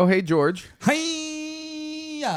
Oh, 0.00 0.06
hey, 0.06 0.22
George. 0.22 0.66
Hiya. 0.82 2.32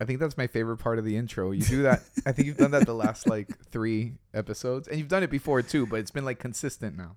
I 0.00 0.04
think 0.04 0.18
that's 0.18 0.36
my 0.36 0.48
favorite 0.48 0.78
part 0.78 0.98
of 0.98 1.04
the 1.04 1.16
intro. 1.16 1.52
You 1.52 1.62
do 1.62 1.82
that. 1.82 2.02
I 2.26 2.32
think 2.32 2.46
you've 2.46 2.56
done 2.56 2.72
that 2.72 2.86
the 2.86 2.94
last 2.94 3.28
like 3.28 3.56
three 3.66 4.14
episodes, 4.34 4.88
and 4.88 4.98
you've 4.98 5.06
done 5.06 5.22
it 5.22 5.30
before 5.30 5.62
too, 5.62 5.86
but 5.86 6.00
it's 6.00 6.10
been 6.10 6.24
like 6.24 6.40
consistent 6.40 6.96
now. 6.96 7.14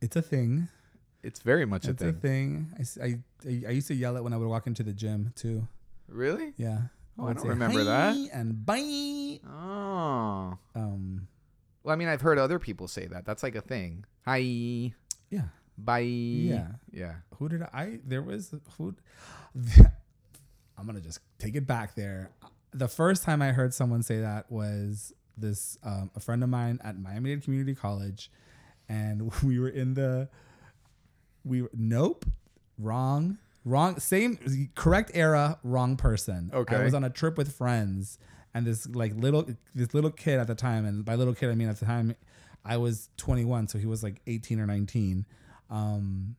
It's 0.00 0.16
a 0.16 0.22
thing. 0.22 0.66
It's 1.22 1.38
very 1.38 1.64
much 1.64 1.86
It's 1.86 2.02
a 2.02 2.12
thing. 2.12 2.72
It's 2.80 2.96
a 2.96 3.00
thing. 3.00 3.20
I 3.46 3.48
I, 3.48 3.48
I, 3.48 3.68
I 3.68 3.70
used 3.70 3.86
to 3.86 3.94
yell 3.94 4.16
it 4.16 4.24
when 4.24 4.32
I 4.32 4.36
would 4.36 4.48
walk 4.48 4.66
into 4.66 4.82
the 4.82 4.92
gym 4.92 5.32
too. 5.36 5.68
Really? 6.08 6.54
Yeah. 6.56 6.88
Oh, 7.16 7.22
I 7.22 7.28
would 7.28 7.36
don't 7.36 7.46
remember 7.46 7.84
that. 7.84 8.16
And 8.32 8.66
bye. 8.66 9.38
Oh. 9.48 10.58
Um. 10.74 11.28
Well, 11.84 11.92
I 11.92 11.96
mean, 11.96 12.08
I've 12.08 12.22
heard 12.22 12.40
other 12.40 12.58
people 12.58 12.88
say 12.88 13.06
that. 13.06 13.24
That's 13.24 13.44
like 13.44 13.54
a 13.54 13.60
thing. 13.60 14.06
Hi. 14.24 14.92
Yeah. 15.30 15.50
Bye. 15.78 16.00
Yeah. 16.00 16.68
Yeah. 16.90 17.14
Who 17.38 17.48
did 17.48 17.62
I? 17.62 18.00
There 18.04 18.22
was 18.22 18.54
who? 18.76 18.94
I'm 20.78 20.86
gonna 20.86 21.00
just 21.00 21.20
take 21.38 21.54
it 21.54 21.66
back 21.66 21.94
there. 21.94 22.30
The 22.72 22.88
first 22.88 23.22
time 23.22 23.40
I 23.40 23.52
heard 23.52 23.72
someone 23.72 24.02
say 24.02 24.20
that 24.20 24.50
was 24.50 25.12
this 25.36 25.78
um, 25.82 26.10
a 26.14 26.20
friend 26.20 26.42
of 26.42 26.48
mine 26.48 26.80
at 26.82 26.98
Miami 26.98 27.30
Dade 27.30 27.44
Community 27.44 27.74
College, 27.74 28.30
and 28.88 29.32
we 29.42 29.58
were 29.58 29.68
in 29.68 29.94
the. 29.94 30.28
We 31.44 31.62
were 31.62 31.70
nope, 31.72 32.26
wrong, 32.76 33.38
wrong, 33.64 34.00
same 34.00 34.70
correct 34.74 35.12
era, 35.14 35.60
wrong 35.62 35.96
person. 35.96 36.50
Okay, 36.52 36.76
I 36.76 36.82
was 36.82 36.94
on 36.94 37.04
a 37.04 37.10
trip 37.10 37.38
with 37.38 37.54
friends, 37.54 38.18
and 38.52 38.66
this 38.66 38.88
like 38.88 39.14
little 39.14 39.46
this 39.74 39.94
little 39.94 40.10
kid 40.10 40.40
at 40.40 40.48
the 40.48 40.56
time, 40.56 40.84
and 40.84 41.04
by 41.04 41.14
little 41.14 41.34
kid 41.34 41.50
I 41.50 41.54
mean 41.54 41.68
at 41.68 41.78
the 41.78 41.86
time, 41.86 42.16
I 42.64 42.78
was 42.78 43.10
21, 43.18 43.68
so 43.68 43.78
he 43.78 43.86
was 43.86 44.02
like 44.02 44.20
18 44.26 44.58
or 44.58 44.66
19. 44.66 45.24
Um, 45.70 46.36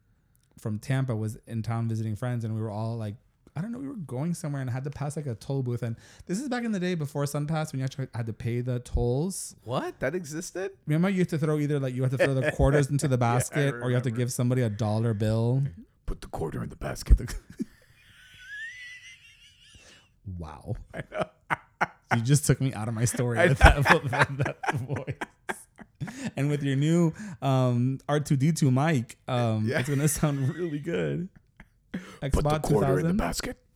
from 0.59 0.79
Tampa 0.79 1.15
was 1.15 1.37
in 1.47 1.61
town 1.61 1.87
visiting 1.87 2.15
friends, 2.15 2.43
and 2.43 2.55
we 2.55 2.61
were 2.61 2.71
all 2.71 2.97
like, 2.97 3.15
I 3.55 3.61
don't 3.61 3.71
know, 3.71 3.79
we 3.79 3.87
were 3.87 3.95
going 3.95 4.35
somewhere 4.35 4.61
and 4.61 4.69
I 4.69 4.73
had 4.73 4.83
to 4.83 4.91
pass 4.91 5.15
like 5.15 5.25
a 5.25 5.33
toll 5.33 5.63
booth. 5.63 5.81
And 5.81 5.95
this 6.27 6.39
is 6.39 6.47
back 6.47 6.63
in 6.63 6.71
the 6.71 6.79
day 6.79 6.93
before 6.93 7.23
SunPass 7.23 7.71
when 7.71 7.79
you 7.79 7.85
actually 7.85 8.07
had 8.13 8.27
to 8.27 8.33
pay 8.33 8.61
the 8.61 8.79
tolls. 8.79 9.55
What? 9.63 9.99
That 9.99 10.13
existed? 10.13 10.71
Remember, 10.85 11.09
you 11.09 11.19
have 11.19 11.27
to 11.29 11.39
throw 11.39 11.57
either 11.57 11.79
like 11.79 11.95
you 11.95 12.03
have 12.03 12.11
to 12.11 12.17
throw 12.19 12.35
the 12.35 12.51
quarters 12.51 12.91
into 12.91 13.07
the 13.07 13.17
basket, 13.29 13.73
or 13.75 13.89
you 13.89 13.95
have 13.95 14.03
to 14.03 14.11
give 14.11 14.31
somebody 14.31 14.61
a 14.61 14.69
dollar 14.69 15.15
bill. 15.15 15.63
Put 16.05 16.21
the 16.21 16.27
quarter 16.27 16.61
in 16.63 16.69
the 16.69 16.75
basket. 16.75 17.19
Wow, 20.37 20.75
I 20.93 21.03
know. 21.11 21.25
you 22.15 22.21
just 22.21 22.45
took 22.45 22.59
me 22.59 22.73
out 22.73 22.87
of 22.87 22.93
my 22.93 23.05
story 23.05 23.47
with 23.47 23.59
that, 23.59 23.77
with 23.77 24.11
that 24.11 24.57
voice. 24.73 25.15
And 26.37 26.49
with 26.49 26.61
your 26.63 26.75
new 26.75 27.13
um, 27.41 27.99
R2D2 28.07 28.71
mic, 28.71 29.17
um, 29.27 29.65
Yeah. 29.67 29.79
it's 29.79 29.89
gonna 29.89 30.07
sound 30.07 30.55
really 30.55 30.79
good. 30.79 31.29
Xbox 32.21 32.67
2000. 32.69 33.17
basket. 33.17 33.57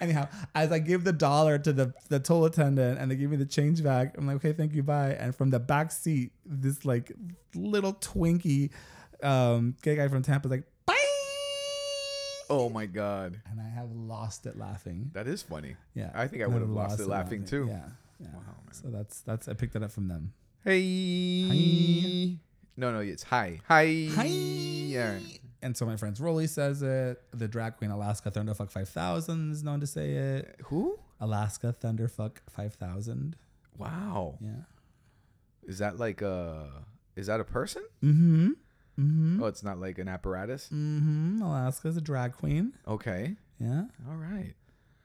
Anyhow, 0.00 0.28
as 0.54 0.72
I 0.72 0.78
give 0.80 1.04
the 1.04 1.12
dollar 1.12 1.58
to 1.58 1.72
the 1.72 1.94
the 2.08 2.18
toll 2.18 2.44
attendant 2.44 2.98
and 2.98 3.08
they 3.10 3.14
give 3.16 3.30
me 3.30 3.36
the 3.36 3.46
change 3.46 3.82
back, 3.84 4.16
I'm 4.18 4.26
like, 4.26 4.36
okay, 4.36 4.52
thank 4.52 4.74
you, 4.74 4.82
bye. 4.82 5.10
And 5.18 5.34
from 5.34 5.50
the 5.50 5.60
back 5.60 5.92
seat, 5.92 6.32
this 6.44 6.84
like 6.84 7.12
little 7.54 7.94
Twinkie 7.94 8.70
um, 9.22 9.76
gay 9.82 9.94
guy 9.96 10.08
from 10.08 10.22
Tampa 10.22 10.48
is 10.48 10.50
like, 10.52 10.64
bye. 10.86 10.96
Oh 12.50 12.68
my 12.68 12.86
god. 12.86 13.40
And 13.50 13.60
I 13.60 13.68
have 13.68 13.92
lost 13.92 14.46
it 14.46 14.58
laughing. 14.58 15.10
That 15.14 15.26
is 15.28 15.42
funny. 15.42 15.76
Yeah, 15.94 16.10
I 16.14 16.26
think 16.26 16.42
I 16.42 16.46
would 16.48 16.62
have 16.62 16.70
lost 16.70 16.98
it 17.00 17.06
laughing, 17.06 17.44
too. 17.44 17.66
Yeah, 17.70 17.84
yeah. 18.22 18.28
Wow, 18.34 18.56
man. 18.64 18.72
So 18.72 18.88
that's 18.88 19.20
that's 19.20 19.48
I 19.48 19.54
picked 19.54 19.72
that 19.74 19.82
up 19.82 19.92
from 19.92 20.08
them. 20.08 20.32
Hey. 20.64 22.38
No, 22.76 22.92
no, 22.92 23.00
it's 23.00 23.24
hi. 23.24 23.60
Hi. 23.68 24.08
Hi. 24.14 24.24
Yeah. 24.26 25.18
And 25.60 25.76
so 25.76 25.84
my 25.86 25.96
friends 25.96 26.20
Rolly 26.20 26.46
says 26.46 26.82
it. 26.82 27.22
The 27.32 27.48
drag 27.48 27.76
queen 27.76 27.90
Alaska 27.90 28.30
Thunderfuck 28.30 28.70
5000 28.70 29.52
is 29.52 29.62
known 29.62 29.80
to 29.80 29.86
say 29.86 30.12
it. 30.12 30.56
Who? 30.64 30.98
Alaska 31.20 31.74
Thunderfuck 31.78 32.38
5000. 32.48 33.36
Wow. 33.76 34.38
Yeah. 34.40 34.50
Is 35.64 35.78
that 35.78 35.98
like 35.98 36.22
a 36.22 36.84
is 37.16 37.26
that 37.26 37.40
a 37.40 37.44
person? 37.44 37.82
Mm-hmm. 38.02 38.50
Mm-hmm. 38.98 39.42
Oh, 39.42 39.46
it's 39.46 39.62
not 39.62 39.78
like 39.78 39.98
an 39.98 40.08
apparatus? 40.08 40.68
Mm-hmm. 40.72 41.40
Alaska's 41.42 41.96
a 41.96 42.00
drag 42.00 42.32
queen. 42.32 42.74
Okay. 42.86 43.36
Yeah. 43.58 43.84
All 44.08 44.16
right. 44.16 44.54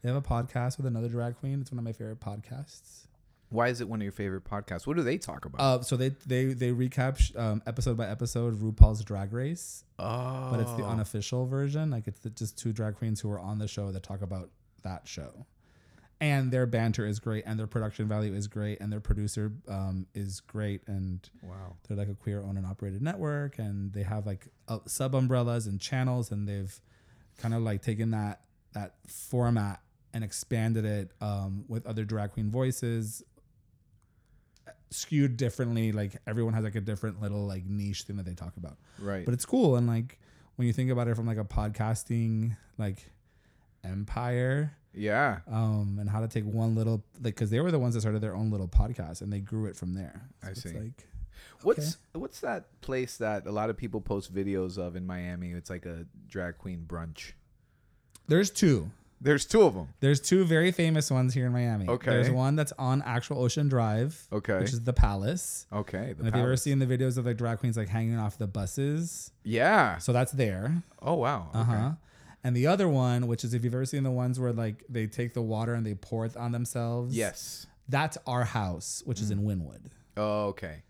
They 0.07 0.13
have 0.13 0.25
a 0.25 0.25
podcast 0.25 0.77
with 0.77 0.85
another 0.85 1.09
drag 1.09 1.37
queen. 1.37 1.59
It's 1.59 1.69
one 1.69 1.79
of 1.79 1.83
my 1.83 1.91
favorite 1.91 2.21
podcasts. 2.21 3.07
Why 3.49 3.67
is 3.67 3.81
it 3.81 3.89
one 3.89 3.99
of 3.99 4.03
your 4.03 4.13
favorite 4.13 4.45
podcasts? 4.45 4.87
What 4.87 4.95
do 4.95 5.03
they 5.03 5.17
talk 5.17 5.43
about? 5.43 5.59
Uh, 5.59 5.81
so 5.81 5.97
they 5.97 6.15
they 6.25 6.45
they 6.45 6.71
recap 6.71 7.17
sh- 7.17 7.33
um, 7.35 7.61
episode 7.67 7.97
by 7.97 8.07
episode 8.07 8.57
RuPaul's 8.57 9.03
Drag 9.03 9.33
Race, 9.33 9.83
oh. 9.99 10.47
but 10.49 10.61
it's 10.61 10.71
the 10.75 10.85
unofficial 10.85 11.45
version. 11.45 11.91
Like 11.91 12.07
it's 12.07 12.21
the, 12.21 12.29
just 12.29 12.57
two 12.57 12.71
drag 12.71 12.95
queens 12.95 13.19
who 13.19 13.29
are 13.29 13.39
on 13.41 13.59
the 13.59 13.67
show 13.67 13.91
that 13.91 14.01
talk 14.01 14.21
about 14.21 14.49
that 14.83 15.09
show, 15.09 15.45
and 16.21 16.53
their 16.53 16.65
banter 16.65 17.05
is 17.05 17.19
great, 17.19 17.43
and 17.45 17.59
their 17.59 17.67
production 17.67 18.07
value 18.07 18.33
is 18.33 18.47
great, 18.47 18.79
and 18.79 18.89
their 18.89 19.01
producer 19.01 19.51
um, 19.67 20.07
is 20.15 20.39
great, 20.39 20.83
and 20.87 21.29
Wow. 21.43 21.75
they're 21.85 21.97
like 21.97 22.07
a 22.07 22.15
queer 22.15 22.41
owned 22.43 22.57
and 22.57 22.65
operated 22.65 23.01
network, 23.01 23.59
and 23.59 23.91
they 23.91 24.03
have 24.03 24.25
like 24.25 24.47
uh, 24.69 24.79
sub 24.85 25.13
umbrellas 25.13 25.67
and 25.67 25.81
channels, 25.81 26.31
and 26.31 26.47
they've 26.47 26.79
kind 27.37 27.53
of 27.53 27.61
like 27.61 27.81
taken 27.81 28.11
that 28.11 28.39
that 28.73 28.93
format 29.05 29.81
and 30.13 30.23
expanded 30.23 30.85
it 30.85 31.11
um, 31.21 31.65
with 31.67 31.85
other 31.85 32.03
drag 32.05 32.31
queen 32.31 32.49
voices 32.49 33.23
skewed 34.89 35.35
differently 35.35 35.91
like 35.91 36.15
everyone 36.25 36.53
has 36.53 36.63
like 36.63 36.75
a 36.75 36.81
different 36.81 37.21
little 37.21 37.45
like 37.45 37.65
niche 37.65 38.03
thing 38.03 38.15
that 38.15 38.25
they 38.25 38.33
talk 38.33 38.55
about 38.57 38.77
Right. 38.99 39.25
but 39.25 39.33
it's 39.33 39.45
cool 39.45 39.75
and 39.75 39.85
like 39.85 40.17
when 40.55 40.65
you 40.65 40.73
think 40.73 40.89
about 40.91 41.07
it 41.09 41.15
from 41.15 41.27
like 41.27 41.37
a 41.37 41.43
podcasting 41.43 42.55
like 42.77 43.11
empire 43.83 44.73
yeah. 44.93 45.39
um 45.51 45.97
and 45.99 46.09
how 46.09 46.21
to 46.21 46.27
take 46.27 46.45
one 46.45 46.73
little 46.75 47.03
like 47.21 47.35
because 47.35 47.49
they 47.49 47.59
were 47.59 47.69
the 47.71 47.79
ones 47.79 47.95
that 47.95 48.01
started 48.01 48.21
their 48.21 48.33
own 48.35 48.49
little 48.49 48.67
podcast 48.67 49.21
and 49.21 49.31
they 49.31 49.39
grew 49.39 49.65
it 49.65 49.75
from 49.75 49.93
there 49.93 50.29
I 50.43 50.49
it's 50.51 50.63
see. 50.63 50.69
like 50.77 51.07
What's 51.63 51.97
what's 52.13 52.39
that 52.41 52.79
place 52.81 53.17
that 53.17 53.45
a 53.45 53.51
lot 53.51 53.69
of 53.69 53.77
people 53.77 53.99
post 54.01 54.33
videos 54.33 54.77
of 54.79 54.95
in 54.95 55.05
Miami? 55.05 55.51
It's 55.51 55.69
like 55.69 55.85
a 55.85 56.05
drag 56.27 56.57
queen 56.57 56.83
brunch. 56.87 57.33
there's 58.27 58.49
two 58.49 58.89
There's 59.19 59.45
two 59.45 59.63
of 59.63 59.73
them. 59.73 59.87
there's 59.99 60.19
two 60.21 60.45
very 60.45 60.71
famous 60.71 61.09
ones 61.09 61.33
here 61.33 61.47
in 61.47 61.51
miami 61.53 61.87
Okay. 61.87 62.11
there's 62.11 62.29
one 62.29 62.55
that's 62.55 62.71
on 62.77 63.01
actual 63.01 63.41
ocean 63.43 63.67
drive 63.67 64.27
Okay. 64.31 64.59
which 64.59 64.71
is 64.73 64.83
the 64.83 64.93
palace 64.93 65.65
Okay. 65.73 66.13
The 66.13 66.19
and 66.19 66.27
if 66.27 66.35
you've 66.35 66.43
ever 66.43 66.55
seen 66.57 66.77
the 66.79 66.85
videos 66.85 67.17
of 67.17 67.25
like 67.25 67.37
drag 67.37 67.59
queens 67.59 67.77
like 67.77 67.89
hanging 67.89 68.17
off 68.17 68.37
the 68.37 68.47
buses 68.47 69.31
Yeah. 69.43 69.97
so 69.97 70.13
that's 70.13 70.31
there 70.33 70.83
Oh 71.01 71.15
wow. 71.15 71.49
Okay. 71.49 71.59
Uh 71.59 71.63
huh. 71.63 71.91
And 72.43 72.55
the 72.55 72.67
other 72.67 72.87
one, 72.87 73.27
which 73.27 73.43
is 73.43 73.53
if 73.53 73.63
you've 73.65 73.73
ever 73.73 73.83
seen 73.85 74.03
the 74.03 74.11
ones 74.11 74.39
where 74.39 74.53
like 74.53 74.83
they 74.87 75.07
take 75.07 75.33
the 75.33 75.41
water 75.41 75.73
and 75.73 75.85
they 75.85 75.95
pour 75.95 76.25
it 76.25 76.37
on 76.37 76.51
themselves. 76.51 77.15
Yes. 77.17 77.65
That's 77.89 78.17
our 78.27 78.43
house, 78.45 79.01
which 79.05 79.19
is 79.19 79.31
in 79.31 79.39
Wynwood. 79.43 79.87
Oh, 80.15 80.45
okay. 80.49 80.83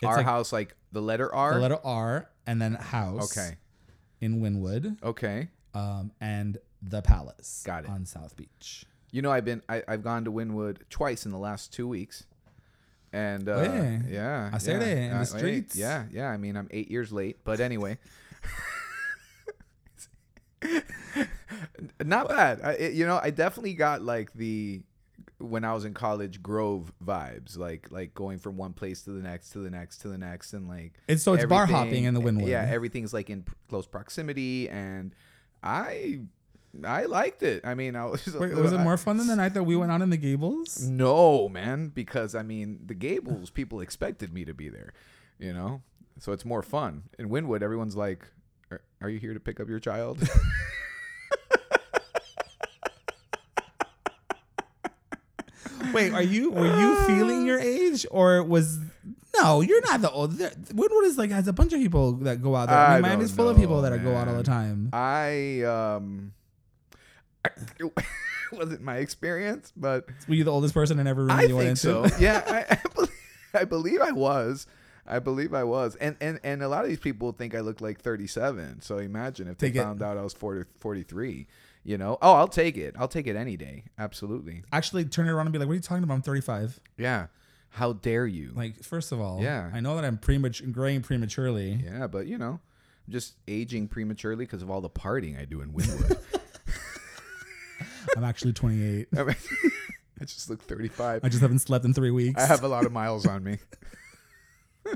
It's 0.00 0.08
Our 0.08 0.16
like 0.18 0.26
house, 0.26 0.52
like 0.52 0.74
the 0.90 1.00
letter 1.00 1.32
R. 1.34 1.54
The 1.54 1.60
letter 1.60 1.78
R 1.84 2.28
and 2.46 2.60
then 2.60 2.74
house. 2.74 3.36
Okay. 3.38 3.56
In 4.20 4.40
Wynwood. 4.42 5.02
Okay. 5.02 5.48
Um, 5.72 6.10
and 6.20 6.58
the 6.82 7.00
Palace. 7.02 7.62
Got 7.64 7.84
it. 7.84 7.90
On 7.90 8.04
South 8.04 8.36
Beach. 8.36 8.84
You 9.10 9.22
know, 9.22 9.30
I've 9.30 9.44
been 9.44 9.62
I, 9.68 9.82
I've 9.86 10.02
gone 10.02 10.24
to 10.24 10.32
Wynwood 10.32 10.78
twice 10.90 11.24
in 11.26 11.32
the 11.32 11.38
last 11.38 11.72
two 11.72 11.86
weeks, 11.86 12.24
and 13.12 13.48
uh, 13.48 13.52
Oye. 13.52 14.00
yeah, 14.08 14.50
I 14.52 14.58
said 14.58 14.80
yeah. 14.82 14.88
it, 14.88 14.98
in 14.98 15.10
the 15.10 15.16
Uh, 15.18 15.24
streets. 15.24 15.76
Yeah, 15.76 16.04
yeah. 16.10 16.28
I 16.30 16.36
mean, 16.38 16.56
I'm 16.56 16.68
eight 16.70 16.90
years 16.90 17.12
late, 17.12 17.38
but 17.44 17.60
anyway, 17.60 17.98
not 22.04 22.28
bad. 22.28 22.60
I, 22.62 22.72
it, 22.72 22.92
you 22.94 23.06
know, 23.06 23.20
I 23.22 23.30
definitely 23.30 23.74
got 23.74 24.02
like 24.02 24.32
the 24.34 24.82
when 25.38 25.64
I 25.64 25.74
was 25.74 25.84
in 25.84 25.92
college 25.92 26.42
Grove 26.42 26.92
vibes, 27.04 27.58
like 27.58 27.90
like 27.90 28.14
going 28.14 28.38
from 28.38 28.56
one 28.56 28.72
place 28.72 29.02
to 29.02 29.10
the 29.10 29.20
next 29.22 29.50
to 29.50 29.58
the 29.58 29.70
next 29.70 29.98
to 29.98 30.08
the 30.08 30.18
next, 30.18 30.52
and 30.52 30.68
like 30.68 30.94
It's 31.08 31.22
so 31.22 31.34
it's 31.34 31.44
bar 31.46 31.66
hopping 31.66 32.04
in 32.04 32.14
the 32.14 32.20
Wynwood. 32.20 32.48
Yeah, 32.48 32.66
everything's 32.68 33.12
like 33.12 33.28
in 33.28 33.42
p- 33.42 33.52
close 33.68 33.86
proximity, 33.86 34.68
and 34.68 35.14
I 35.62 36.20
I 36.84 37.04
liked 37.04 37.42
it. 37.42 37.66
I 37.66 37.74
mean, 37.74 37.96
I 37.96 38.06
was 38.06 38.26
Wait, 38.26 38.54
was 38.54 38.72
it 38.72 38.78
more 38.78 38.96
fun 38.96 39.18
than 39.18 39.26
the 39.26 39.36
night 39.36 39.52
that 39.54 39.64
we 39.64 39.76
went 39.76 39.92
out 39.92 40.00
in 40.00 40.10
the 40.10 40.16
Gables? 40.16 40.82
no, 40.82 41.48
man, 41.48 41.88
because 41.88 42.34
I 42.34 42.42
mean, 42.42 42.80
the 42.86 42.94
Gables 42.94 43.50
people 43.50 43.80
expected 43.80 44.32
me 44.32 44.44
to 44.44 44.54
be 44.54 44.68
there, 44.68 44.94
you 45.38 45.52
know? 45.52 45.82
So 46.18 46.32
it's 46.32 46.44
more 46.44 46.62
fun. 46.62 47.04
In 47.18 47.28
Wynwood, 47.28 47.62
everyone's 47.62 47.96
like, 47.96 48.26
Are, 48.70 48.80
are 49.00 49.08
you 49.10 49.18
here 49.18 49.34
to 49.34 49.40
pick 49.40 49.60
up 49.60 49.68
your 49.68 49.80
child? 49.80 50.26
Wait, 55.92 56.12
are 56.14 56.22
you 56.22 56.50
were 56.50 56.80
you 56.80 56.96
feeling 57.02 57.44
your 57.44 57.58
age 57.58 58.06
or 58.10 58.42
was 58.42 58.78
no, 59.38 59.60
you're 59.60 59.82
not 59.82 60.00
the 60.00 60.10
old. 60.10 60.32
Wynwood 60.32 61.04
is 61.04 61.18
like 61.18 61.30
has 61.30 61.48
a 61.48 61.52
bunch 61.52 61.72
of 61.72 61.80
people 61.80 62.12
that 62.12 62.40
go 62.42 62.56
out 62.56 62.68
there. 62.68 62.78
I 62.78 62.84
I 62.84 62.94
mean, 62.94 63.02
Miami's 63.02 63.28
don't 63.28 63.36
full 63.36 63.48
of 63.48 63.56
people 63.56 63.82
that 63.82 64.02
go 64.02 64.14
out 64.16 64.28
all 64.28 64.36
the 64.36 64.42
time. 64.42 64.90
I, 64.92 65.62
um, 65.62 66.32
wasn't 68.52 68.82
my 68.82 68.96
experience, 68.98 69.72
but 69.76 70.06
Were 70.28 70.34
you 70.34 70.44
the 70.44 70.52
oldest 70.52 70.74
person 70.74 70.98
in 70.98 71.06
every 71.06 71.24
room 71.24 71.32
I 71.32 71.44
you 71.44 71.56
went 71.56 71.78
think 71.78 71.94
into? 72.02 72.08
so. 72.08 72.16
Yeah, 72.20 72.42
I, 72.46 72.74
I, 72.74 72.80
believe, 72.94 73.10
I 73.54 73.64
believe 73.64 74.00
I 74.00 74.12
was. 74.12 74.66
I 75.04 75.18
believe 75.18 75.52
I 75.52 75.64
was, 75.64 75.96
and 75.96 76.16
and 76.20 76.38
and 76.44 76.62
a 76.62 76.68
lot 76.68 76.84
of 76.84 76.88
these 76.88 77.00
people 77.00 77.32
think 77.32 77.56
I 77.56 77.60
look 77.60 77.80
like 77.80 78.00
37. 78.00 78.82
So 78.82 78.98
imagine 78.98 79.48
if 79.48 79.58
they 79.58 79.68
Take 79.68 79.76
it. 79.76 79.82
found 79.82 80.00
out 80.00 80.16
I 80.16 80.22
was 80.22 80.32
40, 80.32 80.64
43. 80.78 81.48
You 81.84 81.98
know? 81.98 82.16
Oh, 82.22 82.34
I'll 82.34 82.46
take 82.46 82.76
it. 82.76 82.94
I'll 82.96 83.08
take 83.08 83.26
it 83.26 83.34
any 83.34 83.56
day. 83.56 83.82
Absolutely. 83.98 84.62
Actually, 84.72 85.04
turn 85.06 85.26
it 85.26 85.32
around 85.32 85.46
and 85.48 85.52
be 85.52 85.58
like, 85.58 85.66
"What 85.66 85.72
are 85.72 85.74
you 85.74 85.80
talking 85.80 86.04
about? 86.04 86.14
I'm 86.14 86.22
35." 86.22 86.78
Yeah. 86.98 87.26
How 87.70 87.94
dare 87.94 88.26
you? 88.26 88.52
Like, 88.54 88.84
first 88.84 89.10
of 89.10 89.20
all, 89.20 89.42
Yeah. 89.42 89.68
I 89.74 89.80
know 89.80 89.96
that 89.96 90.04
I'm 90.04 90.18
premature, 90.18 90.68
growing 90.68 91.00
prematurely. 91.02 91.80
yeah, 91.84 92.06
but 92.06 92.26
you 92.28 92.38
know, 92.38 92.60
I'm 93.08 93.12
just 93.12 93.34
aging 93.48 93.88
prematurely 93.88 94.44
because 94.44 94.62
of 94.62 94.70
all 94.70 94.80
the 94.80 94.90
partying 94.90 95.36
I 95.40 95.46
do 95.46 95.62
in 95.62 95.72
Wynwood. 95.72 96.22
I'm 98.16 98.24
actually 98.24 98.52
28. 98.52 99.08
I, 99.16 99.34
just 100.24 100.48
look 100.50 100.62
35. 100.62 101.24
I 101.24 101.28
just 101.28 101.42
haven't 101.42 101.60
slept 101.60 101.84
in 101.84 101.94
three 101.94 102.10
weeks. 102.10 102.40
I 102.40 102.46
have 102.46 102.62
a 102.62 102.68
lot 102.68 102.86
of 102.86 102.92
miles 102.92 103.26
on 103.26 103.42
me. 103.42 103.58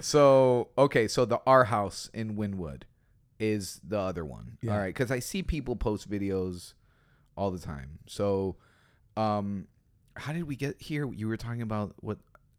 so 0.00 0.68
okay, 0.76 1.08
so 1.08 1.24
the 1.24 1.40
R 1.46 1.64
house 1.64 2.10
in 2.12 2.36
Wynwood 2.36 2.82
is 3.38 3.80
the 3.86 3.98
other 3.98 4.24
one. 4.24 4.58
Yeah. 4.62 4.72
All 4.72 4.78
right, 4.78 4.94
because 4.94 5.10
I 5.10 5.18
see 5.18 5.42
people 5.42 5.76
post 5.76 6.10
videos 6.10 6.74
all 7.36 7.50
the 7.50 7.58
time. 7.58 7.98
So, 8.06 8.56
um, 9.16 9.66
how 10.16 10.32
did 10.32 10.44
we 10.44 10.56
get 10.56 10.80
here? 10.80 11.12
You 11.12 11.28
were 11.28 11.36
talking 11.36 11.62
about 11.62 11.94
what? 12.00 12.18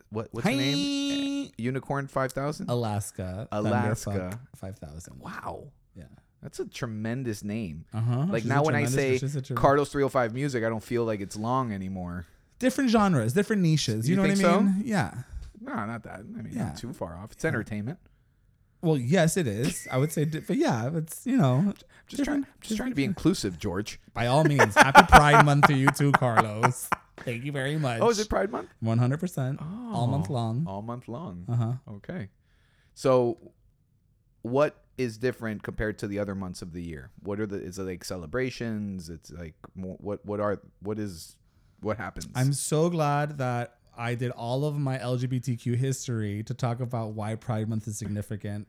What? 0.10 0.30
What's 0.32 0.48
the 0.48 0.56
name? 0.56 1.52
Unicorn 1.58 2.08
five 2.08 2.32
thousand. 2.32 2.70
Alaska. 2.70 3.48
Alaska. 3.52 4.40
Five 4.56 4.78
thousand. 4.78 5.20
Wow, 5.20 5.68
Yeah. 5.96 6.06
That's 6.42 6.60
a 6.60 6.66
tremendous 6.66 7.44
name. 7.44 7.86
Uh 7.94 8.00
huh. 8.02 8.26
Like 8.30 8.46
now, 8.46 8.64
when 8.64 8.76
I 8.76 8.86
say 8.86 9.20
Carlos 9.56 9.90
three 9.90 10.02
hundred 10.04 10.10
five 10.12 10.34
music, 10.34 10.64
I 10.64 10.70
don't 10.70 10.84
feel 10.84 11.04
like 11.06 11.20
it's 11.22 11.36
long 11.36 11.72
anymore. 11.72 12.26
different 12.60 12.90
genres, 12.90 13.34
different 13.34 13.62
niches. 13.62 14.08
You, 14.08 14.12
You 14.12 14.16
know 14.18 14.22
what 14.28 14.32
I 14.32 14.60
mean? 14.64 14.74
so? 14.76 14.82
Yeah. 14.86 15.14
No, 15.62 15.74
not 15.86 16.04
that. 16.04 16.20
I 16.20 16.24
mean, 16.42 16.50
Yeah. 16.54 16.66
not 16.66 16.78
too 16.78 16.94
far 16.94 17.18
off. 17.18 17.32
It's 17.32 17.44
entertainment. 17.46 18.00
Well, 18.82 18.98
yes, 18.98 19.36
it 19.36 19.46
is. 19.46 19.88
I 19.92 19.98
would 19.98 20.12
say, 20.14 20.24
di- 20.24 20.40
but 20.40 20.56
yeah, 20.56 20.90
it's 20.94 21.28
you 21.28 21.36
know, 21.36 21.74
Just 22.08 22.24
trying, 22.24 22.46
just 22.62 22.78
trying 22.78 22.90
to 22.92 22.96
be 22.96 23.04
inclusive, 23.04 23.60
George. 23.60 24.00
by 24.14 24.28
all 24.28 24.46
means, 24.46 24.74
happy 24.76 25.04
Pride 25.12 25.44
Month 25.46 25.68
to 25.68 25.74
you 25.74 25.88
too, 25.92 26.14
Carlos. 26.14 26.90
Thank 27.18 27.44
you 27.44 27.52
very 27.52 27.78
much. 27.78 28.00
Oh, 28.02 28.10
is 28.10 28.20
it 28.20 28.30
Pride 28.30 28.50
Month? 28.50 28.70
One 28.80 28.98
hundred 28.98 29.20
percent, 29.20 29.60
all 29.62 30.08
month 30.08 30.28
Oh, 30.30 30.34
long. 30.34 30.64
All 30.66 30.82
month 30.82 31.10
long. 31.10 31.44
Uh 31.50 31.56
huh. 31.56 31.74
Okay. 31.96 32.30
So, 32.96 33.38
what 34.42 34.82
is 35.00 35.18
different 35.18 35.64
compared 35.64 35.98
to 36.00 36.08
the 36.08 36.20
other 36.20 36.36
months 36.36 36.62
of 36.62 36.74
the 36.74 36.82
year? 36.84 37.10
What 37.24 37.40
are 37.40 37.48
the? 37.48 37.56
Is 37.56 37.80
it 37.80 37.84
like 37.84 38.04
celebrations? 38.04 39.10
It's 39.10 39.32
like 39.32 39.56
what? 39.74 40.24
What 40.26 40.40
are? 40.40 40.62
What 40.82 41.00
is? 41.00 41.38
What 41.80 41.98
happens? 41.98 42.28
I'm 42.36 42.52
so 42.52 42.90
glad 42.90 43.38
that 43.38 43.76
I 43.98 44.16
did 44.16 44.32
all 44.32 44.66
of 44.66 44.78
my 44.78 44.98
LGBTQ 44.98 45.76
history 45.76 46.44
to 46.44 46.54
talk 46.54 46.82
about 46.82 47.14
why 47.14 47.36
Pride 47.36 47.70
Month 47.70 47.88
is 47.88 47.98
significant. 47.98 48.68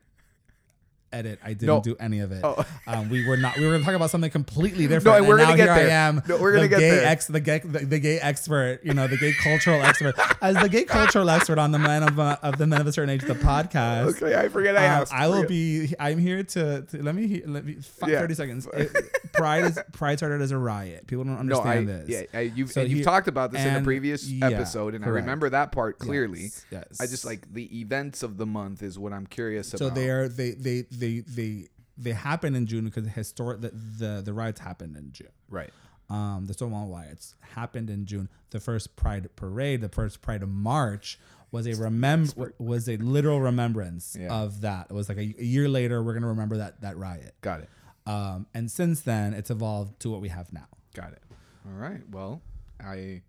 Edit. 1.13 1.39
I 1.43 1.49
didn't 1.49 1.67
No. 1.67 1.81
do 1.81 1.95
any 1.99 2.19
of 2.19 2.31
it. 2.31 2.41
Oh. 2.43 2.65
Um, 2.87 3.09
we 3.09 3.25
were 3.27 3.37
not. 3.37 3.55
We 3.57 3.67
were 3.67 3.77
talking 3.79 3.95
about 3.95 4.09
something 4.09 4.31
completely 4.31 4.85
different. 4.87 5.05
No, 5.05 5.11
and 5.13 5.19
and 5.19 5.27
we're 5.29 5.37
gonna 5.37 5.51
now 5.51 5.55
get 5.55 5.77
here 5.77 5.87
there. 5.87 5.97
I 5.97 6.07
am. 6.07 6.21
No, 6.27 6.37
we're 6.41 6.51
gonna 6.51 6.63
the 6.63 6.69
get 6.69 6.79
there. 6.79 7.05
Ex, 7.05 7.27
the 7.27 7.39
gay, 7.39 7.59
the, 7.59 7.79
the 7.85 7.99
gay 7.99 8.19
expert. 8.19 8.79
You 8.83 8.93
know, 8.93 9.07
the 9.07 9.17
gay 9.17 9.31
cultural 9.33 9.81
expert. 9.83 10.15
As 10.41 10.55
the 10.57 10.67
gay 10.67 10.83
cultural 10.83 11.29
expert 11.29 11.57
on 11.59 11.71
the 11.71 11.79
men 11.79 12.03
of 12.03 12.19
uh, 12.19 12.37
of 12.41 12.57
the 12.57 12.65
men 12.67 12.81
of 12.81 12.87
a 12.87 12.91
certain 12.91 13.11
age, 13.11 13.21
the 13.21 13.35
podcast. 13.35 14.21
okay. 14.21 14.35
I 14.35 14.49
forget. 14.49 14.75
I 14.75 14.85
Um, 14.87 15.01
asked. 15.03 15.13
I 15.13 15.27
will 15.27 15.45
be. 15.47 15.93
I'm 15.99 16.17
here 16.17 16.43
to, 16.43 16.81
to 16.81 17.03
let 17.03 17.15
me. 17.15 17.41
Let 17.45 17.65
me. 17.65 17.75
F- 17.79 18.09
Yeah. 18.09 18.19
Thirty 18.19 18.33
seconds. 18.33 18.67
It- 18.73 18.91
Pride 19.33 19.63
is 19.63 19.79
Pride 19.93 20.17
started 20.17 20.41
as 20.41 20.51
a 20.51 20.57
riot. 20.57 21.07
People 21.07 21.23
don't 21.23 21.45
No, 21.45 21.59
I, 21.61 21.77
understand 21.77 21.87
this. 21.87 22.09
yeah, 22.09 22.37
I, 22.37 22.41
you've, 22.41 22.71
So 22.71 22.81
and 22.81 22.89
you've 22.89 23.05
talked 23.05 23.29
about 23.29 23.51
this 23.53 23.63
in 23.63 23.75
a 23.75 23.81
previous 23.81 24.27
yeah, 24.29 24.47
episode, 24.49 24.93
and 24.95 25.05
I 25.05 25.07
remember 25.07 25.49
that 25.49 25.71
part 25.71 25.99
clearly. 25.99 26.41
Yes, 26.41 26.65
yes. 26.71 26.99
I 26.99 27.05
just 27.07 27.23
like 27.23 27.51
the 27.53 27.79
events 27.79 28.23
of 28.23 28.37
the 28.37 28.45
month 28.45 28.83
is 28.83 28.99
what 28.99 29.13
I'm 29.13 29.25
curious 29.25 29.73
about. 29.73 29.79
So 29.79 29.89
they 29.89 30.09
are 30.09 30.27
they 30.27 30.51
they 30.51 30.81
they 31.01 31.19
they 31.19 31.67
they 31.97 32.11
happen 32.13 32.55
in 32.55 32.65
June 32.65 32.85
because 32.85 33.07
historic 33.07 33.61
the, 33.61 33.69
the 34.01 34.21
the 34.23 34.33
riots 34.33 34.59
happened 34.61 34.95
in 34.95 35.11
June. 35.11 35.33
right. 35.49 35.71
Um, 36.09 36.45
the 36.45 36.53
Stonewall 36.53 36.87
riots 36.89 37.35
happened 37.55 37.89
in 37.89 38.05
June. 38.05 38.27
The 38.49 38.59
first 38.59 38.97
Pride 38.97 39.29
parade, 39.37 39.79
the 39.79 39.87
first 39.87 40.21
Pride 40.21 40.45
March, 40.45 41.17
was 41.53 41.65
a 41.67 41.73
remember 41.81 42.53
was 42.59 42.89
a 42.89 42.97
literal 42.97 43.39
remembrance 43.39 44.17
Yeah. 44.19 44.33
of 44.41 44.59
that. 44.61 44.87
It 44.89 44.93
was 44.93 45.07
like 45.07 45.17
a, 45.17 45.33
a 45.39 45.43
year 45.55 45.69
later, 45.69 46.03
we're 46.03 46.13
gonna 46.13 46.27
remember 46.27 46.57
that 46.57 46.81
that 46.81 46.97
riot. 46.97 47.33
Got 47.41 47.61
it. 47.61 47.69
Um, 48.05 48.45
and 48.53 48.69
since 48.69 49.01
then, 49.01 49.33
it's 49.33 49.49
evolved 49.51 49.99
to 50.01 50.09
what 50.09 50.19
we 50.21 50.27
have 50.29 50.51
now. 50.51 50.67
Got 50.93 51.13
it. 51.13 51.23
All 51.65 51.77
right. 51.79 52.01
Well, 52.09 52.41
I 52.83 53.21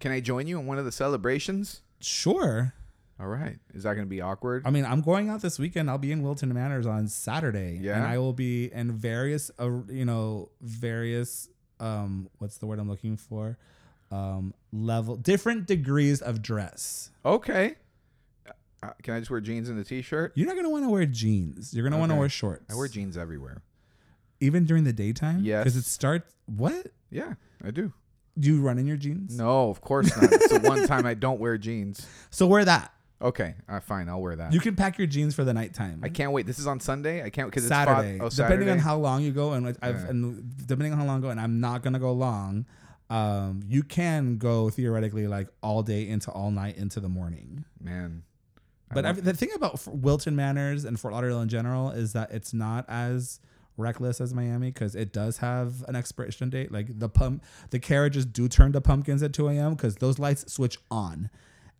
can 0.00 0.12
I 0.12 0.20
join 0.20 0.46
you 0.46 0.58
in 0.60 0.66
one 0.66 0.78
of 0.78 0.84
the 0.84 0.92
celebrations? 0.92 1.80
Sure. 2.00 2.74
All 3.20 3.26
right. 3.26 3.58
Is 3.74 3.82
that 3.82 3.94
going 3.94 4.06
to 4.06 4.10
be 4.10 4.20
awkward? 4.20 4.62
I 4.64 4.70
mean, 4.70 4.84
I'm 4.84 5.00
going 5.00 5.28
out 5.28 5.42
this 5.42 5.58
weekend. 5.58 5.90
I'll 5.90 5.98
be 5.98 6.12
in 6.12 6.22
Wilton 6.22 6.52
Manors 6.54 6.86
on 6.86 7.08
Saturday, 7.08 7.78
Yeah? 7.82 7.96
and 7.96 8.04
I 8.06 8.18
will 8.18 8.32
be 8.32 8.72
in 8.72 8.92
various, 8.92 9.50
uh, 9.58 9.70
you 9.88 10.04
know, 10.04 10.50
various. 10.60 11.48
Um, 11.80 12.28
what's 12.38 12.58
the 12.58 12.66
word 12.66 12.78
I'm 12.78 12.88
looking 12.88 13.16
for? 13.16 13.58
Um, 14.12 14.54
level, 14.72 15.16
different 15.16 15.66
degrees 15.66 16.22
of 16.22 16.42
dress. 16.42 17.10
Okay. 17.26 17.74
Uh, 18.82 18.90
can 19.02 19.14
I 19.14 19.18
just 19.18 19.30
wear 19.30 19.40
jeans 19.40 19.68
and 19.68 19.78
a 19.78 19.84
t-shirt? 19.84 20.32
You're 20.36 20.46
not 20.46 20.54
gonna 20.56 20.70
want 20.70 20.84
to 20.84 20.88
wear 20.90 21.04
jeans. 21.04 21.74
You're 21.74 21.82
gonna 21.84 21.98
want 21.98 22.12
to 22.12 22.16
wear 22.16 22.28
shorts. 22.28 22.72
I 22.72 22.76
wear 22.76 22.86
jeans 22.88 23.16
everywhere. 23.16 23.62
even 24.40 24.64
during 24.64 24.84
the 24.84 24.92
daytime. 24.92 25.40
Yes. 25.42 25.64
because 25.64 25.76
it 25.76 25.84
starts. 25.84 26.32
What? 26.46 26.86
Yeah, 27.10 27.34
I 27.64 27.72
do. 27.72 27.92
Do 28.38 28.48
you 28.54 28.62
run 28.62 28.78
in 28.78 28.86
your 28.86 28.96
jeans? 28.96 29.36
No, 29.36 29.68
of 29.68 29.80
course 29.80 30.14
not. 30.16 30.32
it's 30.32 30.48
the 30.52 30.60
one 30.60 30.86
time 30.86 31.04
I 31.06 31.14
don't 31.14 31.40
wear 31.40 31.58
jeans. 31.58 32.06
So 32.30 32.46
wear 32.46 32.64
that. 32.64 32.92
Okay, 33.20 33.54
uh, 33.68 33.80
fine. 33.80 34.08
I'll 34.08 34.20
wear 34.20 34.36
that. 34.36 34.52
You 34.52 34.60
can 34.60 34.76
pack 34.76 34.96
your 34.96 35.06
jeans 35.08 35.34
for 35.34 35.42
the 35.42 35.52
nighttime. 35.52 36.00
I 36.04 36.08
can't 36.08 36.30
wait. 36.30 36.46
This 36.46 36.58
is 36.60 36.68
on 36.68 36.78
Sunday. 36.78 37.22
I 37.24 37.30
can't 37.30 37.50
because 37.50 37.64
it's 37.64 37.68
Saturday. 37.68 38.20
Oh, 38.20 38.28
Depending 38.28 38.68
on 38.70 38.78
how 38.78 38.96
long 38.96 39.22
you 39.22 39.32
go, 39.32 39.54
and 39.54 39.66
I've, 39.82 39.96
Yeah. 39.96 40.08
and 40.08 40.56
depending 40.66 40.92
on 40.92 40.98
how 41.00 41.04
long 41.04 41.18
I 41.18 41.22
go, 41.22 41.30
and 41.30 41.40
I'm 41.40 41.58
not 41.58 41.82
gonna 41.82 41.98
go 41.98 42.12
long. 42.12 42.64
Um, 43.10 43.62
you 43.66 43.82
can 43.82 44.36
go 44.36 44.68
theoretically 44.70 45.26
like 45.26 45.48
all 45.62 45.82
day 45.82 46.06
into 46.06 46.30
all 46.30 46.50
night 46.50 46.76
into 46.76 47.00
the 47.00 47.08
morning. 47.08 47.64
man. 47.80 48.22
But 48.94 49.04
every, 49.04 49.20
the 49.20 49.34
thing 49.34 49.50
about 49.54 49.86
Wilton 49.86 50.34
Manors 50.34 50.86
and 50.86 50.98
Fort 50.98 51.12
Lauderdale 51.12 51.42
in 51.42 51.48
general 51.50 51.90
is 51.90 52.14
that 52.14 52.30
it's 52.30 52.54
not 52.54 52.86
as 52.88 53.38
reckless 53.76 54.18
as 54.18 54.32
Miami 54.32 54.70
because 54.70 54.94
it 54.94 55.12
does 55.12 55.38
have 55.38 55.84
an 55.88 55.94
expiration 55.94 56.48
date. 56.48 56.72
Like 56.72 56.98
the 56.98 57.08
pump, 57.10 57.44
the 57.68 57.78
carriages 57.78 58.24
do 58.24 58.48
turn 58.48 58.72
to 58.72 58.80
pumpkins 58.80 59.22
at 59.22 59.34
2 59.34 59.48
a.m. 59.48 59.74
because 59.74 59.96
those 59.96 60.18
lights 60.18 60.50
switch 60.50 60.78
on, 60.90 61.28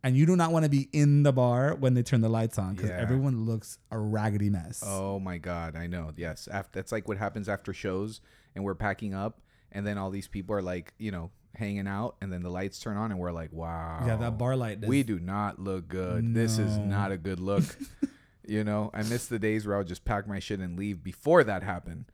and 0.03 0.15
you 0.15 0.25
do 0.25 0.35
not 0.35 0.51
want 0.51 0.63
to 0.65 0.69
be 0.69 0.87
in 0.93 1.23
the 1.23 1.33
bar 1.33 1.75
when 1.75 1.93
they 1.93 2.03
turn 2.03 2.21
the 2.21 2.29
lights 2.29 2.57
on 2.57 2.75
because 2.75 2.89
Yeah. 2.89 2.97
everyone 2.99 3.45
looks 3.45 3.77
a 3.91 3.97
raggedy 3.97 4.49
mess. 4.49 4.83
Oh 4.85 5.19
my 5.19 5.37
god, 5.37 5.75
I 5.75 5.87
know. 5.87 6.11
Yes, 6.15 6.47
after, 6.51 6.71
that's 6.79 6.91
like 6.91 7.07
what 7.07 7.17
happens 7.17 7.49
after 7.49 7.73
shows, 7.73 8.21
and 8.55 8.63
we're 8.63 8.75
packing 8.75 9.13
up, 9.13 9.41
and 9.71 9.85
then 9.85 9.97
all 9.97 10.09
these 10.09 10.27
people 10.27 10.55
are 10.55 10.61
like, 10.61 10.93
you 10.97 11.11
know, 11.11 11.31
hanging 11.55 11.87
out, 11.87 12.15
and 12.21 12.31
then 12.31 12.41
the 12.43 12.49
lights 12.49 12.79
turn 12.79 12.95
on, 12.97 13.11
and 13.11 13.19
we're 13.19 13.31
like, 13.31 13.51
wow. 13.51 14.03
Yeah, 14.05 14.15
that 14.17 14.37
bar 14.37 14.55
light. 14.55 14.83
Is, 14.83 14.87
We 14.89 15.03
do 15.03 15.19
not 15.19 15.59
look 15.59 15.87
good. 15.87 16.33
This 16.33 16.57
is 16.57 16.77
not 16.77 17.11
a 17.11 17.17
good 17.17 17.39
look. 17.39 17.63
you 18.47 18.63
know, 18.63 18.89
I 18.93 19.03
miss 19.03 19.27
the 19.27 19.39
days 19.39 19.65
where 19.67 19.75
I 19.75 19.79
would 19.79 19.87
just 19.87 20.05
pack 20.05 20.27
my 20.27 20.39
shit 20.39 20.59
and 20.59 20.77
leave 20.77 21.03
before 21.03 21.43
that 21.43 21.63
happened. 21.63 22.05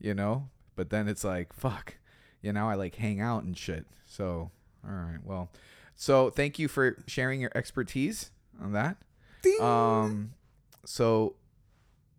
You 0.00 0.14
know, 0.14 0.48
but 0.76 0.90
then 0.90 1.08
it's 1.08 1.24
like, 1.24 1.52
fuck. 1.52 1.96
You 2.42 2.52
know, 2.52 2.68
I 2.68 2.74
like 2.74 2.96
hang 2.96 3.20
out 3.20 3.44
and 3.44 3.56
shit. 3.56 3.86
So, 4.06 4.50
all 4.86 4.92
right, 4.94 5.18
well, 5.24 5.50
so 5.96 6.30
thank 6.30 6.58
you 6.58 6.68
for 6.68 7.02
sharing 7.06 7.40
your 7.40 7.52
expertise 7.54 8.30
on 8.62 8.72
that. 8.72 8.96
Ding. 9.42 9.60
Um, 9.60 10.32
so 10.84 11.36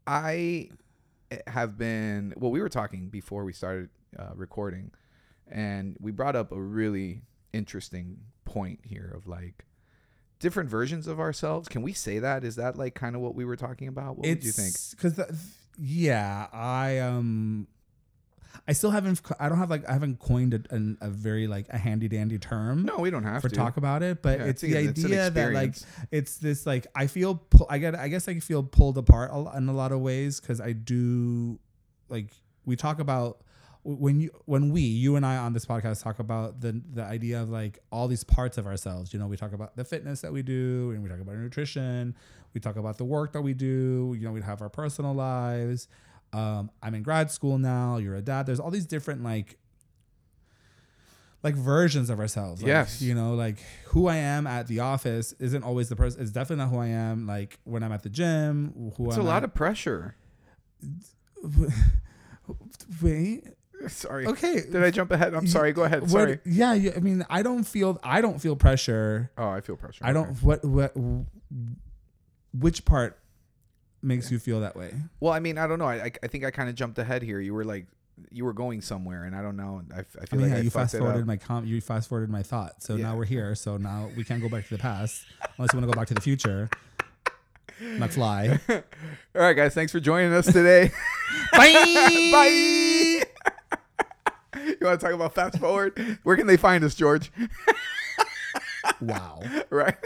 I 0.08 0.70
have 1.48 1.78
been 1.78 2.34
well. 2.38 2.52
We 2.52 2.62
were 2.62 2.70
talking 2.70 3.10
before 3.10 3.44
we 3.44 3.54
started 3.54 3.90
uh, 4.18 4.32
recording, 4.36 4.92
and 5.50 5.98
we 6.00 6.12
brought 6.12 6.36
up 6.36 6.52
a 6.52 6.62
really 6.62 7.22
interesting 7.54 8.18
point 8.46 8.80
here 8.84 9.12
of 9.16 9.28
like 9.28 9.66
different 10.40 10.70
versions 10.70 11.08
of 11.08 11.20
ourselves. 11.20 11.68
Can 11.68 11.82
we 11.82 11.94
say 11.94 12.20
that? 12.20 12.44
Is 12.44 12.56
that 12.56 12.78
like 12.78 12.96
kind 12.96 13.16
of 13.16 13.22
what 13.22 13.36
we 13.36 13.46
were 13.46 13.56
talking 13.56 13.88
about? 13.88 14.18
What 14.18 14.28
would 14.28 14.44
you 14.44 14.52
think? 14.52 14.76
Because 14.92 15.20
yeah, 15.78 16.48
I 16.54 17.00
um, 17.00 17.68
I 18.68 18.74
still 18.74 18.92
haven't. 18.92 19.22
I 19.40 19.50
don't 19.50 19.58
have 19.58 19.70
like 19.70 19.88
I 19.88 19.94
haven't 19.94 20.20
coined 20.20 20.54
a, 20.54 20.62
an, 20.74 20.98
a 21.02 21.10
very 21.10 21.48
like 21.48 21.68
a 21.70 21.78
handy 21.78 22.08
dandy 22.08 22.38
term. 22.38 22.84
No, 22.84 22.98
we 22.98 23.10
don't 23.10 23.24
have 23.24 23.42
for 23.42 23.50
to 23.50 23.56
talk 23.56 23.78
about 23.78 24.04
it, 24.04 24.22
but 24.22 24.40
Yeah, 24.40 24.46
it's 24.46 24.62
the 24.62 24.76
it's 24.76 25.00
idea 25.04 25.30
that 25.30 25.54
like 25.54 25.76
it's 26.12 26.38
this 26.38 26.66
like 26.66 26.88
I 26.96 27.08
feel 27.08 27.36
pu- 27.36 27.66
I 27.70 27.78
get 27.78 27.96
I 27.96 28.08
guess 28.08 28.28
I 28.28 28.40
feel 28.40 28.64
pulled 28.64 28.98
apart 28.98 29.32
in 29.56 29.70
a 29.70 29.74
lot 29.74 29.92
of 29.92 30.02
ways 30.02 30.40
because 30.40 30.62
I 30.62 30.74
do 30.74 31.60
like 32.10 32.32
we 32.66 32.76
talk 32.76 33.00
about 33.00 33.42
when 33.84 34.20
you 34.20 34.32
when 34.46 34.72
we 34.72 34.82
you 34.82 35.16
and 35.16 35.26
I 35.26 35.38
on 35.38 35.54
this 35.54 35.66
podcast 35.66 36.02
talk 36.04 36.18
about 36.20 36.60
the 36.60 36.82
the 36.94 37.04
idea 37.04 37.42
of 37.42 37.50
like 37.50 37.80
all 37.92 38.08
these 38.08 38.24
parts 38.24 38.58
of 38.58 38.66
ourselves. 38.66 39.14
You 39.14 39.20
know, 39.20 39.28
we 39.28 39.38
talk 39.38 39.54
about 39.54 39.76
the 39.76 39.86
fitness 39.86 40.22
that 40.22 40.34
we 40.34 40.42
do, 40.42 40.92
and 40.92 41.04
we 41.04 41.10
talk 41.10 41.20
about 41.20 41.36
our 41.36 41.42
nutrition. 41.42 42.16
We 42.54 42.62
talk 42.62 42.78
about 42.78 42.98
the 42.98 43.06
work 43.06 43.34
that 43.34 43.42
we 43.42 43.54
do. 43.54 44.16
You 44.18 44.26
know, 44.26 44.32
we 44.32 44.42
have 44.42 44.62
our 44.62 44.70
personal 44.70 45.14
lives. 45.14 45.88
Um, 46.34 46.70
I'm 46.84 46.94
in 46.96 47.04
grad 47.04 47.32
school 47.32 47.58
now. 47.58 47.98
You're 47.98 48.16
a 48.16 48.22
dad. 48.22 48.46
There's 48.46 48.60
all 48.60 48.72
these 48.72 48.86
different 48.86 49.24
like 49.24 49.58
like 51.44 51.56
versions 51.56 52.10
of 52.10 52.20
ourselves. 52.20 52.62
Like, 52.62 52.68
Yes. 52.70 53.02
You 53.02 53.14
know, 53.14 53.36
like 53.36 53.60
who 53.88 54.08
I 54.08 54.16
am 54.18 54.48
at 54.48 54.68
the 54.68 54.80
office 54.80 55.34
isn't 55.40 55.64
always 55.64 55.90
the 55.90 55.96
person. 55.96 56.22
It's 56.22 56.32
definitely 56.32 56.66
not 56.66 56.72
who 56.72 56.80
I 56.80 56.88
am. 56.88 57.28
Like 57.28 57.60
when 57.64 57.84
I'm 57.84 57.92
at 57.92 58.04
the 58.04 58.10
gym. 58.10 58.92
Who 58.98 59.08
It's 59.08 59.16
I'm 59.18 59.22
a 59.22 59.26
lot 59.26 59.38
at- 59.38 59.44
of 59.46 59.54
pressure. 59.54 60.16
Wait. 63.02 63.44
Sorry. 63.88 64.26
Okay. 64.26 64.62
Did 64.72 64.84
I 64.84 64.90
jump 64.90 65.12
ahead? 65.12 65.34
I'm 65.34 65.48
sorry. 65.48 65.72
Go 65.74 65.84
ahead. 65.84 66.02
What- 66.02 66.10
Sorry. 66.12 66.40
yeah, 66.46 66.74
yeah. 66.74 66.92
I 66.96 67.00
mean, 67.00 67.26
I 67.30 67.44
don't 67.44 67.64
feel. 67.64 68.00
I 68.04 68.22
don't 68.22 68.40
feel 68.40 68.56
pressure. 68.56 69.32
Oh, 69.38 69.50
I 69.50 69.62
feel 69.62 69.76
pressure. 69.76 70.04
I 70.06 70.14
don't. 70.14 70.30
Okay. 70.30 70.40
What? 70.42 70.66
What? 70.66 70.94
Which 72.54 72.86
part 72.86 73.20
makes 74.06 74.32
you 74.32 74.40
feel 74.40 74.62
that 74.62 74.76
way? 74.76 74.94
Well, 75.20 75.34
I 75.34 75.40
mean, 75.40 75.58
I 75.58 75.68
don't 75.68 75.80
know. 75.80 75.88
I 75.88 75.96
I, 76.06 76.12
I 76.24 76.28
think 76.28 76.46
I 76.46 76.52
kind 76.52 76.70
of 76.70 76.76
jumped 76.76 76.98
ahead 77.00 77.22
here. 77.22 77.40
You 77.40 77.54
were 77.54 77.66
like, 77.66 77.88
you 78.32 78.46
were 78.46 78.54
going 78.54 78.82
somewhere, 78.82 79.24
and 79.26 79.36
I 79.36 79.42
don't 79.42 79.58
know. 79.58 79.82
I 79.94 80.04
feel 80.04 80.40
mean, 80.40 80.50
like 80.50 80.58
yeah, 80.58 80.64
you 80.64 80.70
fast 80.70 80.96
forwarded 80.98 81.26
my 81.28 81.38
com. 81.38 81.66
You 81.66 81.82
fast 81.82 82.08
forwarded 82.10 82.30
my 82.30 82.44
thought. 82.44 82.82
So 82.84 82.96
Yeah. 82.96 83.04
now 83.08 83.18
we're 83.18 83.26
here. 83.26 83.56
So 83.56 83.78
now 83.78 84.10
we 84.16 84.24
can't 84.24 84.42
go 84.42 84.48
back 84.50 84.64
to 84.68 84.76
the 84.76 84.82
past 84.82 85.26
unless 85.58 85.74
you 85.74 85.80
want 85.80 85.90
to 85.90 85.94
go 85.94 86.00
back 86.00 86.08
to 86.08 86.14
the 86.14 86.22
future. 86.22 86.70
McFly. 87.82 88.58
All 89.36 89.42
right, 89.42 89.54
guys. 89.54 89.74
Thanks 89.74 89.92
for 89.92 90.00
joining 90.00 90.32
us 90.32 90.46
today. 90.46 90.92
Bye. 91.52 91.74
Bye. 92.32 93.24
you 94.64 94.78
want 94.82 94.98
to 95.00 95.06
talk 95.06 95.14
about 95.14 95.36
fast 95.36 95.60
forward? 95.60 96.20
Where 96.24 96.38
can 96.38 96.48
they 96.48 96.56
find 96.58 96.84
us, 96.86 96.96
George? 96.96 97.32
Wow. 99.02 99.42
right. 99.70 99.98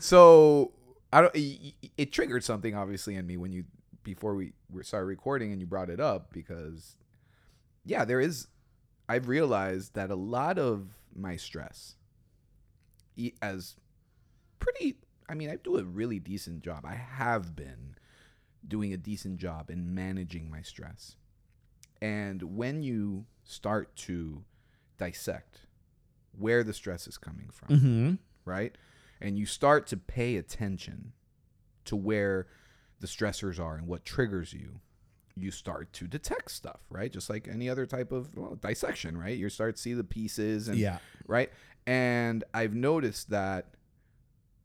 so 0.00 0.72
I 1.12 1.20
don't. 1.22 1.34
It, 1.34 1.74
it 1.96 2.12
triggered 2.12 2.44
something 2.44 2.74
obviously 2.74 3.16
in 3.16 3.26
me 3.26 3.36
when 3.36 3.52
you 3.52 3.64
before 4.04 4.34
we 4.34 4.52
were 4.70 4.82
started 4.82 5.06
recording 5.06 5.52
and 5.52 5.60
you 5.60 5.66
brought 5.66 5.90
it 5.90 6.00
up 6.00 6.32
because 6.32 6.96
yeah, 7.84 8.04
there 8.04 8.20
is. 8.20 8.48
I've 9.08 9.28
realized 9.28 9.94
that 9.94 10.10
a 10.10 10.14
lot 10.16 10.58
of 10.58 10.88
my 11.14 11.36
stress, 11.36 11.96
as 13.40 13.76
pretty. 14.58 14.96
I 15.28 15.34
mean, 15.34 15.50
I 15.50 15.56
do 15.56 15.76
a 15.78 15.84
really 15.84 16.18
decent 16.18 16.62
job. 16.62 16.84
I 16.86 16.94
have 16.94 17.54
been 17.56 17.96
doing 18.66 18.92
a 18.92 18.96
decent 18.96 19.38
job 19.38 19.70
in 19.70 19.94
managing 19.94 20.50
my 20.50 20.62
stress. 20.62 21.16
And 22.02 22.56
when 22.56 22.82
you 22.82 23.24
start 23.44 23.94
to 23.96 24.44
dissect 24.98 25.60
where 26.38 26.62
the 26.64 26.72
stress 26.72 27.06
is 27.06 27.18
coming 27.18 27.48
from, 27.50 27.68
Mm-hmm. 27.76 28.14
right? 28.44 28.76
And 29.20 29.38
you 29.38 29.46
start 29.46 29.86
to 29.88 29.96
pay 29.96 30.36
attention 30.36 31.12
to 31.86 31.96
where 31.96 32.46
the 33.00 33.06
stressors 33.06 33.58
are 33.60 33.76
and 33.76 33.86
what 33.86 34.04
triggers 34.04 34.52
you, 34.52 34.80
you 35.36 35.50
start 35.50 35.92
to 35.94 36.06
detect 36.06 36.50
stuff, 36.50 36.80
right? 36.90 37.12
Just 37.12 37.30
like 37.30 37.48
any 37.48 37.68
other 37.68 37.86
type 37.86 38.12
of 38.12 38.36
well, 38.36 38.56
dissection, 38.56 39.16
right? 39.16 39.36
You 39.36 39.48
start 39.48 39.76
to 39.76 39.82
see 39.82 39.94
the 39.94 40.04
pieces 40.04 40.68
and 40.68 40.76
Yeah. 40.78 40.98
right? 41.26 41.50
And 41.86 42.44
I've 42.52 42.74
noticed 42.74 43.30
that 43.30 43.74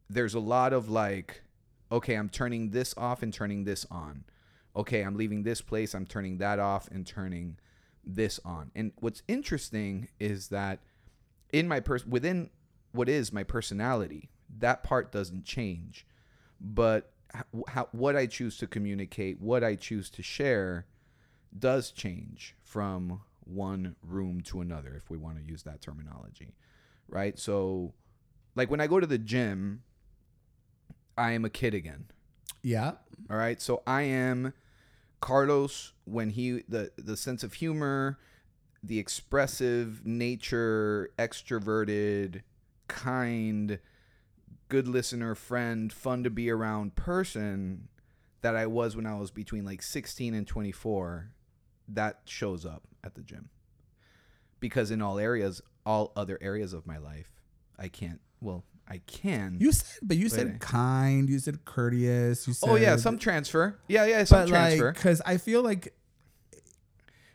there's 0.10 0.34
a 0.34 0.40
lot 0.40 0.74
of 0.74 0.90
like, 0.90 1.44
okay, 1.92 2.16
I'm 2.16 2.30
turning 2.30 2.72
this 2.72 2.94
off 2.98 3.24
and 3.24 3.34
turning 3.34 3.64
this 3.64 3.86
on. 3.90 4.26
Okay, 4.76 5.02
I'm 5.02 5.16
leaving 5.16 5.44
this 5.44 5.62
place, 5.62 5.94
I'm 5.94 6.06
turning 6.08 6.40
that 6.40 6.60
off 6.60 6.88
and 6.90 7.06
turning 7.06 7.58
this 8.04 8.40
on. 8.44 8.72
And 8.76 8.92
what's 9.00 9.22
interesting 9.28 10.10
is 10.20 10.50
that 10.50 10.80
in 11.52 11.68
my 11.68 11.80
person 11.80 12.10
within 12.10 12.50
what 12.92 13.08
is 13.08 13.32
my 13.32 13.44
personality, 13.44 14.30
that 14.60 14.84
part 14.84 15.12
doesn't 15.12 15.46
change. 15.46 16.06
But 16.60 17.12
how, 17.68 17.90
what 17.92 18.16
I 18.16 18.26
choose 18.26 18.58
to 18.58 18.68
communicate, 18.68 19.42
what 19.42 19.64
I 19.64 19.76
choose 19.76 20.10
to 20.12 20.24
share 20.24 20.86
does 21.58 21.92
change 21.92 22.56
from 22.62 23.22
one 23.44 23.96
room 24.02 24.42
to 24.42 24.62
another 24.62 24.96
if 24.96 25.10
we 25.10 25.18
want 25.18 25.38
to 25.38 25.44
use 25.44 25.64
that 25.64 25.82
terminology. 25.82 26.56
Right? 27.08 27.38
So 27.38 27.94
like 28.56 28.70
when 28.70 28.82
I 28.82 28.88
go 28.88 29.00
to 29.00 29.08
the 29.08 29.18
gym, 29.18 29.84
I 31.18 31.32
am 31.32 31.46
a 31.46 31.50
kid 31.50 31.74
again. 31.74 32.06
Yeah. 32.62 32.94
All 33.30 33.38
right. 33.38 33.62
So 33.62 33.84
I 33.86 34.04
am 34.04 34.54
Carlos 35.20 35.94
when 36.06 36.32
he 36.32 36.64
the 36.68 36.92
the 36.98 37.18
sense 37.18 37.44
of 37.44 37.54
humor, 37.54 38.20
the 38.82 39.00
expressive 39.00 40.06
nature, 40.06 41.10
extroverted, 41.18 42.42
kind, 42.88 43.80
good 44.70 44.88
listener, 44.88 45.36
friend, 45.36 45.92
fun 45.92 46.24
to 46.24 46.30
be 46.30 46.50
around 46.50 46.96
person 46.96 47.88
that 48.42 48.56
I 48.56 48.66
was 48.66 48.96
when 48.96 49.06
I 49.06 49.16
was 49.18 49.32
between 49.32 49.64
like 49.66 49.82
16 49.82 50.34
and 50.34 50.46
24 50.48 51.30
that 51.90 52.22
shows 52.26 52.66
up 52.66 52.84
at 53.04 53.16
the 53.16 53.22
gym. 53.22 53.50
Because 54.60 54.92
in 54.92 55.02
all 55.02 55.20
areas, 55.20 55.62
all 55.86 56.12
other 56.16 56.38
areas 56.42 56.74
of 56.74 56.86
my 56.88 56.98
life, 56.98 57.32
I 57.78 57.88
can't 57.90 58.20
well, 58.42 58.64
I 58.88 58.98
can. 59.08 59.58
You 59.60 59.72
said, 59.72 60.00
but 60.02 60.18
you 60.18 60.26
Wait. 60.26 60.32
said 60.32 60.60
kind. 60.60 61.30
You 61.30 61.40
said 61.40 61.64
courteous. 61.66 62.48
You 62.48 62.54
said. 62.54 62.70
oh 62.70 62.76
yeah, 62.76 62.96
some 62.98 63.18
transfer. 63.18 63.80
Yeah, 63.88 64.06
yeah, 64.06 64.24
some 64.26 64.42
But 64.42 64.48
transfer. 64.50 64.88
like, 64.88 64.96
because 64.96 65.22
I 65.26 65.38
feel 65.38 65.62
like 65.62 65.94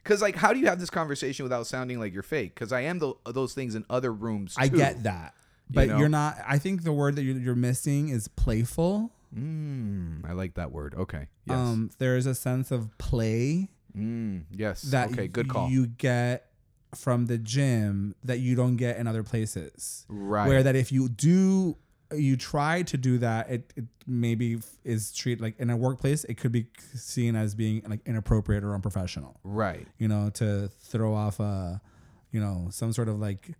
Because 0.02 0.20
like, 0.22 0.36
how 0.36 0.52
do 0.52 0.58
you 0.58 0.66
have 0.66 0.78
this 0.80 0.90
conversation 0.90 1.44
without 1.44 1.66
sounding 1.66 1.98
like 1.98 2.12
you're 2.12 2.22
fake? 2.22 2.54
Because 2.54 2.72
I 2.72 2.82
am 2.82 2.98
tho- 2.98 3.18
those 3.26 3.54
things 3.54 3.74
in 3.74 3.84
other 3.90 4.12
rooms. 4.12 4.54
Too. 4.54 4.62
I 4.62 4.68
get 4.68 5.02
that, 5.04 5.34
but 5.70 5.88
you 5.88 6.04
are 6.04 6.08
not. 6.08 6.38
I 6.46 6.58
think 6.58 6.82
the 6.82 6.92
word 6.92 7.16
that 7.16 7.22
you're, 7.22 7.38
you're 7.38 7.54
missing 7.54 8.08
is 8.08 8.28
playful. 8.28 9.12
Mm, 9.36 10.28
I 10.28 10.32
like 10.32 10.54
that 10.54 10.72
word. 10.72 10.94
Okay. 10.94 11.28
Yes. 11.44 11.56
Um, 11.56 11.90
there 11.98 12.16
is 12.16 12.26
a 12.26 12.34
sense 12.34 12.70
of 12.70 12.96
play 12.98 13.68
mm, 13.96 14.44
yes. 14.50 14.82
that 14.82 15.12
okay. 15.12 15.28
Good 15.28 15.48
call. 15.48 15.68
you 15.68 15.86
get 15.86 16.46
from 16.94 17.26
the 17.26 17.38
gym 17.38 18.14
that 18.24 18.38
you 18.38 18.56
don't 18.56 18.76
get 18.76 18.96
in 18.96 19.06
other 19.06 19.22
places. 19.22 20.06
right. 20.08 20.48
Where 20.48 20.62
that 20.62 20.76
if 20.76 20.90
you 20.90 21.08
do, 21.08 21.76
you 22.14 22.36
try 22.36 22.82
to 22.82 22.96
do 22.96 23.18
that, 23.18 23.50
it, 23.50 23.72
it 23.76 23.84
maybe 24.06 24.58
is 24.84 25.12
treated 25.12 25.42
like 25.42 25.58
in 25.58 25.68
a 25.68 25.76
workplace, 25.76 26.24
it 26.24 26.38
could 26.38 26.52
be 26.52 26.66
seen 26.94 27.36
as 27.36 27.54
being 27.54 27.82
like 27.86 28.00
inappropriate 28.06 28.64
or 28.64 28.74
unprofessional. 28.74 29.38
right. 29.44 29.86
You 29.98 30.08
know, 30.08 30.30
to 30.34 30.68
throw 30.68 31.14
off 31.14 31.38
a, 31.40 31.82
you 32.30 32.40
know, 32.40 32.68
some 32.70 32.92
sort 32.92 33.08
of 33.08 33.18
like 33.18 33.50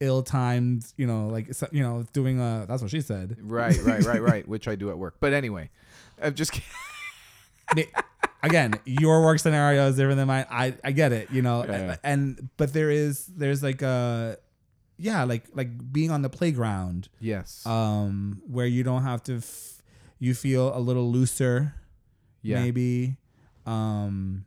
ill-timed, 0.00 0.84
you 0.96 1.06
know, 1.06 1.28
like 1.28 1.48
you 1.72 1.82
know, 1.82 2.04
doing 2.12 2.40
a. 2.40 2.66
That's 2.68 2.82
what 2.82 2.90
she 2.90 3.00
said. 3.00 3.36
Right. 3.40 3.76
Right. 3.82 4.04
Right. 4.04 4.20
Right. 4.32 4.46
Which 4.48 4.68
I 4.68 4.74
do 4.76 4.90
at 4.90 4.98
work. 4.98 5.16
But 5.20 5.32
anyway, 5.32 5.70
I'm 6.22 6.34
just. 6.34 6.52
kidding. 6.52 6.64
Again 8.42 8.74
your 8.86 9.22
work 9.24 9.40
scenario 9.40 9.88
is 9.88 9.96
different 9.96 10.16
than 10.16 10.28
mine 10.28 10.46
i 10.48 10.72
i 10.84 10.92
get 10.92 11.10
it 11.12 11.28
you 11.32 11.42
know 11.42 11.64
Yeah. 11.68 11.96
and 12.04 12.48
but 12.56 12.72
there 12.72 12.88
is 12.88 13.26
there's 13.26 13.64
like 13.64 13.82
a 13.82 14.38
yeah 14.96 15.24
like 15.24 15.44
like 15.54 15.92
being 15.92 16.12
on 16.12 16.22
the 16.22 16.28
playground 16.30 17.08
Yes. 17.20 17.66
um 17.66 18.40
where 18.46 18.64
you 18.66 18.84
don't 18.84 19.02
have 19.02 19.24
to 19.24 19.38
f- 19.38 19.82
you 20.20 20.34
feel 20.34 20.74
a 20.74 20.78
little 20.78 21.10
looser 21.10 21.74
yeah. 22.40 22.60
maybe 22.62 23.16
um 23.66 24.44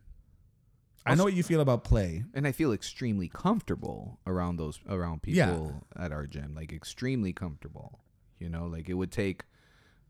i 1.06 1.14
know 1.14 1.24
what 1.24 1.34
you 1.34 1.42
feel 1.42 1.60
about 1.60 1.82
play 1.84 2.24
and 2.34 2.46
I 2.46 2.52
feel 2.52 2.72
extremely 2.72 3.28
comfortable 3.28 4.20
around 4.26 4.56
those 4.56 4.78
around 4.88 5.20
Yeah. 5.24 5.46
people 5.46 5.86
at 5.96 6.12
our 6.12 6.26
gym. 6.26 6.54
Like 6.54 6.72
extremely 6.72 7.32
comfortable. 7.32 8.00
You 8.38 8.48
know, 8.48 8.66
like 8.66 8.88
it 8.88 8.94
would 8.94 9.10
take 9.12 9.44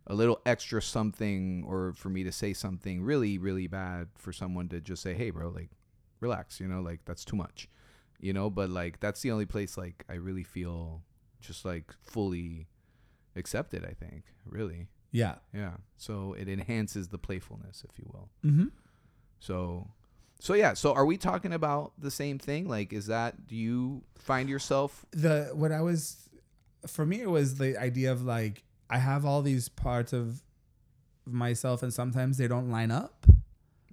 a 0.06 0.14
little 0.14 0.40
extra 0.44 0.80
something 0.82 1.64
or 1.66 1.92
for 1.94 2.08
me 2.10 2.24
to 2.24 2.32
say 2.32 2.52
something 2.52 3.02
really, 3.02 3.38
really 3.38 3.66
bad 3.68 4.08
for 4.16 4.32
someone 4.32 4.68
to 4.68 4.80
just 4.80 5.02
say, 5.02 5.14
Hey 5.14 5.30
bro, 5.30 5.48
like 5.48 5.70
relax, 6.20 6.60
you 6.60 6.68
know, 6.68 6.80
like 6.82 7.00
that's 7.04 7.24
too 7.24 7.36
much. 7.36 7.68
You 8.20 8.32
know, 8.32 8.50
but 8.50 8.68
like 8.70 9.00
that's 9.00 9.20
the 9.22 9.30
only 9.30 9.46
place 9.46 9.76
like 9.78 10.04
I 10.08 10.14
really 10.14 10.44
feel 10.44 11.02
just 11.40 11.64
like 11.64 11.92
fully 12.02 12.68
accepted, 13.36 13.84
I 13.84 13.94
think. 13.94 14.24
Really. 14.44 14.88
yeah 15.10 15.36
Yeah. 15.54 15.76
So 15.96 16.34
it 16.38 16.48
enhances 16.48 17.08
the 17.08 17.18
playfulness, 17.18 17.84
if 17.88 17.98
you 17.98 18.06
will. 18.12 18.28
mm-hmm. 18.44 18.66
So, 19.40 19.88
so 20.42 20.54
yeah. 20.54 20.74
So, 20.74 20.92
are 20.92 21.06
we 21.06 21.16
talking 21.16 21.52
about 21.52 21.92
the 21.98 22.10
same 22.10 22.38
thing? 22.38 22.68
Like, 22.68 22.92
is 22.92 23.06
that 23.06 23.46
do 23.46 23.54
you 23.54 24.02
find 24.18 24.48
yourself? 24.48 25.06
the 25.12 25.50
what 25.54 25.70
i 25.72 25.80
was 25.80 26.28
for 26.86 27.06
me 27.06 27.20
it 27.20 27.30
was 27.30 27.56
the 27.56 27.76
idea 27.76 28.10
of 28.10 28.24
like 28.24 28.64
i 28.90 28.98
have 28.98 29.24
all 29.24 29.40
these 29.40 29.68
parts 29.68 30.12
of 30.12 30.42
myself 31.24 31.82
and 31.84 31.94
sometimes 31.94 32.38
they 32.38 32.48
don't 32.48 32.70
line 32.70 32.90
up 32.90 33.24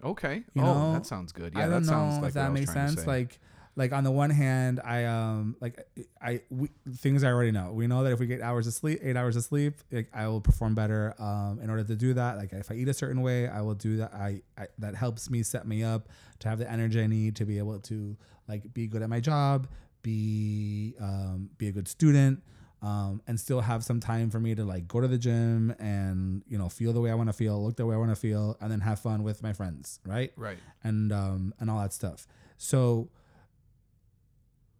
Okay. 0.04 0.44
You 0.54 0.62
oh, 0.62 0.66
know, 0.66 0.94
that 0.94 1.06
sounds 1.06 1.32
good. 1.32 1.54
Yeah, 1.54 1.60
I 1.60 1.70
don't 1.70 1.84
that 1.84 1.90
sounds 1.90 2.16
know 2.16 2.22
like 2.22 2.30
if 2.30 2.34
that 2.36 2.42
what 2.42 2.48
I 2.48 2.52
was 2.52 2.60
makes 2.62 2.74
sense. 2.74 3.08
Like, 3.08 3.40
like 3.80 3.94
on 3.94 4.04
the 4.04 4.12
one 4.12 4.30
hand, 4.30 4.82
I 4.84 5.06
um 5.06 5.56
like 5.62 5.88
I 6.22 6.42
we, 6.50 6.70
things 6.98 7.24
I 7.24 7.30
already 7.30 7.52
know. 7.52 7.72
We 7.72 7.88
know 7.88 8.04
that 8.04 8.12
if 8.12 8.20
we 8.20 8.28
get 8.28 8.42
hours 8.42 8.68
of 8.68 8.74
sleep, 8.74 9.00
eight 9.02 9.16
hours 9.16 9.38
of 9.38 9.44
sleep, 9.46 9.76
like, 9.90 10.10
I 10.14 10.28
will 10.28 10.42
perform 10.42 10.76
better. 10.76 11.16
Um, 11.18 11.62
in 11.64 11.70
order 11.70 11.86
to 11.86 11.96
do 11.96 12.14
that, 12.16 12.38
like 12.38 12.52
if 12.52 12.70
I 12.70 12.76
eat 12.76 12.90
a 12.90 12.94
certain 12.94 13.22
way, 13.22 13.48
I 13.48 13.62
will 13.62 13.76
do 13.76 13.96
that. 13.98 14.14
I, 14.14 14.42
I 14.58 14.68
that 14.80 14.96
helps 14.96 15.30
me 15.30 15.44
set 15.44 15.66
me 15.66 15.82
up 15.82 16.10
to 16.40 16.50
have 16.50 16.60
the 16.60 16.70
energy 16.70 17.02
I 17.02 17.08
need 17.08 17.38
to 17.38 17.46
be 17.46 17.58
able 17.58 17.80
to 17.80 18.18
like 18.50 18.74
be 18.74 18.86
good 18.86 19.02
at 19.02 19.10
my 19.10 19.22
job, 19.22 19.70
be 20.02 20.96
um 21.00 21.50
be 21.58 21.70
a 21.70 21.72
good 21.72 21.88
student. 21.88 22.44
Um, 22.82 23.22
and 23.28 23.38
still 23.38 23.60
have 23.60 23.84
some 23.84 24.00
time 24.00 24.30
for 24.30 24.40
me 24.40 24.56
to 24.56 24.64
like 24.64 24.88
go 24.88 25.02
to 25.02 25.08
the 25.10 25.18
gym 25.18 25.76
and 25.80 26.44
you 26.48 26.58
know 26.58 26.70
feel 26.70 26.94
the 26.94 27.02
way 27.02 27.12
I 27.12 27.16
want 27.16 27.28
to 27.28 27.34
feel, 27.34 27.62
look 27.62 27.76
the 27.76 27.86
way 27.86 27.96
I 27.96 27.98
want 27.98 28.12
to 28.12 28.16
feel, 28.16 28.58
and 28.62 28.72
then 28.72 28.80
have 28.82 29.00
fun 29.00 29.24
with 29.24 29.42
my 29.44 29.52
friends, 29.52 30.00
right? 30.06 30.32
right. 30.38 30.58
and 30.84 31.12
um 31.12 31.54
and 31.60 31.70
all 31.70 31.80
that 31.82 31.92
stuff. 31.92 32.26
So 32.58 33.10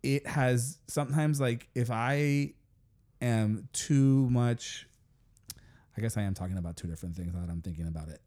it 0.04 0.26
has 0.28 0.80
sometimes 0.88 1.42
like 1.42 1.70
if 1.76 1.92
I 1.92 2.54
am 3.22 3.68
too 3.74 4.30
much 4.30 4.88
I 5.98 6.02
guess 6.02 6.16
I 6.16 6.22
am 6.22 6.34
talking 6.34 6.58
about 6.58 6.78
two 6.78 6.88
different 6.88 7.16
things 7.16 7.34
that 7.34 7.50
I'm 7.50 7.62
thinking 7.62 7.88
about 7.88 8.08
it 8.08 8.22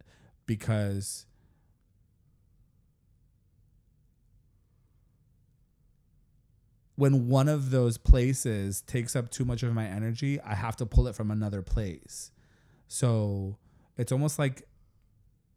because 0.47 1.26
when 6.97 7.29
one 7.29 7.49
of 7.49 7.71
those 7.71 7.97
places 7.97 8.83
takes 8.83 9.17
up 9.17 9.31
too 9.31 9.45
much 9.45 9.62
of 9.62 9.73
my 9.73 9.87
energy, 9.87 10.41
I 10.41 10.55
have 10.55 10.76
to 10.76 10.87
pull 10.87 11.09
it 11.09 11.14
from 11.14 11.31
another 11.31 11.62
place. 11.62 12.31
So 12.88 13.57
it's 13.97 14.12
almost 14.12 14.38
like 14.38 14.69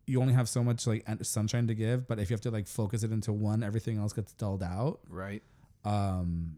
you 0.08 0.22
only 0.22 0.34
have 0.34 0.48
so 0.48 0.64
much 0.64 0.88
like 0.88 1.06
sunshine 1.22 1.68
to 1.68 1.76
give, 1.76 2.08
but 2.08 2.20
if 2.20 2.30
you 2.30 2.34
have 2.34 2.42
to 2.42 2.52
like 2.52 2.68
focus 2.68 3.04
it 3.04 3.12
into 3.12 3.34
one, 3.34 3.64
everything 3.64 3.98
else 3.98 4.14
gets 4.14 4.34
dulled 4.34 4.64
out. 4.64 5.00
Right. 5.10 5.44
Um, 5.86 6.58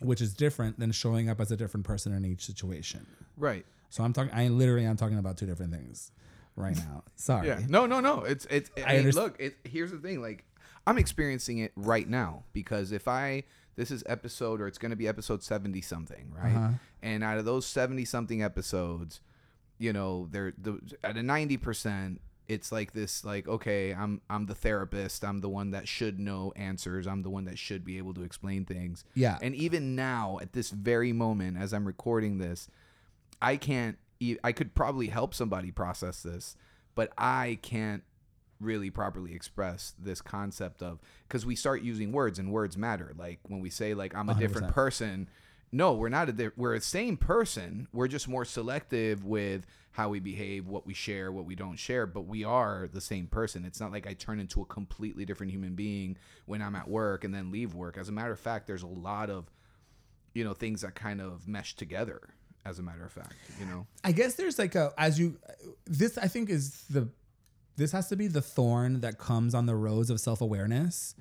which 0.00 0.20
is 0.20 0.34
different 0.34 0.78
than 0.78 0.92
showing 0.92 1.28
up 1.28 1.40
as 1.40 1.50
a 1.50 1.56
different 1.56 1.86
person 1.86 2.12
in 2.12 2.24
each 2.24 2.44
situation. 2.44 3.06
Right. 3.36 3.64
So 3.90 4.02
I'm 4.02 4.12
talking. 4.12 4.32
I 4.34 4.48
literally 4.48 4.84
I'm 4.84 4.96
talking 4.96 5.18
about 5.18 5.36
two 5.36 5.46
different 5.46 5.72
things 5.72 6.10
right 6.56 6.76
now. 6.76 7.04
Sorry. 7.16 7.48
Yeah. 7.48 7.60
No, 7.68 7.86
no, 7.86 8.00
no. 8.00 8.24
It's 8.24 8.46
it's. 8.46 8.70
I, 8.76 8.96
I 8.96 9.02
mean, 9.02 9.10
look. 9.10 9.36
It, 9.38 9.56
here's 9.64 9.90
the 9.90 9.98
thing. 9.98 10.20
Like, 10.20 10.44
I'm 10.86 10.98
experiencing 10.98 11.58
it 11.58 11.72
right 11.76 12.08
now 12.08 12.44
because 12.52 12.92
if 12.92 13.08
I 13.08 13.44
this 13.76 13.90
is 13.90 14.02
episode 14.06 14.60
or 14.60 14.66
it's 14.66 14.78
going 14.78 14.90
to 14.90 14.96
be 14.96 15.08
episode 15.08 15.42
seventy 15.42 15.80
something, 15.80 16.32
right? 16.36 16.54
Uh-huh. 16.54 16.70
And 17.02 17.22
out 17.22 17.38
of 17.38 17.44
those 17.44 17.66
seventy 17.66 18.04
something 18.04 18.42
episodes, 18.42 19.20
you 19.78 19.92
know, 19.92 20.28
they're 20.30 20.54
the 20.58 20.80
at 21.02 21.16
a 21.16 21.22
ninety 21.22 21.56
percent. 21.56 22.20
It's 22.46 22.70
like 22.70 22.92
this, 22.92 23.24
like 23.24 23.48
okay, 23.48 23.94
I'm 23.94 24.20
I'm 24.28 24.46
the 24.46 24.54
therapist. 24.54 25.24
I'm 25.24 25.40
the 25.40 25.48
one 25.48 25.70
that 25.70 25.88
should 25.88 26.18
know 26.20 26.52
answers. 26.56 27.06
I'm 27.06 27.22
the 27.22 27.30
one 27.30 27.44
that 27.46 27.58
should 27.58 27.84
be 27.84 27.96
able 27.98 28.12
to 28.14 28.22
explain 28.22 28.64
things. 28.64 29.04
Yeah. 29.14 29.38
And 29.40 29.54
even 29.54 29.94
now, 29.94 30.38
at 30.42 30.52
this 30.52 30.70
very 30.70 31.12
moment, 31.12 31.56
as 31.56 31.72
I'm 31.72 31.86
recording 31.86 32.38
this, 32.38 32.68
I 33.40 33.56
can't. 33.56 33.96
e- 34.20 34.36
I 34.44 34.52
could 34.52 34.74
probably 34.74 35.06
help 35.08 35.32
somebody 35.34 35.70
process 35.70 36.22
this, 36.22 36.56
but 36.94 37.12
I 37.16 37.58
can't 37.62 38.02
really 38.60 38.88
properly 38.90 39.34
express 39.34 39.94
this 39.98 40.20
concept 40.22 40.82
of 40.82 41.00
because 41.26 41.44
we 41.44 41.56
start 41.56 41.82
using 41.82 42.12
words 42.12 42.38
and 42.38 42.52
words 42.52 42.76
matter. 42.76 43.14
Like 43.18 43.40
when 43.48 43.60
we 43.60 43.70
say 43.70 43.94
like 43.94 44.14
I'm 44.14 44.28
a 44.28 44.34
different 44.34 44.68
100%. 44.68 44.72
person. 44.74 45.28
No, 45.74 45.94
we're 45.94 46.08
not 46.08 46.28
a. 46.28 46.52
We're 46.56 46.74
a 46.74 46.80
same 46.80 47.16
person. 47.16 47.88
We're 47.92 48.06
just 48.06 48.28
more 48.28 48.44
selective 48.44 49.24
with 49.24 49.66
how 49.90 50.08
we 50.08 50.20
behave, 50.20 50.68
what 50.68 50.86
we 50.86 50.94
share, 50.94 51.32
what 51.32 51.44
we 51.44 51.56
don't 51.56 51.76
share. 51.76 52.06
But 52.06 52.22
we 52.22 52.44
are 52.44 52.88
the 52.92 53.00
same 53.00 53.26
person. 53.26 53.64
It's 53.64 53.80
not 53.80 53.90
like 53.90 54.06
I 54.06 54.12
turn 54.12 54.38
into 54.38 54.62
a 54.62 54.66
completely 54.66 55.24
different 55.24 55.50
human 55.50 55.74
being 55.74 56.16
when 56.46 56.62
I'm 56.62 56.76
at 56.76 56.88
work 56.88 57.24
and 57.24 57.34
then 57.34 57.50
leave 57.50 57.74
work. 57.74 57.98
As 57.98 58.08
a 58.08 58.12
matter 58.12 58.30
of 58.30 58.38
fact, 58.38 58.68
there's 58.68 58.84
a 58.84 58.86
lot 58.86 59.30
of 59.30 59.50
you 60.34 60.44
know 60.44 60.52
things 60.52 60.82
that 60.82 60.94
kind 60.94 61.20
of 61.20 61.48
mesh 61.48 61.74
together 61.74 62.20
as 62.64 62.78
a 62.78 62.82
matter 62.82 63.04
of 63.04 63.12
fact 63.12 63.34
you 63.60 63.66
know 63.66 63.86
I 64.02 64.12
guess 64.12 64.34
there's 64.34 64.58
like 64.58 64.74
a 64.74 64.92
as 64.98 65.18
you 65.18 65.38
this 65.86 66.18
I 66.18 66.28
think 66.28 66.50
is 66.50 66.82
the 66.90 67.08
this 67.76 67.92
has 67.92 68.08
to 68.08 68.16
be 68.16 68.26
the 68.28 68.40
thorn 68.42 69.00
that 69.00 69.18
comes 69.18 69.54
on 69.54 69.66
the 69.66 69.74
rose 69.74 70.10
of 70.10 70.20
self-awareness. 70.20 71.14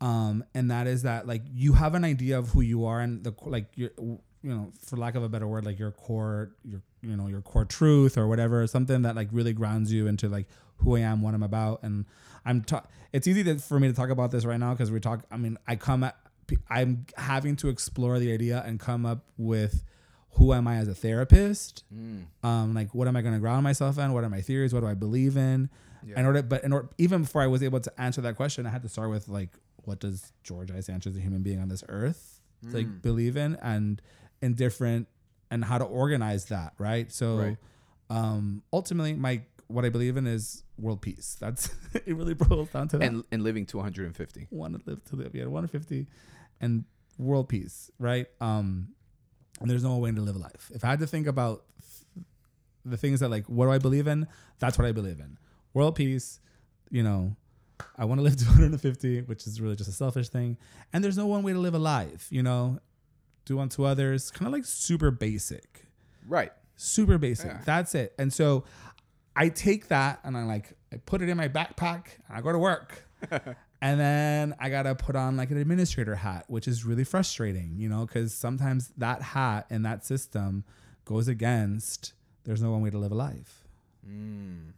Um 0.00 0.44
and 0.54 0.70
that 0.70 0.86
is 0.86 1.02
that 1.02 1.26
like 1.26 1.42
you 1.52 1.72
have 1.74 1.94
an 1.94 2.04
idea 2.04 2.38
of 2.38 2.50
who 2.50 2.60
you 2.60 2.84
are 2.86 3.00
and 3.00 3.24
the 3.24 3.34
like 3.44 3.66
your 3.76 3.90
you 3.98 4.18
know 4.42 4.72
for 4.84 4.96
lack 4.96 5.14
of 5.16 5.22
a 5.22 5.28
better 5.28 5.46
word 5.46 5.66
like 5.66 5.78
your 5.78 5.90
core 5.90 6.52
your 6.64 6.80
you 7.02 7.16
know 7.16 7.26
your 7.26 7.40
core 7.42 7.64
truth 7.64 8.16
or 8.16 8.26
whatever 8.28 8.66
something 8.66 9.02
that 9.02 9.16
like 9.16 9.28
really 9.32 9.52
grounds 9.52 9.92
you 9.92 10.06
into 10.06 10.28
like 10.28 10.46
who 10.78 10.96
I 10.96 11.00
am 11.00 11.22
what 11.22 11.34
I'm 11.34 11.42
about 11.42 11.82
and 11.82 12.04
I'm 12.44 12.62
ta- 12.62 12.84
it's 13.12 13.26
easy 13.26 13.42
to, 13.44 13.58
for 13.58 13.80
me 13.80 13.88
to 13.88 13.94
talk 13.94 14.10
about 14.10 14.30
this 14.30 14.44
right 14.44 14.60
now 14.60 14.72
because 14.74 14.90
we 14.92 15.00
talk 15.00 15.24
I 15.30 15.36
mean 15.36 15.58
I 15.66 15.74
come 15.76 16.04
at 16.04 16.16
I'm 16.70 17.04
having 17.16 17.56
to 17.56 17.68
explore 17.68 18.18
the 18.18 18.32
idea 18.32 18.62
and 18.64 18.78
come 18.80 19.04
up 19.04 19.24
with 19.36 19.82
who 20.32 20.52
am 20.54 20.68
I 20.68 20.76
as 20.76 20.86
a 20.88 20.94
therapist? 20.94 21.82
Um, 22.44 22.72
like 22.74 22.94
what 22.94 23.08
am 23.08 23.16
I 23.16 23.22
going 23.22 23.34
to 23.34 23.40
ground 23.40 23.64
myself 23.64 23.98
in? 23.98 24.12
What 24.12 24.22
are 24.24 24.30
my 24.30 24.40
theories? 24.40 24.72
What 24.72 24.80
do 24.80 24.86
I 24.86 24.94
believe 24.94 25.36
in? 25.36 25.68
In 26.16 26.26
order, 26.26 26.42
but 26.42 26.64
in 26.64 26.72
order, 26.72 26.88
even 26.98 27.22
before 27.22 27.42
I 27.42 27.46
was 27.46 27.62
able 27.62 27.80
to 27.80 28.00
answer 28.00 28.20
that 28.22 28.36
question, 28.36 28.66
I 28.66 28.70
had 28.70 28.82
to 28.82 28.88
start 28.88 29.10
with 29.10 29.28
like, 29.28 29.50
what 29.84 30.00
does 30.00 30.32
George 30.42 30.70
I. 30.70 30.80
Sanchez, 30.80 31.16
a 31.16 31.20
human 31.20 31.42
being 31.42 31.60
on 31.60 31.68
this 31.68 31.82
earth, 31.88 32.40
like 32.62 33.02
believe 33.02 33.36
in, 33.36 33.56
and 33.62 34.02
in 34.42 34.54
different, 34.54 35.08
and 35.50 35.64
how 35.64 35.78
to 35.78 35.84
organize 35.84 36.46
that, 36.46 36.74
right? 36.78 37.10
So, 37.10 37.36
Right. 37.36 37.56
um, 38.10 38.62
ultimately, 38.72 39.14
my 39.14 39.42
what 39.68 39.84
I 39.84 39.90
believe 39.90 40.16
in 40.16 40.26
is 40.26 40.62
world 40.78 41.02
peace. 41.02 41.36
That's 41.40 41.70
it. 41.94 42.06
Really 42.06 42.34
boils 42.34 42.70
down 42.70 42.88
to 42.88 42.98
that 42.98 43.06
and 43.06 43.24
and 43.30 43.42
living 43.42 43.66
to 43.66 43.76
150 43.76 44.48
want 44.50 44.74
to 44.78 44.90
live 44.90 45.04
to 45.06 45.16
live. 45.16 45.34
Yeah, 45.34 45.44
150 45.44 46.06
and 46.60 46.84
world 47.18 47.48
peace, 47.48 47.90
right? 47.98 48.26
Um, 48.40 48.88
and 49.60 49.68
there's 49.70 49.82
no 49.84 49.96
way 49.98 50.10
to 50.12 50.20
live 50.20 50.36
a 50.36 50.38
life. 50.38 50.70
If 50.74 50.84
I 50.84 50.88
had 50.88 51.00
to 51.00 51.06
think 51.06 51.26
about 51.26 51.64
the 52.84 52.96
things 52.96 53.20
that 53.20 53.28
like, 53.28 53.46
what 53.46 53.66
do 53.66 53.72
I 53.72 53.78
believe 53.78 54.06
in? 54.06 54.26
That's 54.58 54.78
what 54.78 54.86
I 54.86 54.92
believe 54.92 55.18
in. 55.20 55.36
World 55.74 55.94
peace, 55.94 56.40
you 56.90 57.02
know, 57.02 57.36
I 57.96 58.04
want 58.04 58.18
to 58.18 58.22
live 58.22 58.36
to 58.38 58.44
150, 58.44 59.22
which 59.22 59.46
is 59.46 59.60
really 59.60 59.76
just 59.76 59.88
a 59.88 59.92
selfish 59.92 60.28
thing. 60.28 60.56
And 60.92 61.02
there's 61.02 61.18
no 61.18 61.26
one 61.26 61.42
way 61.42 61.52
to 61.52 61.58
live 61.58 61.74
a 61.74 61.78
life, 61.78 62.26
you 62.30 62.42
know, 62.42 62.78
do 63.44 63.58
unto 63.58 63.84
others, 63.84 64.30
kind 64.30 64.46
of 64.46 64.52
like 64.52 64.64
super 64.64 65.10
basic 65.10 65.84
right 66.26 66.52
super 66.78 67.18
basic. 67.18 67.50
Yeah. 67.50 67.60
That's 67.64 67.94
it. 67.94 68.14
And 68.18 68.32
so 68.32 68.64
I 69.36 69.50
take 69.50 69.88
that 69.88 70.20
and 70.24 70.36
I 70.36 70.44
like 70.44 70.72
I 70.92 70.96
put 70.96 71.20
it 71.20 71.28
in 71.28 71.36
my 71.36 71.48
backpack 71.48 72.06
and 72.28 72.38
I 72.38 72.40
go 72.40 72.52
to 72.52 72.58
work. 72.58 73.04
and 73.82 74.00
then 74.00 74.54
I 74.58 74.70
gotta 74.70 74.94
put 74.94 75.16
on 75.16 75.36
like 75.36 75.50
an 75.50 75.58
administrator 75.58 76.14
hat, 76.14 76.44
which 76.48 76.66
is 76.66 76.84
really 76.84 77.04
frustrating, 77.04 77.74
you 77.76 77.88
know, 77.88 78.06
because 78.06 78.32
sometimes 78.32 78.92
that 78.96 79.20
hat 79.20 79.66
and 79.68 79.84
that 79.84 80.06
system 80.06 80.64
goes 81.04 81.28
against 81.28 82.14
there's 82.44 82.62
no 82.62 82.70
one 82.70 82.80
way 82.80 82.90
to 82.90 82.98
live 82.98 83.12
a 83.12 83.16
life. 83.16 83.64
Mm. 84.08 84.72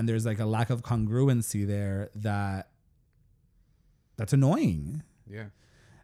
And 0.00 0.08
there's 0.08 0.24
like 0.24 0.38
a 0.38 0.46
lack 0.46 0.70
of 0.70 0.80
congruency 0.80 1.66
there 1.66 2.08
that 2.14 2.70
that's 4.16 4.32
annoying. 4.32 5.02
yeah 5.28 5.48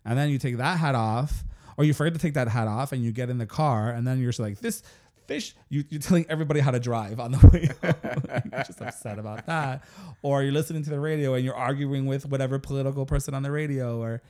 And 0.05 0.19
then 0.19 0.29
you 0.29 0.37
take 0.37 0.59
that 0.59 0.79
hat 0.79 0.95
off, 0.95 1.45
or 1.79 1.85
you 1.85 1.95
forget 1.95 2.13
to 2.13 2.19
take 2.19 2.35
that 2.35 2.47
hat 2.47 2.69
off, 2.69 2.93
and 2.93 3.03
you 3.03 3.11
get 3.11 3.31
in 3.31 3.39
the 3.39 3.47
car, 3.47 3.89
and 3.89 4.07
then 4.07 4.21
you're 4.21 4.33
just 4.33 4.39
like, 4.39 4.61
this 4.61 4.83
fish, 5.27 5.55
you, 5.71 5.83
you're 5.89 6.03
telling 6.03 6.27
everybody 6.29 6.61
how 6.61 6.73
to 6.73 6.79
drive 6.79 7.19
on 7.19 7.33
the 7.33 7.39
way 7.49 7.71
home. 7.83 8.43
you're 8.53 8.65
just 8.65 8.83
upset 8.83 9.19
about 9.19 9.47
that. 9.47 9.83
Or 10.21 10.43
you're 10.43 10.53
listening 10.53 10.85
to 10.85 10.91
the 10.91 11.01
radio 11.01 11.33
and 11.33 11.43
you're 11.43 11.55
arguing 11.55 12.05
with 12.05 12.27
whatever 12.27 12.59
political 12.59 13.07
person 13.07 13.33
on 13.33 13.43
the 13.43 13.51
radio, 13.51 13.99
or 13.99 14.21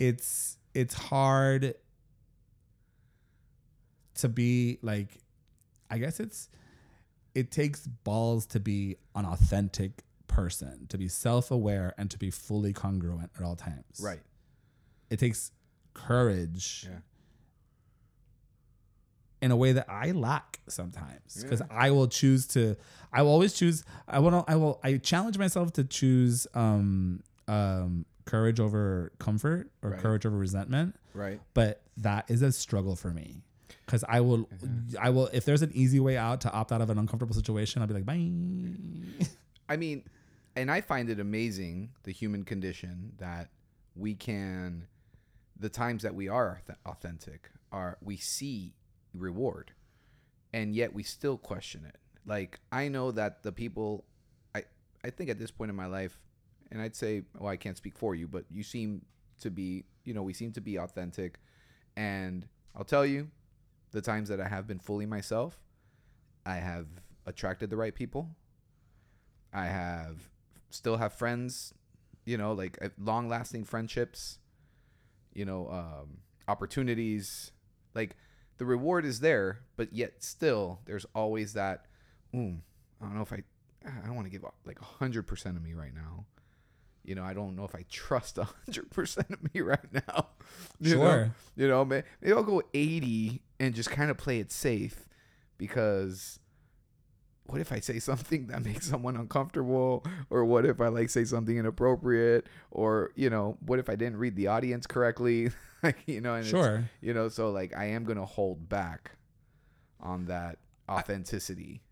it's 0.00 0.56
it's 0.74 0.94
hard 0.94 1.74
to 4.16 4.28
be 4.28 4.80
like 4.82 5.10
I 5.88 5.98
guess 5.98 6.18
it's 6.18 6.48
it 7.34 7.50
takes 7.50 7.86
balls 7.86 8.46
to 8.46 8.60
be 8.60 8.96
an 9.14 9.24
authentic 9.24 10.02
person, 10.26 10.86
to 10.88 10.98
be 10.98 11.08
self-aware 11.08 11.94
and 11.98 12.10
to 12.10 12.18
be 12.18 12.30
fully 12.30 12.72
congruent 12.72 13.30
at 13.36 13.44
all 13.44 13.56
times. 13.56 14.00
Right. 14.00 14.20
It 15.10 15.18
takes 15.18 15.50
courage 15.94 16.86
yeah. 16.88 16.98
in 19.42 19.50
a 19.50 19.56
way 19.56 19.72
that 19.72 19.86
I 19.88 20.12
lack 20.12 20.60
sometimes 20.68 21.42
because 21.42 21.60
I 21.70 21.90
will 21.90 22.08
choose 22.08 22.46
to 22.48 22.76
I 23.12 23.22
will 23.22 23.30
always 23.30 23.52
choose 23.52 23.84
I 24.08 24.20
will 24.20 24.44
I 24.48 24.56
will 24.56 24.80
I 24.82 24.96
challenge 24.96 25.36
myself 25.36 25.74
to 25.74 25.84
choose 25.84 26.46
um 26.54 27.22
um 27.46 28.06
courage 28.24 28.58
over 28.58 29.12
comfort 29.18 29.70
or 29.82 29.90
Right. 29.90 30.00
courage 30.00 30.24
over 30.24 30.36
resentment. 30.36 30.96
Right. 31.12 31.40
But 31.52 31.82
that 31.98 32.30
is 32.30 32.40
a 32.40 32.52
struggle 32.52 32.96
for 32.96 33.10
me 33.10 33.42
because 33.86 34.04
I 34.08 34.20
will 34.20 34.38
mm-hmm. 34.38 34.96
I 35.00 35.10
will 35.10 35.28
if 35.28 35.44
there's 35.44 35.62
an 35.62 35.72
easy 35.74 36.00
way 36.00 36.16
out 36.16 36.40
to 36.42 36.52
opt 36.52 36.72
out 36.72 36.80
of 36.80 36.90
an 36.90 36.98
uncomfortable 36.98 37.34
situation 37.34 37.82
I'll 37.82 37.88
be 37.88 37.94
like 37.94 38.06
bye. 38.06 38.30
I 39.68 39.76
mean 39.76 40.04
and 40.56 40.70
i 40.70 40.80
find 40.80 41.08
it 41.08 41.20
amazing 41.20 41.90
the 42.02 42.12
human 42.12 42.44
condition 42.44 43.12
that 43.18 43.48
we 43.94 44.14
can 44.14 44.86
the 45.58 45.68
times 45.68 46.02
that 46.02 46.14
we 46.14 46.28
are 46.28 46.62
authentic 46.86 47.50
are 47.70 47.98
we 48.02 48.16
see 48.16 48.74
reward 49.14 49.72
and 50.52 50.74
yet 50.74 50.92
we 50.92 51.02
still 51.02 51.38
question 51.38 51.84
it. 51.86 51.96
Like 52.26 52.60
i 52.70 52.88
know 52.88 53.10
that 53.12 53.42
the 53.42 53.52
people 53.52 54.04
i 54.54 54.62
i 55.04 55.10
think 55.10 55.30
at 55.30 55.38
this 55.38 55.50
point 55.50 55.70
in 55.70 55.76
my 55.76 55.86
life 55.86 56.18
and 56.70 56.80
i'd 56.80 56.94
say 56.94 57.22
well 57.38 57.50
i 57.50 57.56
can't 57.56 57.76
speak 57.76 57.98
for 57.98 58.14
you 58.14 58.28
but 58.28 58.44
you 58.50 58.62
seem 58.62 59.02
to 59.40 59.50
be 59.50 59.84
you 60.04 60.14
know 60.14 60.22
we 60.22 60.32
seem 60.32 60.52
to 60.52 60.60
be 60.60 60.78
authentic 60.78 61.40
and 61.96 62.46
i'll 62.76 62.84
tell 62.84 63.04
you 63.04 63.28
the 63.92 64.00
times 64.00 64.28
that 64.28 64.40
i 64.40 64.48
have 64.48 64.66
been 64.66 64.78
fully 64.78 65.06
myself 65.06 65.60
i 66.44 66.56
have 66.56 66.86
attracted 67.26 67.70
the 67.70 67.76
right 67.76 67.94
people 67.94 68.30
i 69.52 69.66
have 69.66 70.28
still 70.70 70.96
have 70.96 71.12
friends 71.12 71.72
you 72.24 72.36
know 72.36 72.52
like 72.52 72.78
long 72.98 73.28
lasting 73.28 73.64
friendships 73.64 74.38
you 75.34 75.44
know 75.44 75.68
um, 75.68 76.18
opportunities 76.48 77.52
like 77.94 78.16
the 78.58 78.64
reward 78.64 79.04
is 79.04 79.20
there 79.20 79.60
but 79.76 79.92
yet 79.92 80.22
still 80.22 80.80
there's 80.86 81.06
always 81.14 81.52
that 81.52 81.86
ooh, 82.34 82.56
i 83.00 83.04
don't 83.04 83.14
know 83.16 83.22
if 83.22 83.32
i 83.32 83.42
i 83.86 84.06
don't 84.06 84.14
want 84.14 84.26
to 84.26 84.30
give 84.30 84.44
up 84.44 84.54
like 84.64 84.78
100% 84.80 85.46
of 85.56 85.62
me 85.62 85.74
right 85.74 85.94
now 85.94 86.24
you 87.04 87.16
know, 87.16 87.24
I 87.24 87.34
don't 87.34 87.56
know 87.56 87.64
if 87.64 87.74
I 87.74 87.84
trust 87.90 88.36
hundred 88.66 88.88
percent 88.92 89.28
of 89.28 89.52
me 89.52 89.60
right 89.60 89.92
now. 89.92 90.28
You 90.78 90.90
Sure. 90.92 90.98
know? 91.24 91.30
You 91.56 91.66
know, 91.66 91.84
maybe 91.84 92.04
I'll 92.28 92.44
go 92.44 92.62
eighty 92.74 93.42
and 93.62 93.74
just 93.76 93.90
kind 93.90 94.10
of 94.10 94.18
play 94.18 94.40
it 94.40 94.50
safe 94.50 95.08
because 95.56 96.40
what 97.44 97.60
if 97.60 97.70
I 97.72 97.78
say 97.80 97.98
something 98.00 98.48
that 98.48 98.64
makes 98.64 98.86
someone 98.88 99.16
uncomfortable? 99.16 100.04
Or 100.30 100.44
what 100.44 100.66
if 100.66 100.80
I 100.80 100.88
like 100.88 101.10
say 101.10 101.24
something 101.24 101.56
inappropriate? 101.56 102.46
Or, 102.72 103.12
you 103.14 103.30
know, 103.30 103.56
what 103.64 103.78
if 103.78 103.88
I 103.88 103.94
didn't 103.94 104.16
read 104.18 104.34
the 104.34 104.48
audience 104.48 104.86
correctly? 104.86 105.50
you 106.06 106.20
know, 106.20 106.34
and 106.34 106.44
Sure. 106.46 106.84
you 107.00 107.14
know, 107.14 107.28
so 107.28 107.50
like 107.50 107.76
I 107.76 107.86
am 107.86 108.04
gonna 108.04 108.26
hold 108.26 108.68
back 108.68 109.12
on 110.00 110.24
that 110.26 110.58
authenticity. 110.88 111.82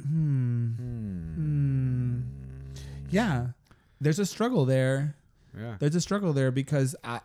Hmm. 0.00 0.66
Hmm. 0.76 2.20
Yeah. 3.10 3.48
There's 4.00 4.18
a 4.18 4.26
struggle 4.26 4.64
there. 4.64 5.14
Yeah. 5.58 5.76
There's 5.78 5.94
a 5.94 6.00
struggle 6.00 6.32
there 6.32 6.50
because 6.50 6.96
I 7.04 7.20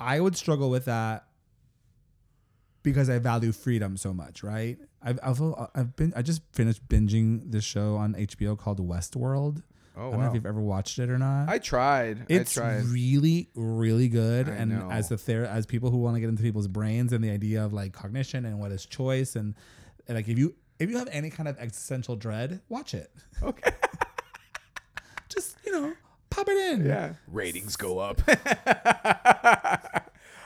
I 0.00 0.20
would 0.20 0.36
struggle 0.36 0.70
with 0.70 0.86
that 0.86 1.26
because 2.82 3.08
I 3.08 3.18
value 3.18 3.52
freedom 3.52 3.96
so 3.96 4.12
much, 4.12 4.42
right? 4.42 4.78
I've 5.02 5.18
I've, 5.22 5.40
I've 5.74 5.96
been 5.96 6.12
I 6.16 6.22
just 6.22 6.42
finished 6.52 6.86
binging 6.88 7.50
this 7.52 7.64
show 7.64 7.96
on 7.96 8.14
HBO 8.14 8.58
called 8.58 8.80
Westworld. 8.86 9.62
Oh 9.96 10.08
I 10.08 10.10
don't 10.12 10.20
know 10.20 10.26
if 10.28 10.34
you've 10.34 10.46
ever 10.46 10.60
watched 10.60 10.98
it 10.98 11.10
or 11.10 11.18
not. 11.18 11.48
I 11.50 11.58
tried. 11.58 12.24
it's 12.28 12.56
I 12.56 12.60
tried. 12.62 12.84
really 12.86 13.50
really 13.54 14.08
good 14.08 14.48
I 14.48 14.52
and 14.52 14.70
know. 14.70 14.88
as 14.90 15.08
the 15.10 15.18
ther- 15.18 15.44
as 15.44 15.66
people 15.66 15.90
who 15.90 15.98
want 15.98 16.16
to 16.16 16.20
get 16.20 16.28
into 16.30 16.42
people's 16.42 16.68
brains 16.68 17.12
and 17.12 17.22
the 17.22 17.30
idea 17.30 17.64
of 17.64 17.72
like 17.72 17.92
cognition 17.92 18.44
and 18.46 18.58
what 18.58 18.72
is 18.72 18.86
choice 18.86 19.36
and, 19.36 19.54
and 20.08 20.16
like 20.16 20.28
if 20.28 20.38
you 20.38 20.54
if 20.78 20.90
you 20.90 20.96
have 20.98 21.08
any 21.12 21.28
kind 21.30 21.46
of 21.48 21.58
existential 21.58 22.16
dread 22.16 22.60
watch 22.70 22.94
it 22.94 23.10
Okay. 23.42 23.70
just 25.32 25.56
you 25.64 25.72
know 25.72 25.92
pop 26.30 26.48
it 26.48 26.72
in 26.72 26.86
Yeah. 26.86 27.14
Ratings 27.28 27.76
go 27.76 27.98
up. 27.98 28.20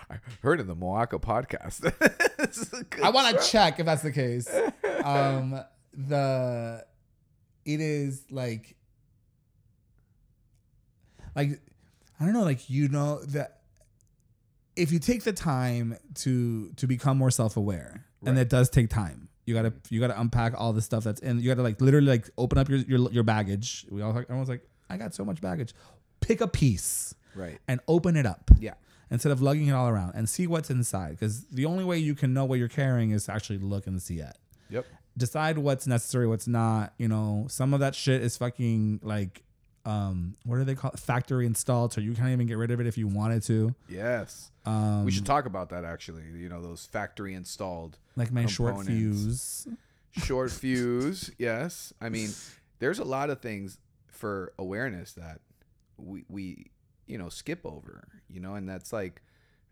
I 0.08 0.18
heard 0.42 0.60
in 0.60 0.66
the 0.66 0.76
Moaka 0.76 1.20
podcast. 1.20 1.82
This 2.38 2.58
is 2.58 2.72
a 2.74 2.84
good 2.84 3.02
I 3.02 3.08
want 3.10 3.36
to 3.40 3.44
check 3.50 3.80
if 3.80 3.86
that's 3.86 4.02
the 4.02 4.12
case. 4.12 4.48
Um, 5.04 5.60
the 5.94 6.84
it 7.64 7.80
is 7.80 8.24
like 8.30 8.76
like 11.34 11.60
I 12.18 12.24
don't 12.24 12.32
know, 12.34 12.42
like 12.42 12.68
you 12.70 12.88
know 12.88 13.22
that 13.26 13.60
if 14.74 14.90
you 14.92 14.98
take 14.98 15.22
the 15.24 15.32
time 15.32 15.96
to 16.16 16.70
to 16.72 16.86
become 16.86 17.18
more 17.18 17.30
self 17.30 17.56
aware, 17.56 18.04
and 18.24 18.36
Right. 18.36 18.42
it 18.42 18.48
does 18.48 18.68
take 18.70 18.90
time. 18.90 19.28
You 19.44 19.54
gotta 19.54 19.72
you 19.90 20.00
gotta 20.00 20.18
unpack 20.20 20.54
all 20.56 20.72
the 20.72 20.82
stuff 20.82 21.04
that's 21.04 21.20
in. 21.20 21.38
You 21.40 21.48
gotta 21.48 21.62
like 21.62 21.80
literally 21.80 22.08
like 22.08 22.28
open 22.36 22.58
up 22.58 22.68
your 22.68 22.78
your, 22.80 23.10
your 23.12 23.22
baggage. 23.22 23.86
We 23.90 24.02
all 24.02 24.12
like 24.12 24.24
everyone's 24.24 24.48
like 24.48 24.66
I 24.88 24.96
got 24.96 25.14
so 25.14 25.24
much 25.24 25.40
baggage. 25.40 25.74
Pick 26.20 26.40
a 26.40 26.48
piece 26.48 27.14
Right. 27.34 27.58
and 27.68 27.80
open 27.88 28.16
it 28.16 28.24
up 28.26 28.50
Yeah. 28.58 28.74
instead 29.10 29.30
of 29.32 29.42
lugging 29.42 29.66
it 29.68 29.72
all 29.72 29.88
around 29.88 30.12
and 30.14 30.28
see 30.28 30.46
what's 30.46 30.70
inside 30.70 31.10
because 31.10 31.44
the 31.48 31.64
only 31.66 31.84
way 31.84 31.98
you 31.98 32.14
can 32.14 32.32
know 32.32 32.44
what 32.44 32.58
you're 32.58 32.68
carrying 32.68 33.10
is 33.10 33.24
to 33.26 33.32
actually 33.32 33.58
look 33.58 33.86
and 33.86 34.00
see 34.02 34.20
it 34.20 34.36
Yep. 34.70 34.86
decide 35.16 35.58
what's 35.58 35.86
necessary 35.86 36.26
what's 36.26 36.46
not 36.48 36.94
you 36.98 37.06
know 37.08 37.46
some 37.48 37.74
of 37.74 37.80
that 37.80 37.94
shit 37.94 38.22
is 38.22 38.36
fucking 38.36 39.00
like 39.02 39.42
um 39.84 40.34
what 40.44 40.56
do 40.56 40.64
they 40.64 40.74
call 40.74 40.90
it 40.90 40.98
factory 40.98 41.46
installed 41.46 41.92
so 41.92 42.00
you 42.00 42.12
can't 42.14 42.30
even 42.30 42.46
get 42.46 42.56
rid 42.56 42.70
of 42.72 42.80
it 42.80 42.86
if 42.88 42.98
you 42.98 43.06
wanted 43.06 43.42
to 43.44 43.74
Yes. 43.88 44.50
um 44.64 45.04
we 45.04 45.12
should 45.12 45.26
talk 45.26 45.44
about 45.46 45.68
that 45.70 45.84
actually. 45.84 46.24
You 46.34 46.48
know, 46.48 46.60
those 46.62 46.86
factory 46.86 47.34
installed 47.34 47.98
like 48.16 48.32
my 48.32 48.46
short 48.46 48.84
fuse 48.86 49.68
short 50.12 50.50
fuse. 50.62 51.30
Yes. 51.38 51.92
I 52.00 52.08
mean, 52.08 52.30
there's 52.80 52.98
a 52.98 53.04
lot 53.04 53.28
of 53.30 53.40
things 53.40 53.78
for 54.16 54.52
awareness 54.58 55.12
that 55.12 55.40
we 55.98 56.24
we 56.28 56.70
you 57.06 57.18
know 57.18 57.28
skip 57.28 57.60
over. 57.64 58.08
You 58.28 58.40
know, 58.40 58.54
and 58.54 58.68
that's 58.68 58.92
like, 58.92 59.22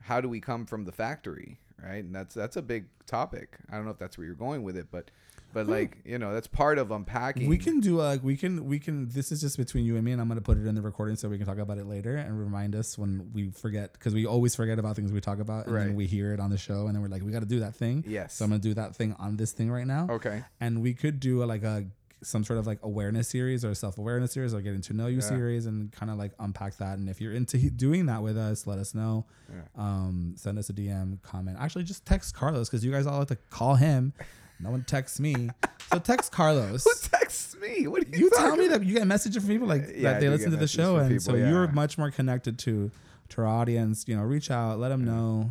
how 0.02 0.20
do 0.20 0.28
we 0.28 0.40
come 0.40 0.66
from 0.66 0.84
the 0.84 0.92
factory, 0.92 1.58
right? 1.82 2.04
And 2.04 2.14
that's 2.14 2.34
that's 2.34 2.56
a 2.56 2.62
big 2.62 2.86
topic. 3.06 3.58
I 3.70 3.76
don't 3.76 3.84
know 3.84 3.90
if 3.90 3.98
that's 3.98 4.16
where 4.16 4.26
you're 4.26 4.34
going 4.36 4.62
with 4.62 4.76
it, 4.76 4.86
but 4.90 5.10
but 5.52 5.66
hmm. 5.66 5.72
like 5.72 5.98
you 6.04 6.18
know, 6.18 6.32
that's 6.32 6.46
part 6.48 6.78
of 6.78 6.90
unpacking. 6.90 7.48
we 7.48 7.58
can 7.58 7.80
do 7.80 7.96
like 7.96 8.22
we 8.24 8.36
can 8.36 8.64
we 8.66 8.78
can 8.78 9.08
this 9.08 9.30
is 9.32 9.40
just 9.40 9.56
between 9.56 9.84
you 9.84 9.94
and 9.96 10.04
me 10.04 10.10
and 10.12 10.20
i'm 10.20 10.26
going 10.26 10.36
to 10.38 10.42
put 10.42 10.58
it 10.58 10.66
in 10.66 10.74
the 10.74 10.82
recording 10.82 11.14
so 11.14 11.28
we 11.28 11.36
can 11.36 11.46
talk 11.46 11.58
about 11.58 11.78
it 11.78 11.86
later 11.86 12.16
and 12.16 12.38
remind 12.40 12.74
us 12.74 12.98
when 12.98 13.30
we 13.32 13.50
forget 13.50 13.92
because 13.92 14.14
we 14.14 14.26
always 14.26 14.54
forget 14.56 14.80
about 14.80 14.96
things 14.96 15.12
we 15.12 15.20
talk 15.20 15.38
about 15.38 15.66
and 15.66 15.74
Right. 15.74 15.84
then 15.86 15.94
we 15.94 16.06
hear 16.06 16.32
it 16.32 16.40
on 16.40 16.50
the 16.50 16.56
show 16.58 16.86
and 16.86 16.94
then 16.94 17.02
we're 17.02 17.08
like 17.08 17.22
we 17.22 17.30
got 17.30 17.40
to 17.40 17.46
do 17.46 17.60
that 17.60 17.76
thing 17.76 18.02
Yes. 18.06 18.34
so 18.34 18.44
i'm 18.44 18.50
going 18.50 18.60
to 18.62 18.68
do 18.68 18.74
that 18.74 18.96
thing 18.96 19.14
on 19.20 19.36
this 19.36 19.52
thing 19.52 19.70
right 19.70 19.86
now 19.86 20.08
Okay. 20.10 20.42
and 20.60 20.82
we 20.82 20.92
could 20.92 21.20
do 21.20 21.44
a, 21.44 21.46
like 21.46 21.62
a 21.62 21.86
some 22.24 22.42
sort 22.44 22.58
of 22.58 22.66
like 22.66 22.78
awareness 22.82 23.28
series 23.28 23.64
or 23.64 23.74
self-awareness 23.74 24.32
series 24.32 24.54
or 24.54 24.60
getting 24.60 24.80
to 24.82 24.92
know 24.92 25.06
you 25.06 25.16
Yeah. 25.16 25.20
series 25.22 25.66
and 25.66 25.92
kind 25.92 26.10
of 26.10 26.18
like 26.18 26.32
unpack 26.38 26.76
that. 26.78 26.98
And 26.98 27.08
if 27.08 27.20
you're 27.20 27.32
into 27.32 27.58
doing 27.70 28.06
that 28.06 28.22
with 28.22 28.36
us 28.36 28.66
let 28.66 28.78
us 28.78 28.94
know. 28.94 29.26
Yeah. 29.52 29.62
um 29.76 30.34
send 30.36 30.58
us 30.58 30.70
a 30.70 30.72
dm 30.72 31.20
comment. 31.22 31.56
Actually 31.60 31.84
just 31.84 32.04
text 32.06 32.34
carlos 32.34 32.68
because 32.68 32.84
you 32.84 32.90
guys 32.92 33.06
all 33.06 33.18
like 33.20 33.28
to 33.28 33.36
call 33.50 33.74
him. 33.76 34.12
No 34.60 34.70
one 34.70 34.84
texts 34.84 35.18
me. 35.20 35.50
So 35.92 35.98
text 35.98 36.32
carlos. 36.32 36.84
Who 36.84 36.90
texts 37.18 37.56
me? 37.60 37.86
What 37.86 38.10
do 38.10 38.18
you, 38.18 38.24
you 38.26 38.30
tell 38.30 38.56
me 38.56 38.66
about? 38.66 38.80
that 38.80 38.86
you 38.86 38.94
get 38.94 39.06
messages 39.06 39.42
from 39.42 39.50
people 39.52 39.66
like 39.68 39.82
Yeah, 39.94 40.12
that 40.12 40.20
they 40.20 40.28
listen 40.28 40.50
to 40.52 40.56
the 40.56 40.68
show 40.68 40.96
and 40.96 41.20
so 41.22 41.34
you're 41.34 41.68
much 41.68 41.98
more 41.98 42.10
connected 42.10 42.58
to 42.60 42.90
to 43.30 43.40
our 43.40 43.46
audience. 43.46 44.04
You 44.06 44.16
know 44.16 44.22
reach 44.22 44.50
out 44.50 44.78
let 44.78 44.88
them 44.90 45.04
know 45.04 45.50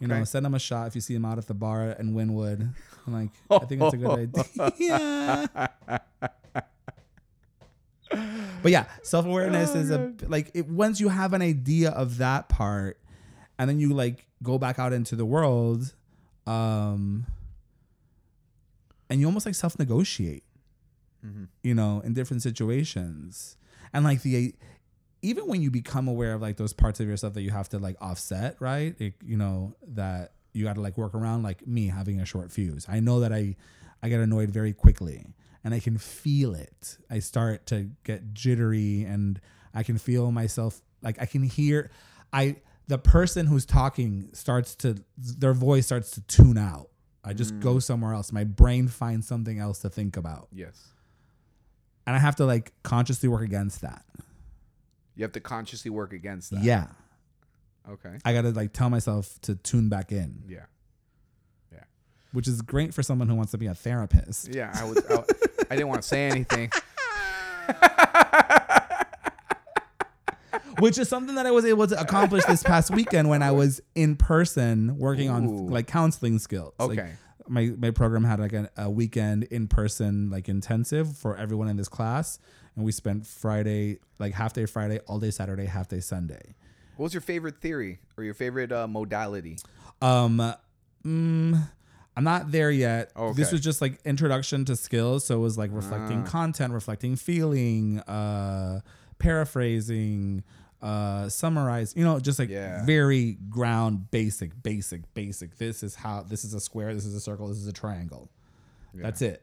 you 0.00 0.06
know 0.06 0.24
send 0.24 0.44
them 0.44 0.54
a 0.54 0.58
shot 0.58 0.86
if 0.88 0.94
you 0.94 1.00
see 1.00 1.14
them 1.14 1.24
out 1.24 1.38
at 1.38 1.46
the 1.46 1.54
bar 1.54 1.90
in 1.98 2.12
wynwood 2.14 2.68
I'm 3.06 3.12
like 3.12 3.30
i 3.50 3.64
think 3.64 3.82
it's 3.82 3.94
a 3.94 3.96
good 3.96 4.18
idea. 4.18 5.70
But 8.62 8.72
yeah 8.72 8.86
self-awareness 9.02 9.72
Oh, 9.74 9.78
is 9.78 9.90
a 9.90 10.12
like 10.26 10.50
it, 10.54 10.66
once 10.68 10.98
you 10.98 11.08
have 11.10 11.32
an 11.34 11.42
idea 11.42 11.90
of 11.90 12.18
that 12.18 12.48
part 12.48 12.98
and 13.58 13.68
then 13.68 13.78
you 13.78 13.92
like 13.94 14.26
go 14.42 14.58
back 14.58 14.78
out 14.78 14.92
into 14.92 15.14
the 15.14 15.26
world 15.26 15.92
um 16.46 17.26
and 19.10 19.20
you 19.20 19.26
almost 19.26 19.46
like 19.46 19.54
self-negotiate 19.54 20.42
Mhm. 21.24 21.48
you 21.64 21.74
know 21.74 22.00
in 22.04 22.14
different 22.14 22.42
situations. 22.44 23.56
And 23.92 24.04
like 24.04 24.22
the 24.22 24.54
even 25.22 25.46
when 25.46 25.62
you 25.62 25.70
become 25.70 26.08
aware 26.08 26.34
of 26.34 26.42
like 26.42 26.56
those 26.56 26.72
parts 26.72 27.00
of 27.00 27.06
yourself 27.06 27.34
that 27.34 27.42
you 27.42 27.50
have 27.50 27.68
to 27.70 27.78
like 27.78 27.96
offset 28.00 28.56
right? 28.60 28.94
Like, 29.00 29.14
you 29.24 29.36
know 29.36 29.74
that 29.88 30.32
you 30.52 30.64
got 30.64 30.74
to 30.74 30.80
like 30.80 30.96
work 30.96 31.14
around 31.14 31.42
like 31.42 31.66
me 31.66 31.88
having 31.88 32.20
a 32.20 32.24
short 32.24 32.50
fuse. 32.52 32.86
I 32.88 33.00
know 33.00 33.20
that 33.20 33.32
i 33.32 33.56
i 34.02 34.08
get 34.08 34.20
annoyed 34.20 34.50
very 34.50 34.72
quickly 34.72 35.26
and 35.64 35.74
i 35.74 35.80
can 35.80 35.98
feel 35.98 36.54
it. 36.54 36.98
I 37.10 37.18
start 37.18 37.66
to 37.66 37.90
get 38.04 38.32
jittery 38.34 39.02
and 39.02 39.40
i 39.74 39.82
can 39.82 39.98
feel 39.98 40.30
myself 40.32 40.80
like 41.02 41.20
i 41.20 41.26
can 41.26 41.42
hear 41.42 41.90
i 42.32 42.56
the 42.88 42.98
person 42.98 43.46
who's 43.46 43.66
talking 43.66 44.30
starts 44.32 44.74
to 44.76 44.96
their 45.16 45.52
voice 45.52 45.86
starts 45.86 46.10
to 46.12 46.22
tune 46.22 46.58
out. 46.58 46.88
I 47.22 47.34
just 47.34 47.60
go 47.60 47.74
mm. 47.74 47.82
somewhere 47.82 48.14
else. 48.14 48.32
My 48.32 48.44
brain 48.44 48.88
finds 48.88 49.26
something 49.26 49.58
else 49.58 49.80
to 49.80 49.90
think 49.90 50.16
about. 50.16 50.48
Yes. 50.50 50.88
and 52.06 52.16
I 52.16 52.18
have 52.18 52.36
to 52.36 52.46
like 52.46 52.72
consciously 52.82 53.28
work 53.28 53.42
against 53.42 53.82
that. 53.82 54.02
You 55.18 55.24
have 55.24 55.32
to 55.32 55.40
consciously 55.40 55.90
work 55.90 56.12
against 56.14 56.52
that. 56.52 56.62
Yeah, 56.62 56.86
Okay. 57.90 58.18
I 58.24 58.32
got 58.32 58.42
to 58.42 58.50
like 58.52 58.72
tell 58.72 58.88
myself 58.88 59.38
to 59.42 59.54
tune 59.56 59.88
back 59.90 60.12
in, 60.12 60.44
Yeah. 60.48 60.60
Yeah. 61.72 61.80
Which 62.32 62.46
is 62.48 62.62
great 62.62 62.94
for 62.94 63.02
someone 63.02 63.28
who 63.28 63.34
wants 63.34 63.50
to 63.52 63.58
be 63.58 63.66
a 63.66 63.74
therapist. 63.74 64.48
Yeah. 64.54 64.70
I 64.74 64.84
was. 64.84 64.98
I, 65.10 65.24
I 65.70 65.76
didn't 65.76 65.88
want 65.88 66.02
to 66.02 66.08
say 66.08 66.28
anything. 66.28 66.70
Which 70.78 70.96
is 70.98 71.08
something 71.08 71.34
that 71.34 71.44
I 71.46 71.50
was 71.50 71.64
able 71.64 71.88
to 71.88 72.00
accomplish 72.00 72.44
this 72.44 72.62
past 72.62 72.90
weekend 72.92 73.28
when 73.28 73.42
I 73.42 73.50
was 73.50 73.80
in 73.96 74.14
person 74.14 74.96
working 74.98 75.28
Ooh. 75.28 75.32
on 75.32 75.66
like 75.68 75.88
counseling 75.88 76.38
skills. 76.38 76.72
Like, 76.78 76.90
Okay. 76.90 77.12
My 77.48 77.72
my 77.78 77.90
program 77.90 78.24
had 78.24 78.40
like 78.40 78.52
a, 78.52 78.70
a 78.76 78.90
weekend 78.90 79.44
in 79.44 79.68
person 79.68 80.30
like 80.30 80.48
intensive 80.48 81.16
for 81.16 81.36
everyone 81.36 81.68
in 81.68 81.76
this 81.76 81.88
class, 81.88 82.38
and 82.76 82.84
we 82.84 82.92
spent 82.92 83.26
Friday 83.26 83.98
like 84.18 84.34
half 84.34 84.52
day 84.52 84.66
Friday, 84.66 84.98
all 85.06 85.18
day 85.18 85.30
Saturday, 85.30 85.66
half 85.66 85.88
day 85.88 86.00
Sunday. 86.00 86.54
What 86.96 87.04
was 87.04 87.14
your 87.14 87.20
favorite 87.20 87.60
theory 87.60 88.00
or 88.16 88.24
your 88.24 88.34
favorite 88.34 88.72
uh, 88.72 88.86
modality? 88.88 89.56
Um, 90.02 90.38
mm, 91.04 91.68
I'm 92.16 92.24
not 92.24 92.50
there 92.50 92.70
yet. 92.72 93.12
Okay. 93.16 93.36
This 93.36 93.52
was 93.52 93.60
just 93.60 93.80
like 93.80 94.00
introduction 94.04 94.64
to 94.64 94.74
skills, 94.76 95.24
so 95.24 95.36
it 95.36 95.40
was 95.40 95.56
like 95.56 95.70
reflecting 95.72 96.22
Ah. 96.26 96.30
content, 96.30 96.72
reflecting 96.72 97.14
feeling, 97.16 98.00
uh, 98.00 98.80
paraphrasing, 99.20 100.42
uh, 100.82 101.28
summarize. 101.28 101.94
You 101.96 102.04
know, 102.04 102.20
just 102.20 102.38
like 102.38 102.48
Yeah. 102.50 102.84
very 102.84 103.38
ground, 103.48 104.10
basic, 104.10 104.62
basic, 104.62 105.12
basic. 105.14 105.56
This 105.58 105.82
is 105.82 105.94
how. 105.96 106.22
This 106.22 106.44
is 106.44 106.54
a 106.54 106.60
square. 106.60 106.94
This 106.94 107.04
is 107.06 107.14
a 107.14 107.20
circle. 107.20 107.48
This 107.48 107.58
is 107.58 107.66
a 107.66 107.72
triangle. 107.72 108.30
That's 108.94 109.22
it. 109.22 109.42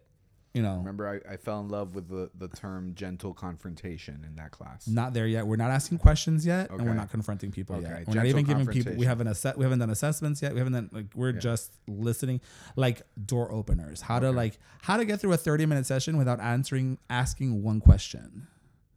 You 0.54 0.62
know, 0.62 0.78
Remember, 0.78 1.22
I, 1.28 1.34
I 1.34 1.36
fell 1.36 1.60
in 1.60 1.68
love 1.68 1.96
with 1.96 2.08
the, 2.08 2.30
the 2.34 2.48
term 2.48 2.94
gentle 2.96 3.34
confrontation 3.34 4.24
in 4.26 4.36
that 4.38 4.52
class. 4.52 4.88
not 4.88 5.14
there 5.14 5.28
yet. 5.28 5.46
We're 5.46 5.58
not 5.58 5.70
asking 5.70 5.98
questions 5.98 6.46
yet, 6.46 6.70
and 6.70 6.86
we're 6.86 6.94
not 6.94 7.10
confronting 7.12 7.52
people 7.52 7.76
Okay, 7.76 7.84
yet. 7.90 8.08
We're 8.08 8.14
not 8.14 8.26
even 8.28 8.46
giving 8.46 8.66
people. 8.68 8.94
We 8.96 9.06
haven't 9.06 9.28
assess. 9.28 9.58
We 9.58 9.64
haven't 9.66 9.80
done 9.80 9.90
assessments 9.90 10.42
yet. 10.42 10.54
We 10.54 10.60
haven't 10.60 10.72
done 10.72 10.90
like 10.94 11.08
we're 11.14 11.32
Yeah. 11.34 11.40
just 11.40 11.74
listening, 11.90 12.40
like 12.78 13.02
door 13.26 13.52
openers. 13.52 14.00
How 14.00 14.20
to 14.20 14.32
like 14.32 14.58
how 14.82 14.96
to 14.96 15.04
get 15.04 15.20
through 15.20 15.34
a 15.34 15.38
thirty 15.38 15.66
minute 15.66 15.86
session 15.86 16.18
without 16.18 16.40
answering 16.40 17.00
asking 17.10 17.62
one 17.62 17.82
question. 17.82 18.48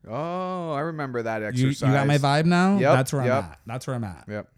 Oh, 0.07 0.73
I 0.73 0.81
remember 0.81 1.23
that 1.23 1.41
You, 1.41 1.49
exercise. 1.49 1.89
you 1.89 1.95
got 1.95 2.07
my 2.07 2.19
vibe 2.19 2.45
now. 2.45 2.79
Yep, 2.79 2.93
That's 2.93 3.13
where 3.13 3.25
yep. 3.25 3.33
I'm 3.33 3.51
at. 3.51 3.59
That's 3.67 3.87
where 3.87 3.97
I'm 3.97 4.05
at. 4.05 4.25
Yep. 4.29 4.49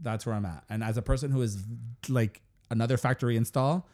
That's 0.00 0.26
where 0.26 0.34
I'm 0.34 0.46
at. 0.46 0.64
And 0.70 0.84
as 0.84 0.96
a 0.96 1.02
person 1.02 1.30
who 1.30 1.42
is 1.42 1.64
like 2.08 2.40
another 2.70 2.96
factory 2.96 3.36
install, 3.36 3.88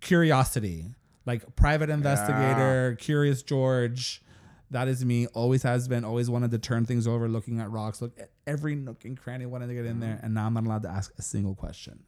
curiosity, 0.00 0.86
like 1.26 1.56
private 1.56 1.90
investigator, 1.90 2.96
curious 2.98 3.42
George. 3.42 4.22
That 4.70 4.88
is 4.88 5.04
me. 5.04 5.26
Always 5.28 5.62
has 5.62 5.86
been. 5.86 6.04
Always 6.04 6.28
wanted 6.28 6.50
to 6.50 6.58
turn 6.58 6.86
things 6.86 7.06
over, 7.06 7.28
looking 7.28 7.60
at 7.60 7.70
rocks, 7.70 8.02
look 8.02 8.18
at 8.18 8.30
every 8.46 8.74
nook 8.74 9.04
and 9.04 9.16
cranny, 9.16 9.46
wanted 9.46 9.68
to 9.68 9.74
get 9.74 9.86
in 9.86 10.00
there, 10.00 10.18
and 10.22 10.34
now 10.34 10.46
I'm 10.46 10.54
not 10.54 10.64
allowed 10.64 10.82
to 10.82 10.88
ask 10.88 11.12
a 11.18 11.22
single 11.22 11.54
question. 11.54 12.00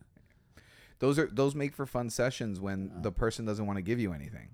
Those 0.98 1.20
are 1.20 1.28
those 1.30 1.54
make 1.54 1.72
for 1.74 1.86
fun 1.86 2.10
sessions 2.10 2.58
when 2.58 2.90
the 3.02 3.12
person 3.12 3.44
doesn't 3.44 3.64
want 3.64 3.76
to 3.76 3.82
give 3.82 4.00
you 4.00 4.12
anything. 4.12 4.48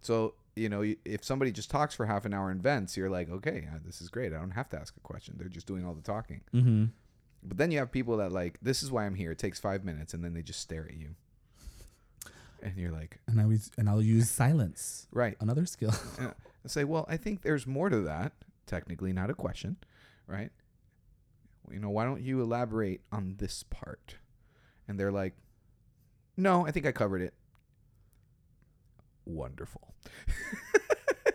So 0.00 0.34
you 0.56 0.70
know, 0.70 0.82
if 1.04 1.22
somebody 1.22 1.52
just 1.52 1.70
talks 1.70 1.94
for 1.94 2.06
half 2.06 2.24
an 2.24 2.32
hour 2.32 2.50
and 2.50 2.62
vents, 2.62 2.96
you're 2.96 3.10
like, 3.10 3.30
okay, 3.30 3.68
uh, 3.70 3.78
this 3.84 4.00
is 4.00 4.08
great. 4.08 4.32
I 4.32 4.38
don't 4.38 4.52
have 4.52 4.70
to 4.70 4.78
ask 4.78 4.96
a 4.96 5.00
question. 5.00 5.36
They're 5.38 5.48
just 5.48 5.66
doing 5.66 5.86
all 5.86 5.94
the 5.94 6.02
talking. 6.02 6.40
Mm-hmm. 6.54 6.86
But 7.42 7.58
then 7.58 7.70
you 7.70 7.78
have 7.78 7.92
people 7.92 8.16
that 8.16 8.32
like, 8.32 8.58
this 8.62 8.82
is 8.82 8.90
why 8.90 9.04
I'm 9.04 9.14
here. 9.14 9.30
It 9.32 9.38
takes 9.38 9.60
five 9.60 9.84
minutes, 9.84 10.14
and 10.14 10.24
then 10.24 10.32
they 10.32 10.42
just 10.42 10.60
stare 10.60 10.86
at 10.88 10.96
you, 10.96 11.14
and 12.62 12.76
you're 12.76 12.90
like, 12.90 13.18
And 13.28 13.38
I 13.38 13.44
always 13.44 13.70
and 13.76 13.88
I'll 13.88 14.02
use 14.02 14.30
silence, 14.30 15.06
right. 15.12 15.36
another 15.40 15.66
skill. 15.66 15.94
I 16.18 16.68
say, 16.68 16.84
well, 16.84 17.04
I 17.08 17.16
think 17.16 17.42
there's 17.42 17.66
more 17.66 17.90
to 17.90 18.00
that. 18.00 18.32
Technically, 18.66 19.12
not 19.12 19.30
a 19.30 19.34
question, 19.34 19.76
right? 20.26 20.50
You 21.70 21.78
know, 21.78 21.90
why 21.90 22.04
don't 22.04 22.22
you 22.22 22.40
elaborate 22.40 23.02
on 23.12 23.36
this 23.38 23.62
part? 23.62 24.16
And 24.88 24.98
they're 24.98 25.12
like, 25.12 25.34
no, 26.36 26.66
I 26.66 26.70
think 26.70 26.86
I 26.86 26.92
covered 26.92 27.22
it. 27.22 27.34
Wonderful. 29.26 29.94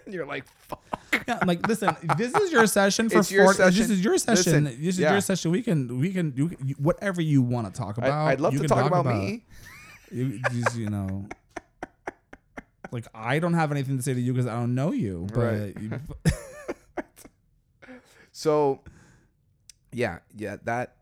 and 0.06 0.13
you're 0.13 0.25
like, 0.25 0.45
fuck. 0.47 0.84
yeah, 1.27 1.38
I'm 1.41 1.47
like, 1.47 1.67
listen, 1.67 1.95
this 2.17 2.34
is 2.34 2.51
your 2.51 2.65
session 2.65 3.10
for 3.10 3.19
It's 3.19 3.32
your 3.32 3.45
40 3.45 3.58
session. 3.58 3.80
This 3.80 3.89
is 3.89 4.04
your 4.04 4.17
session. 4.17 4.63
Listen, 4.63 4.82
this 4.82 4.95
is 4.95 4.99
yeah. 4.99 5.12
your 5.12 5.21
session. 5.21 5.51
We 5.51 5.62
can, 5.62 5.99
we 5.99 6.12
can, 6.13 6.34
you, 6.36 6.51
you, 6.65 6.75
whatever 6.80 7.21
you 7.21 7.41
want 7.41 7.67
to 7.67 7.80
talk 7.80 7.97
about. 7.97 8.12
I, 8.12 8.32
would 8.32 8.41
love 8.41 8.54
you 8.54 8.60
to 8.60 8.67
can 8.67 8.77
talk, 8.77 8.88
about, 8.88 9.06
me. 9.06 9.43
You, 10.13 10.39
just, 10.51 10.75
you 10.75 10.89
know, 10.89 11.25
like 12.91 13.06
I 13.13 13.39
don't 13.39 13.54
have 13.54 13.71
anything 13.71 13.95
to 13.95 14.04
say 14.04 14.13
to 14.13 14.19
you 14.19 14.34
because 14.34 14.45
I 14.45 14.56
don't 14.56 14.75
know 14.75 14.91
you. 14.91 15.27
But 15.34 15.39
Right. 15.39 15.77
you, 15.80 15.99
So, 18.32 18.80
yeah, 19.91 20.19
yeah, 20.36 20.58
that 20.63 20.95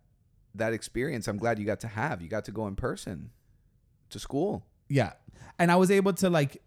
that 0.55 0.73
experience, 0.73 1.27
I'm 1.27 1.37
glad 1.37 1.57
you 1.57 1.65
got 1.65 1.79
to 1.81 1.87
have. 1.87 2.21
You 2.21 2.27
got 2.27 2.45
to 2.45 2.51
go 2.51 2.67
in 2.67 2.75
person 2.75 3.29
to 4.09 4.19
school. 4.19 4.65
yeah, 4.89 5.13
and 5.57 5.71
I 5.71 5.75
was 5.75 5.89
able 5.91 6.13
to 6.13 6.29
like. 6.29 6.61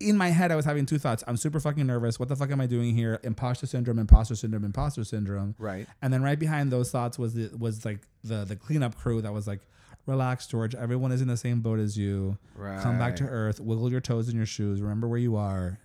In 0.00 0.16
my 0.16 0.28
head, 0.28 0.52
I 0.52 0.56
was 0.56 0.64
having 0.64 0.86
two 0.86 0.98
thoughts. 0.98 1.24
I'm 1.26 1.36
super 1.36 1.58
fucking 1.58 1.86
nervous. 1.86 2.20
What 2.20 2.28
the 2.28 2.36
fuck 2.36 2.50
am 2.50 2.60
I 2.60 2.66
doing 2.66 2.94
here? 2.94 3.18
Imposter 3.24 3.66
syndrome, 3.66 3.98
imposter 3.98 4.36
syndrome, 4.36 4.64
imposter 4.64 5.02
syndrome. 5.02 5.56
Right. 5.58 5.86
And 6.00 6.12
then 6.12 6.22
right 6.22 6.38
behind 6.38 6.70
those 6.70 6.90
thoughts 6.90 7.18
was 7.18 7.34
the 7.34 7.50
was 7.58 7.84
like 7.84 8.00
the 8.22 8.44
the 8.44 8.54
cleanup 8.54 8.96
crew 8.96 9.20
that 9.22 9.32
was 9.32 9.48
like, 9.48 9.60
relax, 10.06 10.46
George. 10.46 10.74
Everyone 10.74 11.10
is 11.10 11.20
in 11.20 11.28
the 11.28 11.36
same 11.36 11.60
boat 11.60 11.80
as 11.80 11.98
you. 11.98 12.38
Right. 12.54 12.80
Come 12.80 12.98
back 12.98 13.16
to 13.16 13.24
earth. 13.24 13.58
Wiggle 13.60 13.90
your 13.90 14.00
toes 14.00 14.28
in 14.28 14.36
your 14.36 14.46
shoes. 14.46 14.80
Remember 14.80 15.08
where 15.08 15.18
you 15.18 15.36
are. 15.36 15.80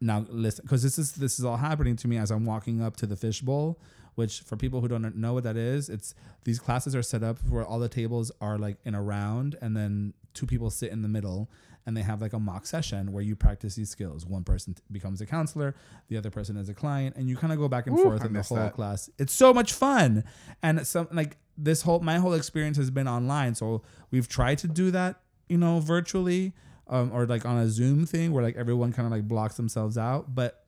Now 0.00 0.24
listen, 0.28 0.64
because 0.64 0.82
this 0.82 0.98
is 0.98 1.12
this 1.12 1.38
is 1.38 1.44
all 1.44 1.56
happening 1.56 1.96
to 1.96 2.08
me 2.08 2.16
as 2.16 2.30
I'm 2.30 2.44
walking 2.44 2.80
up 2.80 2.96
to 2.96 3.06
the 3.06 3.16
fishbowl. 3.16 3.78
Which 4.16 4.40
for 4.40 4.56
people 4.56 4.80
who 4.80 4.88
don't 4.88 5.16
know 5.16 5.34
what 5.34 5.44
that 5.44 5.56
is, 5.56 5.88
it's 5.88 6.14
these 6.44 6.58
classes 6.58 6.94
are 6.94 7.02
set 7.02 7.22
up 7.22 7.38
where 7.48 7.64
all 7.64 7.78
the 7.78 7.88
tables 7.88 8.30
are 8.40 8.58
like 8.58 8.76
in 8.84 8.94
a 8.94 9.00
round, 9.00 9.56
and 9.62 9.76
then 9.76 10.14
two 10.34 10.46
people 10.46 10.68
sit 10.68 10.90
in 10.90 11.02
the 11.02 11.08
middle, 11.08 11.48
and 11.86 11.96
they 11.96 12.02
have 12.02 12.20
like 12.20 12.32
a 12.32 12.38
mock 12.38 12.66
session 12.66 13.12
where 13.12 13.22
you 13.22 13.34
practice 13.34 13.74
these 13.74 13.90
skills. 13.90 14.26
One 14.26 14.44
person 14.44 14.74
t- 14.74 14.82
becomes 14.92 15.20
a 15.20 15.26
counselor, 15.26 15.74
the 16.08 16.16
other 16.16 16.30
person 16.30 16.56
is 16.56 16.68
a 16.68 16.74
client, 16.74 17.16
and 17.16 17.28
you 17.28 17.36
kind 17.36 17.52
of 17.52 17.58
go 17.58 17.68
back 17.68 17.86
and 17.86 17.98
Ooh, 17.98 18.02
forth 18.02 18.22
I 18.22 18.26
in 18.26 18.32
the 18.32 18.42
whole 18.42 18.58
that. 18.58 18.74
class. 18.74 19.10
It's 19.18 19.32
so 19.32 19.52
much 19.54 19.72
fun, 19.72 20.24
and 20.62 20.86
some 20.86 21.08
like 21.12 21.36
this 21.56 21.82
whole 21.82 22.00
my 22.00 22.18
whole 22.18 22.34
experience 22.34 22.76
has 22.76 22.90
been 22.90 23.08
online. 23.08 23.54
So 23.54 23.82
we've 24.10 24.28
tried 24.28 24.58
to 24.58 24.68
do 24.68 24.90
that, 24.90 25.20
you 25.48 25.58
know, 25.58 25.80
virtually, 25.80 26.54
um, 26.88 27.10
or 27.12 27.26
like 27.26 27.44
on 27.46 27.58
a 27.58 27.68
Zoom 27.68 28.06
thing 28.06 28.32
where 28.32 28.42
like 28.42 28.56
everyone 28.56 28.92
kind 28.92 29.06
of 29.06 29.12
like 29.12 29.26
blocks 29.26 29.56
themselves 29.56 29.96
out, 29.98 30.34
but 30.34 30.64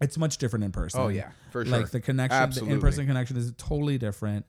it's 0.00 0.18
much 0.18 0.38
different 0.38 0.64
in 0.64 0.72
person. 0.72 1.00
Oh 1.00 1.08
yeah, 1.08 1.30
for 1.50 1.64
sure. 1.64 1.76
Like 1.76 1.90
the 1.90 2.00
connection, 2.00 2.42
Absolutely. 2.42 2.70
the 2.70 2.74
in-person 2.74 3.06
connection 3.06 3.36
is 3.36 3.52
totally 3.56 3.98
different. 3.98 4.46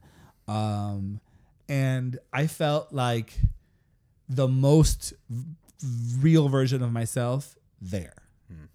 Um, 0.47 1.19
and 1.69 2.19
I 2.31 2.47
felt 2.47 2.93
like 2.93 3.33
the 4.29 4.47
most 4.47 5.13
real 6.19 6.49
version 6.49 6.83
of 6.83 6.91
myself 6.91 7.55
there. 7.81 8.13
Hmm. 8.49 8.65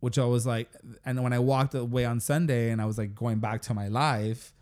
Which 0.00 0.18
I 0.18 0.24
was 0.24 0.46
like, 0.46 0.68
and 1.04 1.22
when 1.22 1.32
I 1.32 1.38
walked 1.38 1.74
away 1.74 2.04
on 2.04 2.20
Sunday 2.20 2.70
and 2.70 2.80
I 2.80 2.86
was 2.86 2.98
like 2.98 3.14
going 3.14 3.38
back 3.38 3.62
to 3.62 3.74
my 3.74 3.88
life, 3.88 4.52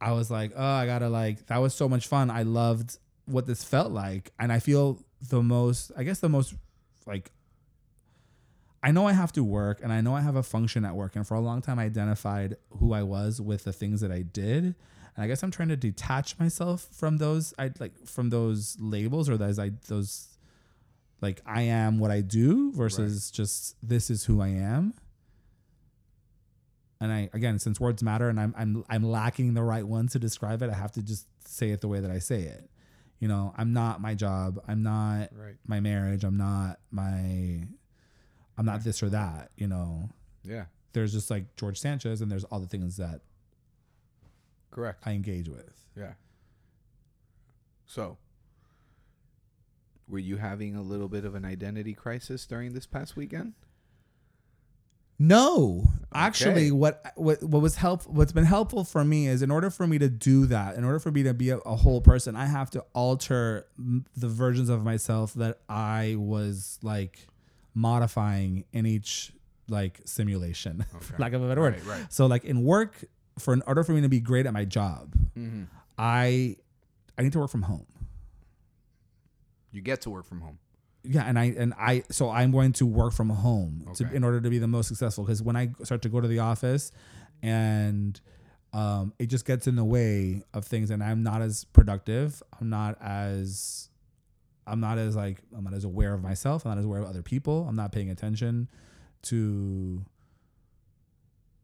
I 0.00 0.12
was 0.12 0.30
like, 0.30 0.52
oh, 0.56 0.64
I 0.64 0.86
gotta 0.86 1.08
like, 1.08 1.46
that 1.46 1.58
was 1.58 1.74
so 1.74 1.88
much 1.88 2.06
fun. 2.06 2.30
I 2.30 2.42
loved 2.42 2.98
what 3.26 3.46
this 3.46 3.62
felt 3.62 3.92
like. 3.92 4.32
And 4.38 4.52
I 4.52 4.58
feel 4.58 4.98
the 5.28 5.42
most, 5.42 5.92
I 5.96 6.04
guess 6.04 6.20
the 6.20 6.28
most 6.28 6.54
like 7.06 7.30
I 8.82 8.92
know 8.92 9.06
I 9.06 9.12
have 9.12 9.32
to 9.32 9.44
work 9.44 9.80
and 9.82 9.92
I 9.92 10.00
know 10.00 10.14
I 10.14 10.22
have 10.22 10.36
a 10.36 10.42
function 10.42 10.84
at 10.84 10.94
work. 10.94 11.16
And 11.16 11.26
for 11.26 11.34
a 11.34 11.40
long 11.40 11.60
time, 11.60 11.78
I 11.78 11.84
identified 11.84 12.56
who 12.78 12.92
I 12.92 13.02
was 13.02 13.40
with 13.40 13.64
the 13.64 13.72
things 13.72 14.00
that 14.00 14.10
I 14.10 14.22
did. 14.22 14.64
And 14.64 15.24
I 15.24 15.26
guess 15.26 15.42
I'm 15.42 15.50
trying 15.50 15.68
to 15.68 15.76
detach 15.76 16.38
myself 16.38 16.88
from 16.90 17.18
those, 17.18 17.52
I 17.58 17.70
like 17.78 18.06
from 18.06 18.30
those 18.30 18.76
labels 18.80 19.28
or 19.28 19.36
those, 19.36 19.58
I, 19.58 19.72
those, 19.88 20.29
like 21.20 21.40
I 21.44 21.62
am 21.62 21.98
what 21.98 22.10
I 22.10 22.20
do 22.20 22.72
versus 22.72 23.30
just 23.30 23.76
this 23.82 24.10
is 24.10 24.24
who 24.24 24.40
I 24.40 24.48
am. 24.48 24.94
And 27.00 27.12
I, 27.12 27.30
again, 27.32 27.58
since 27.58 27.80
words 27.80 28.02
matter 28.02 28.28
and 28.28 28.38
I'm, 28.38 28.54
I'm, 28.58 28.84
I'm 28.90 29.02
lacking 29.02 29.54
the 29.54 29.62
right 29.62 29.86
ones 29.86 30.12
to 30.12 30.18
describe 30.18 30.62
it, 30.62 30.68
I 30.68 30.74
have 30.74 30.92
to 30.92 31.02
just 31.02 31.26
say 31.46 31.70
it 31.70 31.80
the 31.80 31.88
way 31.88 32.00
that 32.00 32.10
I 32.10 32.18
say 32.18 32.42
it. 32.42 32.68
You 33.20 33.28
know, 33.28 33.54
I'm 33.56 33.72
not 33.72 34.00
my 34.00 34.14
job. 34.14 34.60
I'm 34.68 34.82
not 34.82 35.30
right. 35.32 35.56
my 35.66 35.80
marriage. 35.80 36.24
I'm 36.24 36.36
not 36.36 36.78
my 36.90 37.66
I'm 38.60 38.66
not 38.66 38.84
this 38.84 39.02
or 39.02 39.08
that, 39.08 39.50
you 39.56 39.66
know. 39.66 40.10
Yeah. 40.44 40.66
There's 40.92 41.12
just 41.12 41.30
like 41.30 41.56
George 41.56 41.78
Sanchez 41.80 42.20
and 42.20 42.30
there's 42.30 42.44
all 42.44 42.60
the 42.60 42.66
things 42.66 42.98
that 42.98 43.22
Correct. 44.70 45.02
I 45.06 45.12
engage 45.12 45.48
with. 45.48 45.86
Yeah. 45.96 46.12
So, 47.86 48.18
were 50.10 50.18
you 50.18 50.36
having 50.38 50.74
a 50.76 50.82
little 50.82 51.08
bit 51.08 51.24
of 51.24 51.34
an 51.34 51.44
identity 51.44 51.94
crisis 51.94 52.44
during 52.46 52.72
this 52.72 52.86
past 52.86 53.16
weekend? 53.16 53.54
No, 55.22 55.84
actually, 56.14 56.70
what 56.70 57.12
what 57.14 57.42
what 57.42 57.60
was 57.60 57.76
help 57.76 58.06
what's 58.06 58.32
been 58.32 58.46
helpful 58.46 58.84
for 58.84 59.04
me 59.04 59.26
is 59.26 59.42
in 59.42 59.50
order 59.50 59.68
for 59.68 59.86
me 59.86 59.98
to 59.98 60.08
do 60.08 60.46
that, 60.46 60.76
in 60.76 60.84
order 60.84 60.98
for 60.98 61.10
me 61.10 61.22
to 61.24 61.34
be 61.34 61.50
a, 61.50 61.58
a 61.58 61.76
whole 61.76 62.00
person, 62.00 62.34
I 62.36 62.46
have 62.46 62.70
to 62.70 62.84
alter 62.94 63.66
m- 63.78 64.06
the 64.16 64.28
versions 64.28 64.70
of 64.70 64.82
myself 64.82 65.34
that 65.34 65.58
I 65.68 66.16
was 66.18 66.78
like 66.82 67.26
modifying 67.74 68.64
in 68.72 68.86
each 68.86 69.32
like 69.68 70.00
simulation, 70.06 70.86
Okay. 70.96 71.14
lack 71.18 71.34
of 71.34 71.42
a 71.44 71.48
better 71.48 71.60
word. 71.60 71.74
Right, 71.84 71.98
right. 72.00 72.12
So 72.12 72.24
like 72.24 72.44
in 72.46 72.64
work, 72.64 73.04
for 73.38 73.52
in 73.52 73.60
order 73.66 73.84
for 73.84 73.92
me 73.92 74.00
to 74.00 74.08
be 74.08 74.20
great 74.20 74.46
at 74.46 74.54
my 74.54 74.64
job, 74.64 75.14
Mm-hmm. 75.38 75.64
I 75.98 76.56
I 77.18 77.22
need 77.22 77.32
to 77.32 77.40
work 77.40 77.50
from 77.50 77.62
home. 77.62 77.86
You 79.72 79.80
get 79.80 80.00
to 80.02 80.10
work 80.10 80.26
from 80.26 80.40
home. 80.40 80.58
Yeah, 81.02 81.24
and 81.24 81.38
I 81.38 81.44
and 81.56 81.72
I 81.78 82.04
so 82.10 82.28
I'm 82.28 82.50
going 82.50 82.72
to 82.74 82.86
work 82.86 83.12
from 83.14 83.30
home 83.30 83.86
to, 83.94 84.12
in 84.12 84.22
order 84.22 84.40
to 84.40 84.50
be 84.50 84.58
the 84.58 84.68
most 84.68 84.88
successful 84.88 85.24
because 85.24 85.42
when 85.42 85.56
I 85.56 85.70
start 85.82 86.02
to 86.02 86.08
go 86.10 86.20
to 86.20 86.28
the 86.28 86.40
office 86.40 86.92
and 87.42 88.20
um, 88.72 89.12
it 89.18 89.26
just 89.26 89.46
gets 89.46 89.66
in 89.66 89.76
the 89.76 89.84
way 89.84 90.42
of 90.52 90.64
things 90.64 90.90
and 90.90 91.02
I'm 91.02 91.22
not 91.22 91.42
as 91.42 91.64
productive. 91.64 92.42
I'm 92.60 92.68
not 92.68 92.98
as 93.00 93.88
I'm 94.66 94.80
not 94.80 94.98
as 94.98 95.16
like 95.16 95.38
I'm 95.56 95.64
not 95.64 95.74
as 95.74 95.84
aware 95.84 96.14
of 96.14 96.22
myself. 96.22 96.64
I'm 96.64 96.70
not 96.70 96.78
as 96.78 96.84
aware 96.84 97.00
of 97.00 97.08
other 97.08 97.22
people. 97.22 97.66
I'm 97.68 97.76
not 97.76 97.92
paying 97.92 98.10
attention 98.10 98.68
to 99.22 100.04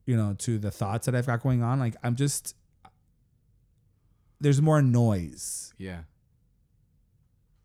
you 0.06 0.16
know 0.16 0.34
to 0.38 0.58
the 0.58 0.70
thoughts 0.70 1.06
that 1.06 1.14
I've 1.14 1.26
got 1.26 1.42
going 1.42 1.62
on. 1.62 1.78
Like 1.78 1.94
I'm 2.02 2.16
just 2.16 2.54
there's 4.40 4.60
more 4.60 4.82
noise. 4.82 5.72
Yeah. 5.78 6.00